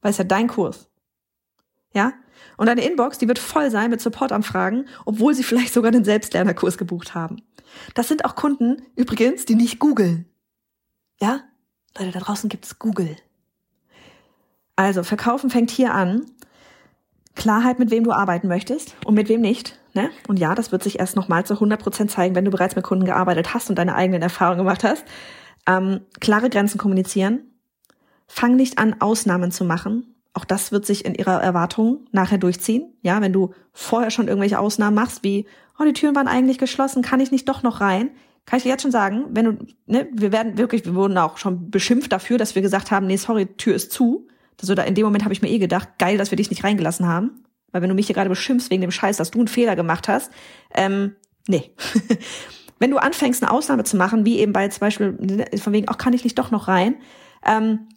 Weil 0.00 0.10
es 0.10 0.18
ja 0.18 0.24
dein 0.24 0.48
Kurs. 0.48 0.88
Ja? 1.92 2.12
Und 2.56 2.66
deine 2.66 2.84
Inbox, 2.84 3.18
die 3.18 3.28
wird 3.28 3.38
voll 3.38 3.70
sein 3.70 3.90
mit 3.90 4.00
Supportanfragen, 4.00 4.88
obwohl 5.04 5.34
sie 5.34 5.42
vielleicht 5.42 5.72
sogar 5.72 5.90
den 5.90 6.04
Selbstlernerkurs 6.04 6.78
gebucht 6.78 7.14
haben. 7.14 7.42
Das 7.94 8.08
sind 8.08 8.24
auch 8.24 8.34
Kunden, 8.34 8.82
übrigens, 8.96 9.44
die 9.44 9.54
nicht 9.54 9.78
googeln. 9.78 10.26
Ja? 11.20 11.40
Leute, 11.96 12.12
da 12.12 12.20
draußen 12.20 12.48
gibt's 12.48 12.78
Google. 12.78 13.16
Also, 14.76 15.02
Verkaufen 15.02 15.50
fängt 15.50 15.70
hier 15.70 15.92
an. 15.94 16.26
Klarheit, 17.34 17.78
mit 17.78 17.90
wem 17.90 18.04
du 18.04 18.12
arbeiten 18.12 18.48
möchtest 18.48 18.96
und 19.04 19.14
mit 19.14 19.28
wem 19.28 19.40
nicht. 19.40 19.78
Ne? 19.94 20.10
Und 20.26 20.38
ja, 20.38 20.54
das 20.54 20.72
wird 20.72 20.82
sich 20.82 20.98
erst 20.98 21.16
nochmal 21.16 21.44
zu 21.46 21.54
100 21.54 21.80
Prozent 21.80 22.10
zeigen, 22.10 22.34
wenn 22.34 22.44
du 22.44 22.50
bereits 22.50 22.76
mit 22.76 22.84
Kunden 22.84 23.04
gearbeitet 23.04 23.54
hast 23.54 23.70
und 23.70 23.76
deine 23.76 23.94
eigenen 23.94 24.22
Erfahrungen 24.22 24.58
gemacht 24.58 24.84
hast. 24.84 25.04
Ähm, 25.68 26.00
klare 26.18 26.48
Grenzen 26.48 26.78
kommunizieren. 26.78 27.42
Fang 28.26 28.56
nicht 28.56 28.78
an, 28.78 29.00
Ausnahmen 29.00 29.52
zu 29.52 29.64
machen. 29.64 30.14
Auch 30.32 30.44
das 30.44 30.72
wird 30.72 30.86
sich 30.86 31.04
in 31.04 31.14
ihrer 31.14 31.42
Erwartung 31.42 32.06
nachher 32.10 32.38
durchziehen. 32.38 32.94
Ja, 33.02 33.20
wenn 33.20 33.32
du 33.32 33.52
vorher 33.72 34.10
schon 34.10 34.28
irgendwelche 34.28 34.58
Ausnahmen 34.58 34.94
machst, 34.94 35.22
wie, 35.24 35.46
oh, 35.78 35.84
die 35.84 35.92
Türen 35.92 36.14
waren 36.14 36.28
eigentlich 36.28 36.58
geschlossen, 36.58 37.02
kann 37.02 37.20
ich 37.20 37.30
nicht 37.30 37.48
doch 37.48 37.62
noch 37.62 37.80
rein? 37.80 38.10
Kann 38.46 38.56
ich 38.56 38.62
dir 38.62 38.70
jetzt 38.70 38.82
schon 38.82 38.90
sagen, 38.90 39.26
wenn 39.30 39.44
du, 39.44 39.66
ne, 39.86 40.08
wir 40.12 40.32
werden 40.32 40.56
wirklich, 40.56 40.86
wir 40.86 40.94
wurden 40.94 41.18
auch 41.18 41.36
schon 41.36 41.70
beschimpft 41.70 42.12
dafür, 42.12 42.38
dass 42.38 42.54
wir 42.54 42.62
gesagt 42.62 42.90
haben, 42.90 43.06
nee, 43.06 43.16
sorry, 43.16 43.46
Tür 43.46 43.74
ist 43.74 43.92
zu. 43.92 44.26
Also 44.60 44.74
da 44.74 44.84
in 44.84 44.94
dem 44.94 45.04
Moment 45.04 45.24
habe 45.24 45.34
ich 45.34 45.42
mir 45.42 45.50
eh 45.50 45.58
gedacht, 45.58 45.98
geil, 45.98 46.16
dass 46.16 46.30
wir 46.30 46.36
dich 46.36 46.50
nicht 46.50 46.64
reingelassen 46.64 47.06
haben. 47.06 47.44
Weil 47.72 47.82
wenn 47.82 47.90
du 47.90 47.94
mich 47.94 48.06
hier 48.06 48.14
gerade 48.14 48.30
beschimpfst 48.30 48.70
wegen 48.70 48.80
dem 48.80 48.90
Scheiß, 48.90 49.18
dass 49.18 49.30
du 49.30 49.38
einen 49.38 49.48
Fehler 49.48 49.76
gemacht 49.76 50.08
hast, 50.08 50.32
ähm, 50.74 51.16
nee. 51.46 51.74
wenn 52.78 52.90
du 52.90 52.98
anfängst, 52.98 53.42
eine 53.42 53.52
Ausnahme 53.52 53.84
zu 53.84 53.96
machen, 53.96 54.24
wie 54.24 54.38
eben 54.38 54.52
bei 54.52 54.68
zum 54.68 54.80
Beispiel, 54.80 55.48
von 55.58 55.72
wegen, 55.72 55.88
ach, 55.88 55.98
kann 55.98 56.12
ich 56.12 56.24
nicht 56.24 56.38
doch 56.38 56.50
noch 56.50 56.68
rein, 56.68 56.96
ähm, 57.44 57.88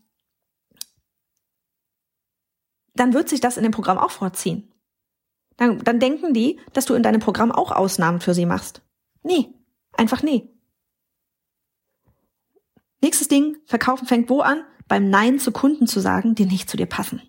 dann 2.94 3.14
wird 3.14 3.30
sich 3.30 3.40
das 3.40 3.58
in 3.58 3.64
dem 3.64 3.72
Programm 3.72 3.98
auch 3.98 4.12
vorziehen. 4.12 4.72
Dann, 5.58 5.80
dann 5.80 6.00
denken 6.00 6.34
die, 6.34 6.60
dass 6.74 6.86
du 6.86 6.94
in 6.94 7.04
deinem 7.04 7.20
Programm 7.20 7.52
auch 7.52 7.72
Ausnahmen 7.72 8.22
für 8.22 8.34
sie 8.34 8.46
machst. 8.46 8.82
Nee, 9.24 9.54
einfach 9.94 10.24
nee. 10.24 10.50
Nächstes 13.02 13.28
Ding, 13.28 13.58
Verkaufen 13.66 14.08
fängt 14.08 14.30
wo 14.30 14.42
an? 14.42 14.64
Beim 14.88 15.10
Nein 15.10 15.40
zu 15.40 15.52
Kunden 15.52 15.88
zu 15.88 16.00
sagen, 16.00 16.36
die 16.36 16.46
nicht 16.46 16.70
zu 16.70 16.78
dir 16.78 16.86
passen. 16.86 17.22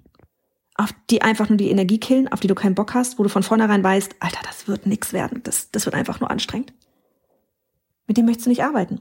Auf 0.74 0.92
die 1.10 1.22
einfach 1.22 1.48
nur 1.48 1.58
die 1.58 1.70
Energie 1.70 2.00
killen, 2.00 2.28
auf 2.28 2.40
die 2.40 2.48
du 2.48 2.54
keinen 2.54 2.74
Bock 2.74 2.94
hast, 2.94 3.18
wo 3.18 3.22
du 3.22 3.28
von 3.28 3.42
vornherein 3.42 3.84
weißt, 3.84 4.16
Alter, 4.20 4.40
das 4.44 4.66
wird 4.68 4.86
nix 4.86 5.12
werden, 5.12 5.42
das, 5.42 5.70
das 5.70 5.84
wird 5.84 5.94
einfach 5.94 6.20
nur 6.20 6.30
anstrengend. 6.30 6.72
Mit 8.12 8.18
dem 8.18 8.26
möchtest 8.26 8.44
du 8.44 8.50
nicht 8.50 8.62
arbeiten. 8.62 9.00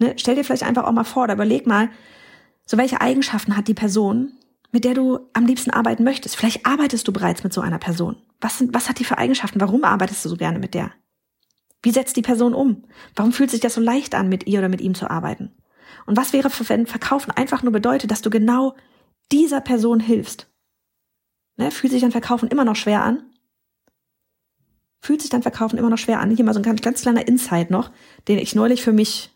Ne? 0.00 0.14
Stell 0.16 0.34
dir 0.34 0.42
vielleicht 0.42 0.64
einfach 0.64 0.82
auch 0.82 0.90
mal 0.90 1.04
vor 1.04 1.22
oder 1.22 1.34
überleg 1.34 1.68
mal, 1.68 1.88
so 2.66 2.76
welche 2.76 3.00
Eigenschaften 3.00 3.56
hat 3.56 3.68
die 3.68 3.74
Person, 3.74 4.32
mit 4.72 4.82
der 4.82 4.94
du 4.94 5.20
am 5.34 5.46
liebsten 5.46 5.70
arbeiten 5.70 6.02
möchtest. 6.02 6.34
Vielleicht 6.34 6.66
arbeitest 6.66 7.06
du 7.06 7.12
bereits 7.12 7.44
mit 7.44 7.52
so 7.52 7.60
einer 7.60 7.78
Person. 7.78 8.16
Was, 8.40 8.58
sind, 8.58 8.74
was 8.74 8.88
hat 8.88 8.98
die 8.98 9.04
für 9.04 9.18
Eigenschaften? 9.18 9.60
Warum 9.60 9.84
arbeitest 9.84 10.24
du 10.24 10.30
so 10.30 10.36
gerne 10.36 10.58
mit 10.58 10.74
der? 10.74 10.90
Wie 11.80 11.92
setzt 11.92 12.16
die 12.16 12.22
Person 12.22 12.54
um? 12.54 12.82
Warum 13.14 13.30
fühlt 13.30 13.52
sich 13.52 13.60
das 13.60 13.74
so 13.74 13.80
leicht 13.80 14.16
an, 14.16 14.28
mit 14.28 14.48
ihr 14.48 14.58
oder 14.58 14.68
mit 14.68 14.80
ihm 14.80 14.96
zu 14.96 15.08
arbeiten? 15.08 15.54
Und 16.06 16.16
was 16.16 16.32
wäre, 16.32 16.50
wenn 16.50 16.88
Verkaufen 16.88 17.30
einfach 17.30 17.62
nur 17.62 17.72
bedeutet, 17.72 18.10
dass 18.10 18.20
du 18.20 18.30
genau 18.30 18.74
dieser 19.30 19.60
Person 19.60 20.00
hilfst? 20.00 20.50
Ne? 21.56 21.70
Fühlt 21.70 21.92
sich 21.92 22.02
dann 22.02 22.10
Verkaufen 22.10 22.48
immer 22.48 22.64
noch 22.64 22.74
schwer 22.74 23.04
an? 23.04 23.22
Fühlt 25.00 25.20
sich 25.20 25.30
dann 25.30 25.42
Verkaufen 25.42 25.78
immer 25.78 25.90
noch 25.90 25.98
schwer 25.98 26.20
an? 26.20 26.30
Hier 26.34 26.44
mal 26.44 26.54
so 26.54 26.60
ein 26.60 26.64
ganz, 26.64 26.82
ganz 26.82 27.02
kleiner 27.02 27.26
Insight 27.26 27.70
noch, 27.70 27.90
den 28.26 28.38
ich 28.38 28.54
neulich 28.54 28.82
für 28.82 28.92
mich 28.92 29.30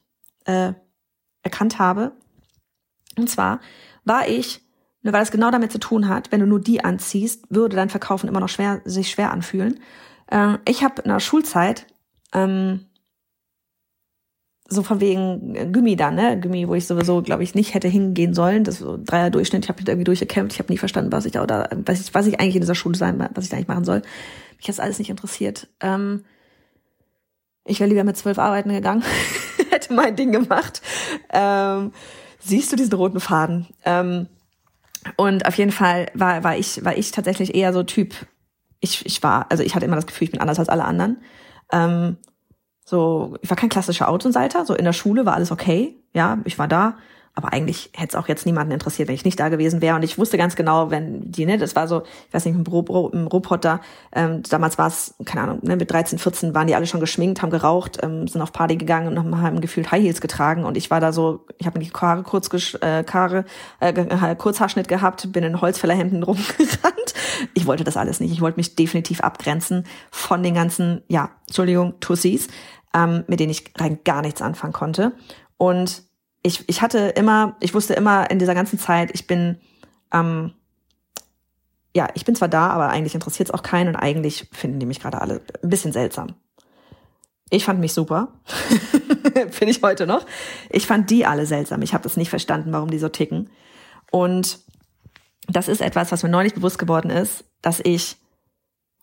äh, 0.45 0.73
erkannt 1.43 1.79
habe. 1.79 2.13
Und 3.17 3.31
zwar 3.31 3.61
war 4.05 4.29
ich 4.29 4.63
weil 5.03 5.13
das 5.13 5.33
genau 5.33 5.51
damit 5.51 5.73
zu 5.73 5.79
tun 5.79 6.09
hat, 6.09 6.31
wenn 6.31 6.41
du 6.41 6.47
nur 6.47 6.61
die 6.61 6.85
anziehst, 6.85 7.45
würde 7.51 7.77
dein 7.77 7.91
Verkaufen 7.91 8.29
immer 8.29 8.41
noch 8.41 8.49
schwer, 8.49 8.81
sich 8.85 9.11
schwer 9.11 9.33
anfühlen. 9.33 9.81
Äh, 10.29 10.59
ich 10.67 10.85
habe 10.85 11.03
in 11.03 11.11
der 11.11 11.21
Schulzeit 11.21 11.87
ähm, 12.33 12.87
so 14.73 14.83
von 14.83 15.01
wegen 15.01 15.55
äh, 15.55 15.67
Gummi 15.67 15.97
dann, 15.97 16.15
ne? 16.15 16.41
Gummi, 16.41 16.69
wo 16.69 16.75
ich 16.75 16.87
sowieso, 16.87 17.23
glaube 17.23 17.43
ich, 17.43 17.55
nicht 17.55 17.75
hätte 17.75 17.89
hingehen 17.89 18.35
sollen. 18.35 18.65
Das 18.65 18.79
so 18.79 18.99
Dreier 19.03 19.31
Durchschnitt. 19.31 19.65
Ich 19.65 19.69
habe 19.69 19.81
mich 19.81 19.89
irgendwie 19.89 20.05
durchgekämpft. 20.05 20.55
Ich 20.55 20.59
habe 20.59 20.73
nie 20.73 20.79
verstanden, 20.79 21.13
was 21.13 21.25
ich 21.25 21.33
da 21.33 21.43
oder 21.43 21.69
was 21.85 22.01
ich, 22.01 22.15
was 22.15 22.27
ich 22.27 22.41
eigentlich 22.41 22.57
in 22.57 22.63
dieser 22.63 22.75
Schule 22.75 22.97
sein, 22.97 23.29
was 23.35 23.45
ich 23.45 23.51
da 23.51 23.57
eigentlich 23.57 23.69
machen 23.69 23.85
soll. 23.85 24.03
Mich 24.57 24.67
jetzt 24.67 24.81
alles 24.81 24.99
nicht 24.99 25.11
interessiert. 25.11 25.69
Ähm, 25.81 26.25
ich 27.65 27.81
wäre 27.81 27.89
lieber 27.89 28.05
mit 28.05 28.17
zwölf 28.17 28.39
arbeiten 28.39 28.71
gegangen, 28.71 29.05
hätte 29.71 29.95
mein 29.95 30.17
Ding 30.17 30.33
gemacht. 30.33 30.83
Ähm, 31.33 31.93
siehst 32.41 32.73
du 32.73 32.77
diesen 32.77 32.95
roten 32.95 33.21
Faden? 33.21 33.69
Ähm, 33.85 34.27
und 35.17 35.47
auf 35.47 35.57
jeden 35.57 35.73
Fall 35.73 36.07
war, 36.15 36.45
war 36.45 36.57
ich, 36.57 36.85
war 36.85 36.97
ich 36.97 37.11
tatsächlich 37.11 37.55
eher 37.55 37.73
so 37.73 37.83
Typ, 37.83 38.15
ich, 38.81 39.07
ich 39.07 39.23
war, 39.23 39.47
also 39.51 39.63
ich 39.63 39.75
hatte 39.75 39.87
immer 39.87 39.97
das 39.97 40.07
Gefühl, 40.07 40.27
ich 40.27 40.33
bin 40.33 40.41
anders 40.41 40.59
als 40.59 40.69
alle 40.69 40.85
anderen. 40.85 41.19
Ähm, 41.73 42.17
so, 42.85 43.37
ich 43.41 43.51
war 43.51 43.57
kein 43.57 43.69
klassischer 43.69 44.09
Außenseiter, 44.09 44.65
so 44.65 44.75
in 44.75 44.85
der 44.85 44.93
Schule 44.93 45.25
war 45.27 45.35
alles 45.35 45.53
okay, 45.53 45.97
ja, 46.13 46.39
ich 46.45 46.59
war 46.59 46.69
da, 46.69 46.97
aber 47.35 47.53
eigentlich 47.53 47.91
hätte 47.95 48.09
es 48.11 48.15
auch 48.15 48.29
jetzt 48.29 48.45
niemanden 48.45 48.73
interessiert, 48.73 49.09
wenn 49.09 49.15
ich 49.15 49.25
nicht 49.25 49.41
da 49.41 49.49
gewesen 49.49 49.81
wäre. 49.81 49.97
Und 49.97 50.03
ich 50.03 50.19
wusste 50.19 50.37
ganz 50.37 50.55
genau, 50.55 50.91
wenn 50.91 51.33
die, 51.33 51.47
ne, 51.47 51.57
das 51.57 51.75
war 51.75 51.89
so, 51.89 52.03
ich 52.29 52.35
weiß 52.35 52.45
nicht, 52.45 52.55
im, 52.55 52.67
Ro 52.67 53.09
im 53.13 53.27
Roboter, 53.27 53.81
ähm, 54.15 54.43
damals 54.43 54.77
war 54.77 54.89
es, 54.89 55.15
keine 55.25 55.45
Ahnung, 55.45 55.61
ne, 55.63 55.77
mit 55.77 55.91
13, 55.91 56.19
14 56.19 56.55
waren 56.55 56.67
die 56.67 56.75
alle 56.75 56.87
schon 56.87 57.01
geschminkt, 57.01 57.41
haben 57.41 57.49
geraucht, 57.49 57.99
ähm, 58.03 58.29
sind 58.29 58.43
auf 58.43 58.53
Party 58.53 58.77
gegangen 58.77 59.17
und 59.17 59.41
haben, 59.41 59.63
gefühlt 59.63 59.91
High 59.91 60.03
Heels 60.03 60.21
getragen. 60.21 60.65
Und 60.65 60.77
ich 60.77 60.91
war 60.91 61.01
da 61.01 61.13
so, 61.13 61.47
ich 61.57 61.67
habe 61.67 61.79
mir 61.79 61.87
die 61.87 61.91
Haare 61.91 62.23
kurz, 62.23 62.51
äh, 62.83 63.05
Haare, 63.11 63.47
äh, 63.81 64.37
Kurzhaarschnitt 64.37 64.89
gehabt, 64.89 65.33
bin 65.33 65.43
in 65.43 65.61
Holzfällerhemden 65.61 66.23
rumgerannt. 66.25 67.15
Ich 67.55 67.65
wollte 67.65 67.85
das 67.85 67.97
alles 67.97 68.21
nicht. 68.21 68.33
Ich 68.33 68.43
wollte 68.43 68.59
mich 68.59 68.77
definitiv 68.77 69.23
abgrenzen 69.23 69.85
von 70.11 70.43
den 70.43 70.53
ganzen, 70.53 71.03
ja, 71.09 71.31
Entschuldigung, 71.47 71.95
Tussis, 72.01 72.49
ähm, 72.95 73.25
mit 73.27 73.41
denen 73.41 73.51
ich 73.51 73.73
rein 73.79 74.01
gar 74.05 74.21
nichts 74.21 74.43
anfangen 74.43 74.75
konnte. 74.75 75.13
Und 75.57 76.03
ich, 76.43 76.69
ich 76.69 76.83
hatte 76.83 76.99
immer, 76.99 77.57
ich 77.61 77.75
wusste 77.75 77.95
immer 77.95 78.31
in 78.31 78.39
dieser 78.39 78.55
ganzen 78.55 78.79
Zeit, 78.79 79.11
ich 79.15 79.27
bin, 79.27 79.61
ähm, 80.13 80.53
ja, 81.95 82.09
ich 82.15 82.25
bin 82.25 82.35
zwar 82.35 82.49
da, 82.49 82.69
aber 82.69 82.89
eigentlich 82.89 83.15
interessiert 83.15 83.49
es 83.49 83.55
auch 83.55 83.63
keinen 83.63 83.89
und 83.89 83.97
eigentlich 83.97 84.49
finden 84.53 84.81
die 84.81 84.87
mich 84.87 85.01
gerade 85.01 85.21
alle 85.21 85.41
ein 85.63 85.71
bisschen 85.71 85.93
seltsam. 85.93 86.35
Ich 87.51 87.65
fand 87.65 87.81
mich 87.81 87.93
super. 87.93 88.29
Finde 89.51 89.71
ich 89.71 89.83
heute 89.83 90.07
noch. 90.07 90.25
Ich 90.71 90.87
fand 90.87 91.11
die 91.11 91.27
alle 91.27 91.45
seltsam. 91.45 91.83
Ich 91.83 91.93
habe 91.93 92.03
das 92.03 92.17
nicht 92.17 92.31
verstanden, 92.31 92.73
warum 92.73 92.91
die 92.91 92.99
so 92.99 93.11
ticken. 93.11 93.51
Und 94.11 94.59
das 95.49 95.69
ist 95.69 95.83
etwas, 95.83 96.13
was 96.13 96.23
mir 96.23 96.31
neulich 96.31 96.55
bewusst 96.55 96.79
geworden 96.79 97.11
ist, 97.11 97.45
dass 97.61 97.81
ich 97.81 98.17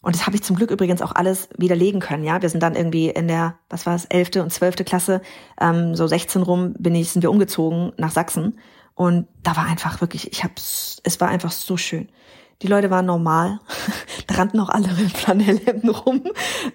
und 0.02 0.16
das 0.16 0.26
habe 0.26 0.36
ich 0.36 0.44
zum 0.44 0.56
Glück 0.56 0.72
übrigens 0.72 1.02
auch 1.02 1.14
alles 1.14 1.50
widerlegen 1.58 2.00
können. 2.00 2.24
Ja, 2.24 2.42
wir 2.42 2.50
sind 2.50 2.64
dann 2.64 2.76
irgendwie 2.76 3.10
in 3.10 3.28
der, 3.28 3.56
was 3.70 3.86
war 3.86 3.96
es, 3.96 4.06
elfte 4.06 4.42
und 4.42 4.52
zwölfte 4.52 4.86
Klasse, 4.86 5.22
ähm, 5.60 5.94
so 5.94 6.08
16 6.08 6.42
rum 6.42 6.74
bin 6.80 6.96
ich, 6.96 7.12
sind 7.12 7.22
wir 7.22 7.32
umgezogen 7.32 7.92
nach 7.98 8.12
Sachsen. 8.12 8.60
Und 8.96 9.28
da 9.44 9.58
war 9.58 9.66
einfach 9.66 10.00
wirklich, 10.02 10.32
ich 10.32 10.44
hab's, 10.44 11.02
es 11.04 11.20
war 11.20 11.28
einfach 11.28 11.52
so 11.52 11.76
schön. 11.76 12.10
Die 12.62 12.68
Leute 12.68 12.90
waren 12.90 13.06
normal, 13.06 13.60
da 14.28 14.36
rannten 14.36 14.60
auch 14.60 14.70
alle 14.70 14.90
in 14.90 15.10
Flanellhemden 15.10 15.90
rum. 15.90 16.24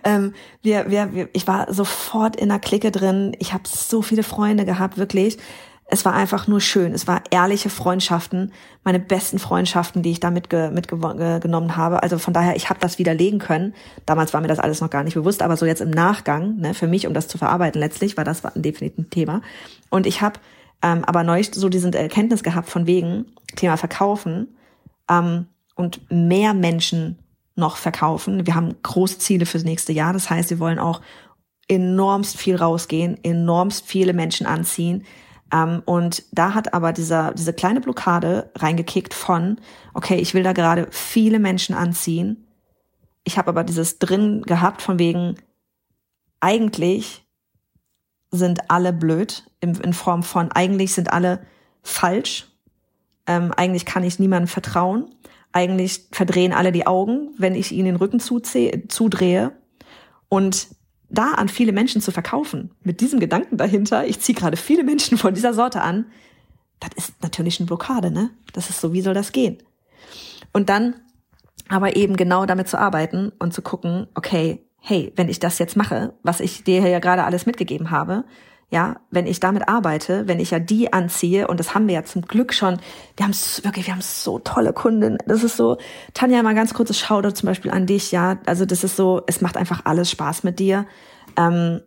Ähm, 0.02 0.34
wir, 0.62 0.90
wir, 0.90 1.14
wir, 1.14 1.28
ich 1.32 1.46
war 1.46 1.72
sofort 1.72 2.36
in 2.36 2.50
der 2.50 2.58
Clique 2.58 2.90
drin. 2.90 3.34
Ich 3.38 3.54
habe 3.54 3.64
so 3.66 4.02
viele 4.02 4.22
Freunde 4.22 4.66
gehabt, 4.66 4.98
wirklich 4.98 5.38
es 5.86 6.04
war 6.04 6.14
einfach 6.14 6.46
nur 6.46 6.60
schön. 6.60 6.92
Es 6.94 7.06
war 7.06 7.22
ehrliche 7.30 7.68
Freundschaften, 7.68 8.52
meine 8.84 8.98
besten 8.98 9.38
Freundschaften, 9.38 10.02
die 10.02 10.12
ich 10.12 10.20
da 10.20 10.30
mitge 10.30 10.70
mitgenommen 10.72 11.76
habe. 11.76 12.02
Also 12.02 12.18
von 12.18 12.32
daher, 12.32 12.56
ich 12.56 12.70
habe 12.70 12.80
das 12.80 12.98
widerlegen 12.98 13.38
können. 13.38 13.74
Damals 14.06 14.32
war 14.32 14.40
mir 14.40 14.48
das 14.48 14.58
alles 14.58 14.80
noch 14.80 14.90
gar 14.90 15.04
nicht 15.04 15.14
bewusst, 15.14 15.42
aber 15.42 15.56
so 15.56 15.66
jetzt 15.66 15.82
im 15.82 15.90
Nachgang, 15.90 16.56
ne, 16.56 16.72
für 16.74 16.86
mich, 16.86 17.06
um 17.06 17.12
das 17.12 17.28
zu 17.28 17.36
verarbeiten, 17.36 17.80
letztlich 17.80 18.16
war 18.16 18.24
das 18.24 18.42
definitiv 18.54 18.98
ein 18.98 19.10
Thema. 19.10 19.42
Und 19.90 20.06
ich 20.06 20.22
habe 20.22 20.40
ähm, 20.82 21.04
aber 21.04 21.22
neu 21.22 21.42
so 21.42 21.68
diese 21.68 21.92
Erkenntnis 21.92 22.42
gehabt 22.42 22.70
von 22.70 22.86
wegen 22.86 23.26
Thema 23.54 23.76
Verkaufen 23.76 24.56
ähm, 25.10 25.48
und 25.74 26.00
mehr 26.10 26.54
Menschen 26.54 27.18
noch 27.56 27.76
verkaufen. 27.76 28.46
Wir 28.46 28.54
haben 28.54 28.74
große 28.82 29.18
Ziele 29.18 29.46
fürs 29.46 29.64
nächste 29.64 29.92
Jahr. 29.92 30.12
Das 30.14 30.30
heißt, 30.30 30.50
wir 30.50 30.58
wollen 30.58 30.78
auch 30.78 31.02
enormst 31.68 32.36
viel 32.36 32.56
rausgehen, 32.56 33.22
enormst 33.22 33.86
viele 33.86 34.12
Menschen 34.12 34.46
anziehen 34.46 35.04
und 35.84 36.24
da 36.32 36.54
hat 36.54 36.74
aber 36.74 36.92
dieser, 36.92 37.32
diese 37.32 37.52
kleine 37.52 37.80
Blockade 37.80 38.50
reingekickt 38.56 39.14
von, 39.14 39.60
okay, 39.92 40.16
ich 40.16 40.34
will 40.34 40.42
da 40.42 40.52
gerade 40.52 40.88
viele 40.90 41.38
Menschen 41.38 41.74
anziehen. 41.74 42.46
Ich 43.24 43.38
habe 43.38 43.48
aber 43.48 43.64
dieses 43.64 43.98
drin 43.98 44.42
gehabt 44.42 44.82
von 44.82 44.98
wegen, 44.98 45.36
eigentlich 46.40 47.24
sind 48.30 48.70
alle 48.70 48.92
blöd, 48.92 49.44
in, 49.60 49.74
in 49.76 49.92
Form 49.92 50.22
von, 50.22 50.50
eigentlich 50.52 50.92
sind 50.92 51.12
alle 51.12 51.46
falsch. 51.82 52.48
Ähm, 53.26 53.52
eigentlich 53.56 53.86
kann 53.86 54.02
ich 54.02 54.18
niemandem 54.18 54.48
vertrauen. 54.48 55.14
Eigentlich 55.52 56.08
verdrehen 56.10 56.52
alle 56.52 56.72
die 56.72 56.86
Augen, 56.86 57.30
wenn 57.38 57.54
ich 57.54 57.72
ihnen 57.72 57.86
den 57.86 57.96
Rücken 57.96 58.18
zudrehe. 58.20 59.52
Und 60.28 60.68
da 61.08 61.32
an 61.32 61.48
viele 61.48 61.72
Menschen 61.72 62.00
zu 62.00 62.10
verkaufen, 62.10 62.70
mit 62.82 63.00
diesem 63.00 63.20
Gedanken 63.20 63.56
dahinter, 63.56 64.06
ich 64.06 64.20
ziehe 64.20 64.36
gerade 64.36 64.56
viele 64.56 64.84
Menschen 64.84 65.18
von 65.18 65.34
dieser 65.34 65.54
Sorte 65.54 65.80
an, 65.80 66.06
das 66.80 66.90
ist 66.96 67.22
natürlich 67.22 67.60
eine 67.60 67.66
Blockade, 67.66 68.10
ne? 68.10 68.30
Das 68.52 68.70
ist 68.70 68.80
so, 68.80 68.92
wie 68.92 69.00
soll 69.00 69.14
das 69.14 69.32
gehen? 69.32 69.58
Und 70.52 70.68
dann 70.68 70.94
aber 71.68 71.96
eben 71.96 72.16
genau 72.16 72.46
damit 72.46 72.68
zu 72.68 72.78
arbeiten 72.78 73.32
und 73.38 73.54
zu 73.54 73.62
gucken, 73.62 74.06
okay, 74.14 74.64
hey, 74.78 75.12
wenn 75.16 75.28
ich 75.28 75.40
das 75.40 75.58
jetzt 75.58 75.76
mache, 75.76 76.14
was 76.22 76.40
ich 76.40 76.62
dir 76.64 76.86
ja 76.86 76.98
gerade 76.98 77.24
alles 77.24 77.46
mitgegeben 77.46 77.90
habe, 77.90 78.24
ja, 78.70 78.96
wenn 79.10 79.26
ich 79.26 79.40
damit 79.40 79.68
arbeite, 79.68 80.26
wenn 80.26 80.40
ich 80.40 80.50
ja 80.50 80.58
die 80.58 80.92
anziehe, 80.92 81.46
und 81.48 81.60
das 81.60 81.74
haben 81.74 81.86
wir 81.86 81.94
ja 81.94 82.04
zum 82.04 82.22
Glück 82.22 82.52
schon, 82.52 82.78
wir 83.16 83.26
haben 83.26 83.34
wirklich, 83.62 83.86
wir 83.86 83.94
haben 83.94 84.00
so 84.00 84.38
tolle 84.38 84.72
Kunden. 84.72 85.18
Das 85.26 85.44
ist 85.44 85.56
so, 85.56 85.78
Tanja, 86.12 86.42
mal 86.42 86.54
ganz 86.54 86.74
kurzes 86.74 86.98
Shoutout 86.98 87.32
zum 87.32 87.46
Beispiel 87.46 87.70
an 87.70 87.86
dich, 87.86 88.12
ja. 88.12 88.38
Also 88.46 88.64
das 88.64 88.84
ist 88.84 88.96
so, 88.96 89.22
es 89.26 89.40
macht 89.40 89.56
einfach 89.56 89.82
alles 89.84 90.10
Spaß 90.10 90.42
mit 90.44 90.58
dir. 90.58 90.86
Ähm, 91.36 91.80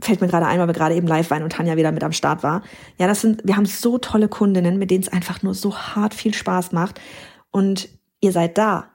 fällt 0.00 0.20
mir 0.20 0.28
gerade 0.28 0.46
ein, 0.46 0.58
weil 0.58 0.68
wir 0.68 0.74
gerade 0.74 0.94
eben 0.94 1.06
live 1.06 1.30
waren 1.30 1.42
und 1.42 1.52
Tanja 1.52 1.76
wieder 1.76 1.92
mit 1.92 2.04
am 2.04 2.12
Start 2.12 2.42
war. 2.42 2.62
Ja, 2.98 3.06
das 3.06 3.20
sind, 3.20 3.42
wir 3.44 3.56
haben 3.56 3.66
so 3.66 3.98
tolle 3.98 4.28
Kundinnen, 4.28 4.78
mit 4.78 4.90
denen 4.90 5.02
es 5.02 5.12
einfach 5.12 5.42
nur 5.42 5.54
so 5.54 5.76
hart 5.76 6.14
viel 6.14 6.34
Spaß 6.34 6.72
macht. 6.72 7.00
Und 7.50 7.88
ihr 8.20 8.32
seid 8.32 8.58
da. 8.58 8.86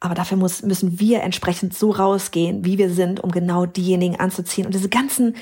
Aber 0.00 0.14
dafür 0.14 0.36
muss, 0.36 0.62
müssen 0.62 1.00
wir 1.00 1.22
entsprechend 1.22 1.74
so 1.74 1.90
rausgehen, 1.90 2.64
wie 2.64 2.78
wir 2.78 2.90
sind, 2.90 3.20
um 3.20 3.30
genau 3.30 3.64
diejenigen 3.64 4.20
anzuziehen. 4.20 4.66
Und 4.66 4.74
diese 4.74 4.88
ganzen 4.88 5.34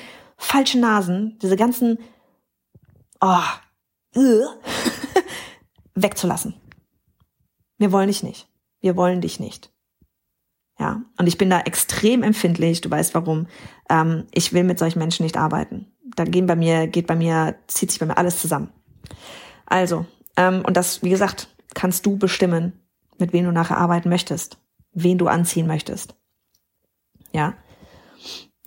falsche 0.43 0.79
Nasen, 0.79 1.37
diese 1.41 1.55
ganzen, 1.55 1.99
oh, 3.21 3.39
uh, 4.15 4.45
wegzulassen. 5.95 6.55
Wir 7.77 7.91
wollen 7.91 8.07
dich 8.07 8.23
nicht. 8.23 8.47
Wir 8.81 8.95
wollen 8.95 9.21
dich 9.21 9.39
nicht. 9.39 9.71
Ja, 10.79 11.01
und 11.17 11.27
ich 11.27 11.37
bin 11.37 11.49
da 11.49 11.61
extrem 11.61 12.23
empfindlich. 12.23 12.81
Du 12.81 12.89
weißt 12.89 13.13
warum. 13.13 13.47
Ähm, 13.89 14.25
ich 14.31 14.53
will 14.53 14.63
mit 14.63 14.79
solchen 14.79 14.99
Menschen 14.99 15.23
nicht 15.23 15.37
arbeiten. 15.37 15.91
Da 16.15 16.25
gehen 16.25 16.47
bei 16.47 16.55
mir, 16.55 16.87
geht 16.87 17.07
bei 17.07 17.15
mir, 17.15 17.55
zieht 17.67 17.91
sich 17.91 17.99
bei 17.99 18.05
mir 18.05 18.17
alles 18.17 18.41
zusammen. 18.41 18.71
Also, 19.65 20.05
ähm, 20.35 20.63
und 20.65 20.77
das, 20.77 21.03
wie 21.03 21.09
gesagt, 21.09 21.47
kannst 21.73 22.05
du 22.05 22.17
bestimmen, 22.17 22.79
mit 23.17 23.33
wem 23.33 23.45
du 23.45 23.51
nachher 23.51 23.77
arbeiten 23.77 24.09
möchtest, 24.09 24.57
wen 24.91 25.17
du 25.17 25.27
anziehen 25.27 25.67
möchtest. 25.67 26.15
Ja, 27.31 27.55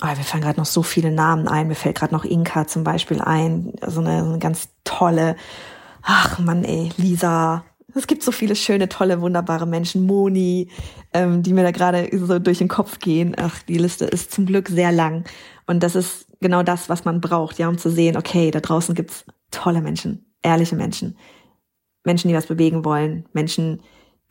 Oh, 0.03 0.07
mir 0.07 0.17
fallen 0.17 0.43
gerade 0.43 0.59
noch 0.61 0.67
so 0.67 0.83
viele 0.83 1.11
Namen 1.11 1.49
ein. 1.49 1.69
Mir 1.69 1.75
fällt 1.75 1.97
gerade 1.97 2.15
noch 2.15 2.25
Inka 2.25 2.67
zum 2.67 2.85
Beispiel 2.85 3.21
ein. 3.21 3.73
So 3.87 4.01
eine, 4.01 4.25
so 4.25 4.31
eine 4.31 4.39
ganz 4.39 4.69
tolle, 4.85 5.37
ach 6.03 6.39
Mann, 6.39 6.65
ey, 6.65 6.91
Lisa. 6.97 7.65
Es 7.95 8.07
gibt 8.07 8.23
so 8.23 8.31
viele 8.31 8.57
schöne, 8.57 8.91
tolle, 8.91 9.23
wunderbare 9.23 9.67
Menschen. 9.67 10.05
Moni, 10.05 10.71
ähm, 11.15 11.43
die 11.43 11.55
mir 11.55 11.63
da 11.63 11.71
gerade 11.71 12.11
so 12.13 12.39
durch 12.39 12.59
den 12.59 12.69
Kopf 12.69 12.99
gehen. 12.99 13.35
Ach, 13.39 13.63
die 13.63 13.79
Liste 13.79 14.05
ist 14.05 14.33
zum 14.33 14.45
Glück 14.45 14.69
sehr 14.69 14.93
lang. 14.93 15.25
Und 15.67 15.83
das 15.83 15.97
ist 15.97 16.27
genau 16.41 16.63
das, 16.63 16.91
was 16.91 17.07
man 17.07 17.23
braucht, 17.23 17.59
ja, 17.59 17.69
um 17.69 17.79
zu 17.79 17.91
sehen, 17.91 18.19
okay, 18.19 18.51
da 18.51 18.61
draußen 18.61 18.95
gibt's 18.95 19.25
tolle 19.51 19.81
Menschen, 19.81 20.27
ehrliche 20.43 20.77
Menschen. 20.77 21.17
Menschen, 22.05 22.29
die 22.29 22.35
was 22.35 22.47
bewegen 22.47 22.85
wollen. 22.85 23.27
Menschen, 23.33 23.81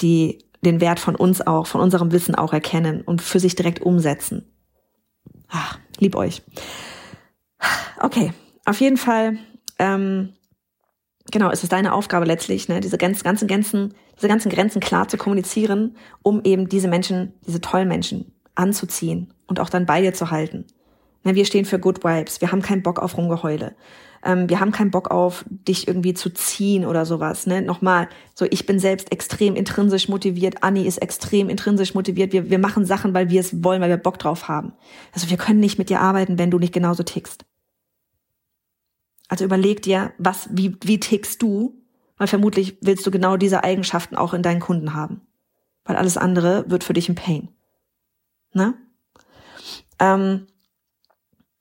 die 0.02 0.46
den 0.64 0.80
Wert 0.80 1.00
von 1.00 1.16
uns 1.16 1.42
auch, 1.42 1.66
von 1.66 1.82
unserem 1.82 2.12
Wissen 2.12 2.36
auch 2.36 2.54
erkennen 2.54 3.02
und 3.02 3.22
für 3.22 3.40
sich 3.40 3.56
direkt 3.56 3.82
umsetzen. 3.82 4.55
Ach, 5.50 5.80
lieb 6.00 6.16
euch. 6.16 6.42
Okay, 8.00 8.34
auf 8.66 8.80
jeden 8.80 8.98
Fall, 8.98 9.38
ähm, 9.80 10.34
genau, 11.32 11.50
es 11.50 11.64
ist 11.64 11.72
deine 11.72 11.94
Aufgabe 11.94 12.26
letztlich, 12.26 12.68
ne, 12.68 12.80
diese 12.80 12.98
ganz, 12.98 13.24
ganzen 13.24 13.48
Grenzen, 13.48 13.94
diese 14.18 14.28
ganzen 14.28 14.52
Grenzen 14.52 14.82
klar 14.82 15.08
zu 15.08 15.18
kommunizieren, 15.18 15.96
um 16.22 16.42
eben 16.44 16.70
diese 16.70 16.88
Menschen, 16.88 17.34
diese 17.46 17.62
tollen 17.62 17.88
Menschen 17.88 18.34
anzuziehen 18.56 19.34
und 19.48 19.60
auch 19.60 19.70
dann 19.70 19.86
bei 19.86 20.02
dir 20.02 20.14
zu 20.14 20.32
halten. 20.32 20.66
Ne, 21.26 21.36
wir 21.36 21.46
stehen 21.46 21.66
für 21.66 21.80
Good 21.80 22.06
Vibes, 22.06 22.40
wir 22.40 22.54
haben 22.54 22.62
keinen 22.62 22.84
Bock 22.84 23.00
auf 23.00 23.18
Rumgeheule 23.18 23.76
ähm, 24.26 24.50
wir 24.50 24.60
haben 24.60 24.72
keinen 24.72 24.92
Bock 24.92 25.12
auf, 25.12 25.46
dich 25.48 25.88
irgendwie 25.88 26.16
zu 26.16 26.32
ziehen 26.32 26.86
oder 26.86 27.06
sowas. 27.06 27.46
Ne? 27.46 27.62
Nochmal, 27.62 28.10
so 28.34 28.46
ich 28.50 28.66
bin 28.66 28.80
selbst 28.80 29.12
extrem 29.12 29.56
intrinsisch 29.56 30.10
motiviert, 30.10 30.64
Anni 30.64 30.86
ist 30.86 30.98
extrem 30.98 31.48
intrinsisch 31.48 31.94
motiviert. 31.94 32.34
Wir, 32.34 32.50
wir 32.50 32.60
machen 32.60 32.86
Sachen, 32.86 33.14
weil 33.14 33.30
wir 33.30 33.40
es 33.40 33.64
wollen, 33.64 33.82
weil 33.82 33.90
wir 33.90 33.98
Bock 33.98 34.18
drauf 34.18 34.48
haben. 34.48 34.74
Also 35.14 35.30
wir 35.30 35.38
können 35.38 35.60
nicht 35.60 35.78
mit 35.78 35.90
dir 35.90 36.02
arbeiten, 36.02 36.40
wenn 36.40 36.52
du 36.52 36.58
nicht 36.58 36.74
genauso 36.74 37.04
tickst. 37.04 37.46
Also 39.28 39.46
überleg 39.46 39.82
dir, 39.84 40.12
was, 40.18 40.50
wie, 40.52 40.76
wie 40.84 41.00
tickst 41.00 41.42
du? 41.42 41.82
Weil 42.18 42.28
vermutlich 42.28 42.78
willst 42.82 43.06
du 43.06 43.12
genau 43.12 43.38
diese 43.38 43.64
Eigenschaften 43.64 44.16
auch 44.16 44.34
in 44.34 44.42
deinen 44.42 44.60
Kunden 44.60 44.94
haben. 44.94 45.22
Weil 45.84 45.98
alles 45.98 46.18
andere 46.18 46.70
wird 46.70 46.84
für 46.84 46.94
dich 46.94 47.10
ein 47.10 47.16
Pain. 47.16 47.50
Ne? 48.54 48.74
Ähm, 50.00 50.48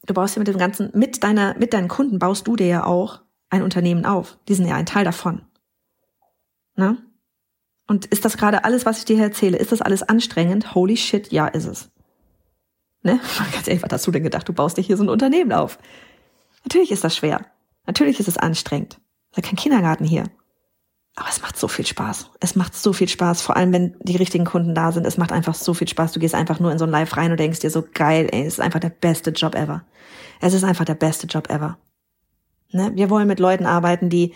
du 0.07 0.15
baust 0.15 0.37
ja 0.37 0.41
mit 0.41 0.49
dem 0.49 0.59
ganzen, 0.59 0.91
mit 0.95 1.23
deiner, 1.23 1.57
mit 1.59 1.73
deinen 1.73 1.89
Kunden 1.89 2.19
baust 2.19 2.47
du 2.47 2.57
dir 2.57 2.67
ja 2.67 2.85
auch 2.85 3.23
ein 3.51 3.63
Unternehmen 3.63 4.05
auf. 4.05 4.39
Die 4.49 4.55
sind 4.55 4.67
ja 4.67 4.75
ein 4.75 4.87
Teil 4.87 5.05
davon. 5.05 5.43
Ne? 6.77 6.99
Und 7.87 8.07
ist 8.07 8.25
das 8.25 8.37
gerade 8.37 8.65
alles, 8.65 8.87
was 8.87 8.99
ich 8.99 9.05
dir 9.05 9.21
erzähle, 9.21 9.59
ist 9.59 9.73
das 9.73 9.83
alles 9.83 10.03
anstrengend? 10.03 10.75
Holy 10.75 10.97
shit, 10.97 11.31
ja, 11.33 11.47
ist 11.47 11.67
es. 11.67 11.91
Ne? 13.03 13.21
Ganz 13.53 13.69
ehrlich, 13.69 13.83
was 13.83 13.93
hast 13.93 14.07
du 14.07 14.11
denn 14.11 14.23
gedacht? 14.23 14.49
Du 14.49 14.53
baust 14.53 14.77
dir 14.77 14.83
hier 14.83 14.97
so 14.97 15.05
ein 15.05 15.11
Unternehmen 15.11 15.53
auf. 15.53 15.79
Natürlich 16.65 16.91
ist 16.91 17.05
das 17.05 17.17
schwer. 17.17 17.47
Natürlich 17.87 18.19
ist 18.21 18.29
es 18.29 18.39
anstrengend. 18.39 18.99
Es 19.31 19.39
ist 19.39 19.45
ja 19.45 19.51
kein 19.51 19.59
Kindergarten 19.59 20.05
hier. 20.05 20.25
Aber 21.17 21.29
es 21.29 21.41
macht 21.41 21.57
so 21.57 21.69
viel 21.69 21.87
Spaß. 21.87 22.31
Es 22.41 22.57
macht 22.57 22.75
so 22.75 22.93
viel 22.93 23.09
Spaß, 23.09 23.41
vor 23.41 23.57
allem 23.57 23.73
wenn 23.73 23.97
die 24.01 24.17
richtigen 24.17 24.45
Kunden 24.45 24.75
da 24.75 24.91
sind. 24.91 25.07
Es 25.07 25.17
macht 25.17 25.31
einfach 25.31 25.55
so 25.55 25.73
viel 25.73 25.87
Spaß. 25.87 26.13
Du 26.13 26.21
gehst 26.21 26.35
einfach 26.35 26.59
nur 26.59 26.73
in 26.73 26.79
so 26.79 26.85
ein 26.85 26.91
Live 26.91 27.17
rein 27.17 27.31
und 27.31 27.39
denkst 27.39 27.61
dir 27.61 27.71
so 27.71 27.85
geil, 27.95 28.29
ey, 28.33 28.43
es 28.43 28.55
ist 28.55 28.61
einfach 28.61 28.81
der 28.81 28.91
beste 28.91 29.31
Job 29.31 29.55
ever. 29.55 29.85
Es 30.41 30.55
ist 30.55 30.65
einfach 30.65 30.85
der 30.85 30.97
beste 30.97 31.29
Job 31.29 31.51
ever. 31.51 31.79
Ne? 32.73 32.91
Wir 32.95 33.11
wollen 33.11 33.29
mit 33.29 33.39
Leuten 33.39 33.67
arbeiten, 33.67 34.11
die 34.11 34.35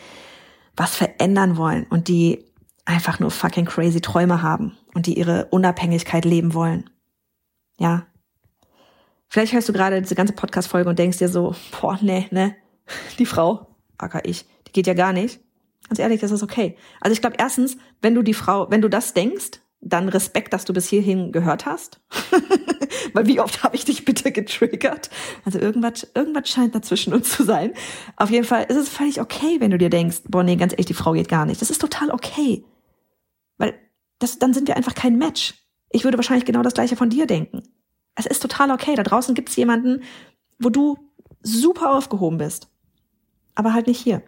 was 0.76 0.94
verändern 0.94 1.56
wollen 1.56 1.86
und 1.90 2.06
die 2.06 2.44
einfach 2.84 3.18
nur 3.18 3.32
fucking 3.32 3.66
crazy 3.66 4.00
Träume 4.00 4.42
haben 4.42 4.76
und 4.94 5.06
die 5.06 5.18
ihre 5.18 5.46
Unabhängigkeit 5.46 6.24
leben 6.24 6.54
wollen. 6.54 6.88
Ja. 7.78 8.06
Vielleicht 9.28 9.52
hörst 9.52 9.68
du 9.68 9.72
gerade 9.72 10.00
diese 10.00 10.14
ganze 10.14 10.32
Podcast-Folge 10.32 10.88
und 10.88 10.98
denkst 10.98 11.18
dir 11.18 11.28
so, 11.28 11.54
boah, 11.80 11.98
nee, 12.00 12.28
ne, 12.30 12.54
die 13.18 13.26
Frau, 13.26 13.66
aka 13.98 14.20
ich, 14.24 14.46
die 14.66 14.72
geht 14.72 14.86
ja 14.86 14.94
gar 14.94 15.12
nicht. 15.12 15.40
Ganz 15.88 15.98
ehrlich, 15.98 16.20
das 16.20 16.30
ist 16.30 16.42
okay. 16.42 16.76
Also 17.00 17.12
ich 17.12 17.20
glaube, 17.20 17.36
erstens, 17.38 17.76
wenn 18.02 18.14
du 18.14 18.22
die 18.22 18.34
Frau, 18.34 18.70
wenn 18.70 18.82
du 18.82 18.88
das 18.88 19.14
denkst, 19.14 19.60
dann 19.80 20.08
Respekt, 20.08 20.52
dass 20.52 20.64
du 20.64 20.72
bis 20.72 20.88
hierhin 20.88 21.32
gehört 21.32 21.64
hast. 21.66 22.00
Weil 23.12 23.26
wie 23.26 23.40
oft 23.40 23.62
habe 23.62 23.76
ich 23.76 23.84
dich 23.84 24.04
bitte 24.04 24.32
getriggert? 24.32 25.08
Also 25.44 25.58
irgendwas, 25.58 26.06
irgendwas 26.14 26.48
scheint 26.48 26.74
dazwischen 26.74 27.14
uns 27.14 27.30
zu 27.30 27.44
sein. 27.44 27.72
Auf 28.16 28.30
jeden 28.30 28.44
Fall 28.44 28.64
ist 28.64 28.76
es 28.76 28.88
völlig 28.88 29.20
okay, 29.20 29.60
wenn 29.60 29.70
du 29.70 29.78
dir 29.78 29.90
denkst, 29.90 30.22
boah, 30.28 30.42
nee, 30.42 30.56
ganz 30.56 30.72
ehrlich, 30.72 30.86
die 30.86 30.94
Frau 30.94 31.12
geht 31.12 31.28
gar 31.28 31.46
nicht. 31.46 31.60
Das 31.60 31.70
ist 31.70 31.80
total 31.80 32.10
okay. 32.10 32.64
Weil 33.56 33.74
das, 34.18 34.38
dann 34.38 34.52
sind 34.52 34.68
wir 34.68 34.76
einfach 34.76 34.94
kein 34.94 35.16
Match. 35.16 35.54
Ich 35.90 36.04
würde 36.04 36.18
wahrscheinlich 36.18 36.44
genau 36.44 36.62
das 36.62 36.74
gleiche 36.74 36.96
von 36.96 37.10
dir 37.10 37.26
denken. 37.26 37.62
Es 38.14 38.26
ist 38.26 38.40
total 38.40 38.70
okay. 38.72 38.94
Da 38.96 39.04
draußen 39.04 39.34
gibt 39.34 39.48
es 39.48 39.56
jemanden, 39.56 40.02
wo 40.58 40.70
du 40.70 40.98
super 41.40 41.96
aufgehoben 41.96 42.38
bist. 42.38 42.68
Aber 43.54 43.72
halt 43.72 43.86
nicht 43.86 44.00
hier. 44.00 44.22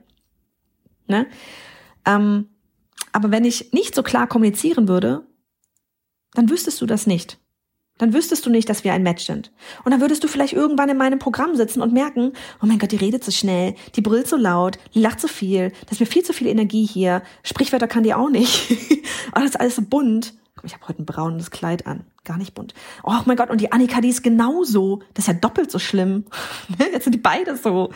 Ne? 1.11 1.27
Ähm, 2.07 2.49
aber 3.13 3.31
wenn 3.31 3.45
ich 3.45 3.73
nicht 3.73 3.95
so 3.95 4.03
klar 4.03 4.27
kommunizieren 4.27 4.89
würde, 4.89 5.27
dann 6.35 6.49
wüsstest 6.49 6.81
du 6.81 6.87
das 6.87 7.07
nicht. 7.07 7.39
Dann 7.99 8.15
wüsstest 8.15 8.47
du 8.47 8.51
nicht, 8.51 8.69
dass 8.71 8.83
wir 8.83 8.95
ein 8.95 9.03
Match 9.03 9.27
sind. 9.27 9.53
Und 9.85 9.91
dann 9.91 10.01
würdest 10.01 10.25
du 10.25 10.29
vielleicht 10.29 10.55
irgendwann 10.55 10.89
in 10.89 10.97
meinem 10.97 11.19
Programm 11.19 11.55
sitzen 11.55 11.83
und 11.83 11.93
merken, 11.93 12.33
oh 12.63 12.67
mein 12.67 12.79
Gott, 12.79 12.93
die 12.93 12.97
redet 12.97 13.23
so 13.23 13.31
schnell, 13.31 13.75
die 13.95 14.01
brüllt 14.01 14.27
so 14.27 14.37
laut, 14.37 14.79
die 14.95 15.01
lacht 15.01 15.21
so 15.21 15.29
viel, 15.29 15.71
das 15.83 15.93
ist 15.93 16.01
mir 16.01 16.07
viel 16.07 16.23
zu 16.23 16.33
viel 16.33 16.47
Energie 16.47 16.87
hier, 16.87 17.23
Sprichwörter 17.43 17.89
kann 17.89 18.03
die 18.03 18.15
auch 18.15 18.31
nicht. 18.31 18.71
oh, 19.33 19.35
das 19.35 19.51
ist 19.51 19.61
alles 19.61 19.77
so 19.77 19.83
bunt. 19.83 20.33
Ich 20.63 20.75
habe 20.75 20.89
heute 20.89 21.03
ein 21.03 21.07
braunes 21.07 21.51
Kleid 21.51 21.87
an, 21.87 22.05
gar 22.25 22.39
nicht 22.39 22.55
bunt. 22.55 22.73
Oh 23.03 23.13
mein 23.27 23.37
Gott, 23.37 23.51
und 23.51 23.61
die 23.61 23.73
Annika, 23.73 24.01
die 24.01 24.09
ist 24.09 24.23
genauso. 24.23 25.01
Das 25.15 25.25
ist 25.25 25.29
ja 25.29 25.35
doppelt 25.35 25.71
so 25.71 25.79
schlimm. 25.79 26.25
Jetzt 26.79 27.05
sind 27.05 27.15
die 27.15 27.19
beide 27.19 27.57
so. 27.57 27.91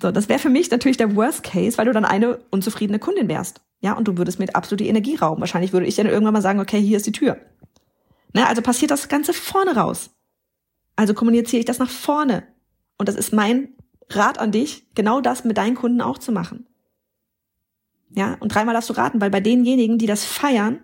So, 0.00 0.10
das 0.10 0.28
wäre 0.28 0.38
für 0.38 0.50
mich 0.50 0.70
natürlich 0.70 0.96
der 0.96 1.14
Worst 1.16 1.42
Case, 1.42 1.78
weil 1.78 1.86
du 1.86 1.92
dann 1.92 2.04
eine 2.04 2.38
unzufriedene 2.50 2.98
Kundin 2.98 3.28
wärst. 3.28 3.60
Ja, 3.80 3.92
und 3.94 4.08
du 4.08 4.16
würdest 4.16 4.38
mir 4.38 4.54
absolut 4.54 4.80
die 4.80 4.88
Energie 4.88 5.16
rauben. 5.16 5.40
Wahrscheinlich 5.40 5.72
würde 5.72 5.86
ich 5.86 5.94
dann 5.94 6.06
irgendwann 6.06 6.32
mal 6.32 6.42
sagen, 6.42 6.60
okay, 6.60 6.80
hier 6.80 6.96
ist 6.96 7.06
die 7.06 7.12
Tür. 7.12 7.36
Ne, 8.32 8.46
also 8.46 8.62
passiert 8.62 8.90
das 8.90 9.08
Ganze 9.08 9.32
vorne 9.32 9.76
raus. 9.76 10.10
Also 10.96 11.14
kommuniziere 11.14 11.60
ich 11.60 11.66
das 11.66 11.78
nach 11.78 11.90
vorne. 11.90 12.44
Und 12.98 13.08
das 13.08 13.14
ist 13.14 13.32
mein 13.32 13.68
Rat 14.10 14.38
an 14.38 14.52
dich, 14.52 14.86
genau 14.94 15.20
das 15.20 15.44
mit 15.44 15.56
deinen 15.56 15.74
Kunden 15.74 16.00
auch 16.00 16.18
zu 16.18 16.32
machen. 16.32 16.66
Ja, 18.10 18.36
und 18.40 18.54
dreimal 18.54 18.74
darfst 18.74 18.90
du 18.90 18.94
raten, 18.94 19.20
weil 19.20 19.30
bei 19.30 19.40
denjenigen, 19.40 19.98
die 19.98 20.06
das 20.06 20.24
feiern, 20.24 20.80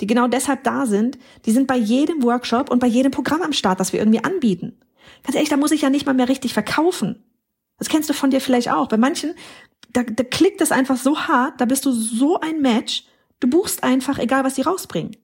die 0.00 0.06
genau 0.06 0.28
deshalb 0.28 0.64
da 0.64 0.86
sind, 0.86 1.18
die 1.46 1.52
sind 1.52 1.66
bei 1.66 1.76
jedem 1.76 2.22
Workshop 2.22 2.70
und 2.70 2.78
bei 2.78 2.86
jedem 2.86 3.10
Programm 3.10 3.42
am 3.42 3.52
Start, 3.52 3.80
das 3.80 3.92
wir 3.92 4.00
irgendwie 4.00 4.22
anbieten. 4.22 4.78
Ganz 5.22 5.34
ehrlich, 5.34 5.50
da 5.50 5.56
muss 5.56 5.72
ich 5.72 5.82
ja 5.82 5.90
nicht 5.90 6.06
mal 6.06 6.14
mehr 6.14 6.28
richtig 6.28 6.52
verkaufen. 6.52 7.22
Das 7.78 7.88
kennst 7.88 8.08
du 8.08 8.14
von 8.14 8.30
dir 8.30 8.40
vielleicht 8.40 8.70
auch. 8.70 8.88
Bei 8.88 8.96
manchen, 8.96 9.34
da, 9.90 10.02
da 10.02 10.24
klickt 10.24 10.60
es 10.60 10.72
einfach 10.72 10.96
so 10.96 11.18
hart, 11.18 11.60
da 11.60 11.64
bist 11.64 11.84
du 11.86 11.92
so 11.92 12.40
ein 12.40 12.60
Match, 12.60 13.04
du 13.40 13.48
buchst 13.48 13.82
einfach, 13.82 14.18
egal 14.18 14.44
was 14.44 14.54
die 14.54 14.62
rausbringen. 14.62 15.16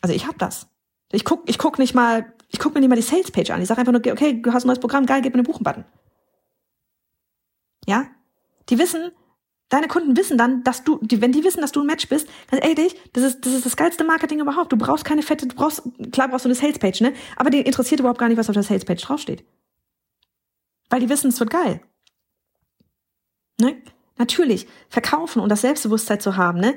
Also 0.00 0.14
ich 0.14 0.26
hab 0.26 0.38
das. 0.38 0.68
Ich 1.12 1.24
guck, 1.24 1.48
ich 1.48 1.58
guck 1.58 1.78
nicht 1.78 1.94
mal, 1.94 2.32
ich 2.48 2.58
guck 2.58 2.74
mir 2.74 2.80
nicht 2.80 2.88
mal 2.88 2.96
die 2.96 3.02
Salespage 3.02 3.52
an. 3.52 3.62
Ich 3.62 3.68
sag 3.68 3.78
einfach 3.78 3.92
nur, 3.92 4.00
okay, 4.00 4.40
du 4.40 4.52
hast 4.52 4.64
ein 4.64 4.68
neues 4.68 4.80
Programm, 4.80 5.06
geil, 5.06 5.22
gib 5.22 5.32
mir 5.32 5.38
einen 5.38 5.46
Buchen-Button. 5.46 5.84
Ja? 7.86 8.06
Die 8.68 8.78
wissen, 8.78 9.12
deine 9.68 9.88
Kunden 9.88 10.16
wissen 10.16 10.38
dann, 10.38 10.62
dass 10.62 10.84
du, 10.84 10.98
die, 11.02 11.20
wenn 11.20 11.32
die 11.32 11.44
wissen, 11.44 11.60
dass 11.60 11.72
du 11.72 11.80
ein 11.80 11.86
Match 11.86 12.08
bist, 12.08 12.28
dann 12.50 12.60
ehrlich, 12.60 12.94
das 13.12 13.24
ist, 13.24 13.46
das 13.46 13.54
ist 13.54 13.66
das 13.66 13.76
geilste 13.76 14.04
Marketing 14.04 14.40
überhaupt. 14.40 14.72
Du 14.72 14.76
brauchst 14.76 15.04
keine 15.04 15.22
fette, 15.22 15.46
du 15.46 15.54
brauchst, 15.54 15.82
klar 16.12 16.28
brauchst 16.28 16.44
du 16.44 16.48
eine 16.48 16.54
Salespage, 16.54 17.02
ne? 17.02 17.14
Aber 17.36 17.50
die 17.50 17.60
interessiert 17.60 18.00
überhaupt 18.00 18.18
gar 18.18 18.28
nicht, 18.28 18.38
was 18.38 18.48
auf 18.48 18.54
der 18.54 18.62
Salespage 18.62 19.00
draufsteht. 19.00 19.44
Weil 20.88 21.00
die 21.00 21.08
wissen, 21.08 21.28
es 21.28 21.40
wird 21.40 21.50
geil. 21.50 21.80
Ne? 23.60 23.82
Natürlich, 24.16 24.66
verkaufen 24.88 25.40
und 25.40 25.48
das 25.48 25.60
Selbstbewusstsein 25.60 26.20
zu 26.20 26.36
haben, 26.36 26.58
ne? 26.58 26.74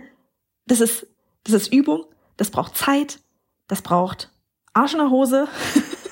Das 0.67 0.79
ist, 0.79 1.07
das 1.43 1.55
ist 1.55 1.73
Übung, 1.73 2.05
das 2.37 2.51
braucht 2.51 2.77
Zeit, 2.77 3.19
das 3.67 3.81
braucht 3.81 4.31
Arsch 4.73 4.93
in 4.93 4.99
der 4.99 5.09
Hose, 5.09 5.47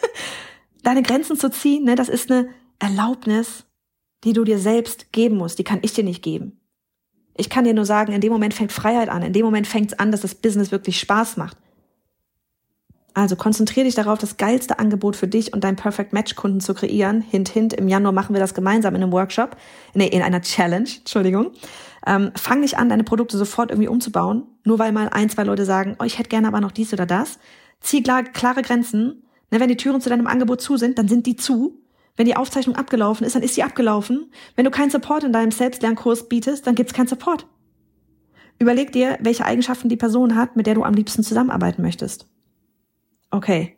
deine 0.84 1.04
Grenzen 1.04 1.38
zu 1.38 1.52
ziehen, 1.52 1.84
ne? 1.84 1.95
Das 1.95 2.10
ist 2.10 2.32
eine 2.32 2.50
Erlaubnis, 2.80 3.66
die 4.24 4.34
du 4.34 4.43
dir 4.43 4.60
selbst 4.60 5.12
geben 5.12 5.38
musst, 5.38 5.60
die 5.60 5.64
kann 5.64 5.80
ich 5.82 5.93
dir 5.93 6.04
nicht 6.04 6.24
geben. 6.24 6.60
Ich 7.38 7.50
kann 7.50 7.64
dir 7.64 7.74
nur 7.74 7.86
sagen, 7.86 8.12
in 8.12 8.22
dem 8.22 8.34
Moment 8.34 8.54
fängt 8.54 8.72
Freiheit 8.72 9.10
an, 9.10 9.22
in 9.22 9.34
dem 9.34 9.45
Moment 9.45 9.68
fängt 9.68 9.91
es 9.91 10.00
an, 10.00 10.12
dass 10.12 10.22
das 10.22 10.36
Business 10.36 10.72
wirklich 10.72 11.00
Spaß 11.00 11.38
macht. 11.38 11.58
Also 13.20 13.36
konzentriere 13.36 13.86
dich 13.86 13.95
darauf, 13.95 14.17
das 14.17 14.38
geilste 14.38 14.80
Angebot 14.80 15.17
für 15.17 15.28
dich 15.28 15.51
und 15.51 15.65
deinen 15.65 15.76
Perfect 15.76 16.13
Match 16.13 16.36
Kunden 16.36 16.61
zu 16.61 16.74
kreieren. 16.74 17.20
Hint, 17.20 17.49
hint, 17.49 17.74
im 17.74 17.89
Januar 17.89 18.13
machen 18.13 18.34
wir 18.34 18.39
das 18.39 18.53
gemeinsam 18.53 18.95
in 18.95 19.03
einem 19.03 19.11
Workshop, 19.11 19.57
nee, 19.93 20.07
in 20.07 20.22
einer 20.22 20.41
Challenge, 20.41 20.88
Entschuldigung. 20.99 21.51
Ähm, 22.07 22.32
fang 22.36 22.61
nicht 22.61 22.78
an, 22.78 22.88
deine 22.88 23.03
Produkte 23.03 23.38
sofort 23.38 23.72
irgendwie 23.72 23.89
umzubauen, 23.89 24.43
nur 24.63 24.80
weil 24.80 24.93
mal 24.93 25.09
ein, 25.09 25.30
zwei 25.30 25.43
Leute 25.43 25.65
sagen, 25.65 25.97
oh, 25.99 26.05
ich 26.05 26.17
hätte 26.17 26.30
gerne 26.30 26.47
aber 26.47 26.61
noch 26.61 26.72
dies 26.72 26.93
oder 26.93 27.05
das. 27.05 27.39
Zieh 27.82 28.01
klar, 28.01 28.24
klare 28.24 28.61
Grenzen. 28.61 29.24
Ne, 29.51 29.59
wenn 29.59 29.67
die 29.67 29.76
Türen 29.76 29.99
zu 29.99 30.09
deinem 30.09 30.28
Angebot 30.28 30.61
zu 30.61 30.78
sind, 30.78 30.97
dann 30.97 31.09
sind 31.09 31.26
die 31.26 31.36
zu. 31.36 31.78
Wenn 32.15 32.26
die 32.26 32.38
Aufzeichnung 32.38 32.78
abgelaufen 32.78 33.28
ist, 33.28 33.36
dann 33.36 33.43
ist 33.43 33.55
sie 33.55 33.63
abgelaufen. 33.63 34.32
Wenn 34.55 34.63
du 34.63 34.72
keinen 34.72 34.91
Support 34.91 35.26
in 35.26 35.34
deinem 35.34 35.51
Selbstlernkurs 35.51 36.30
bietest, 36.30 36.65
dann 36.65 36.76
gibt's 36.76 36.93
keinen 36.93 37.07
Support. 37.07 37.47
Überleg 38.59 38.93
dir, 38.93 39.17
welche 39.22 39.45
Eigenschaften 39.45 39.89
die 39.89 39.97
Person 39.97 40.36
hat, 40.36 40.55
mit 40.55 40.67
der 40.67 40.76
du 40.76 40.84
am 40.84 40.93
liebsten 40.93 41.24
zusammenarbeiten 41.24 41.82
möchtest. 41.82 42.28
Okay. 43.32 43.76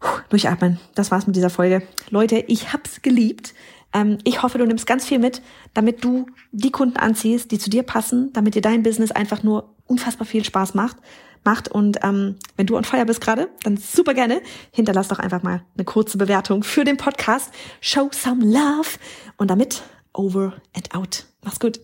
Puh, 0.00 0.20
durchatmen. 0.28 0.80
Das 0.94 1.10
war's 1.10 1.26
mit 1.26 1.36
dieser 1.36 1.50
Folge. 1.50 1.82
Leute, 2.10 2.44
ich 2.48 2.72
hab's 2.72 3.02
geliebt. 3.02 3.54
Ähm, 3.92 4.18
ich 4.24 4.42
hoffe, 4.42 4.58
du 4.58 4.66
nimmst 4.66 4.86
ganz 4.86 5.06
viel 5.06 5.18
mit, 5.18 5.42
damit 5.74 6.04
du 6.04 6.26
die 6.50 6.70
Kunden 6.70 6.96
anziehst, 6.96 7.50
die 7.50 7.58
zu 7.58 7.70
dir 7.70 7.82
passen, 7.82 8.32
damit 8.32 8.54
dir 8.54 8.62
dein 8.62 8.82
Business 8.82 9.12
einfach 9.12 9.42
nur 9.42 9.74
unfassbar 9.86 10.26
viel 10.26 10.44
Spaß 10.44 10.74
macht 10.74 10.96
macht. 11.44 11.68
Und 11.68 11.98
ähm, 12.02 12.36
wenn 12.56 12.66
du 12.66 12.76
on 12.76 12.84
fire 12.84 13.06
bist 13.06 13.20
gerade, 13.20 13.48
dann 13.62 13.76
super 13.76 14.14
gerne. 14.14 14.42
Hinterlass 14.70 15.08
doch 15.08 15.18
einfach 15.18 15.42
mal 15.42 15.62
eine 15.74 15.84
kurze 15.84 16.18
Bewertung 16.18 16.62
für 16.62 16.84
den 16.84 16.96
Podcast. 16.96 17.52
Show 17.80 18.10
some 18.12 18.44
love. 18.44 18.98
Und 19.36 19.50
damit 19.50 19.82
over 20.12 20.54
and 20.74 20.94
out. 20.94 21.24
Mach's 21.42 21.60
gut. 21.60 21.80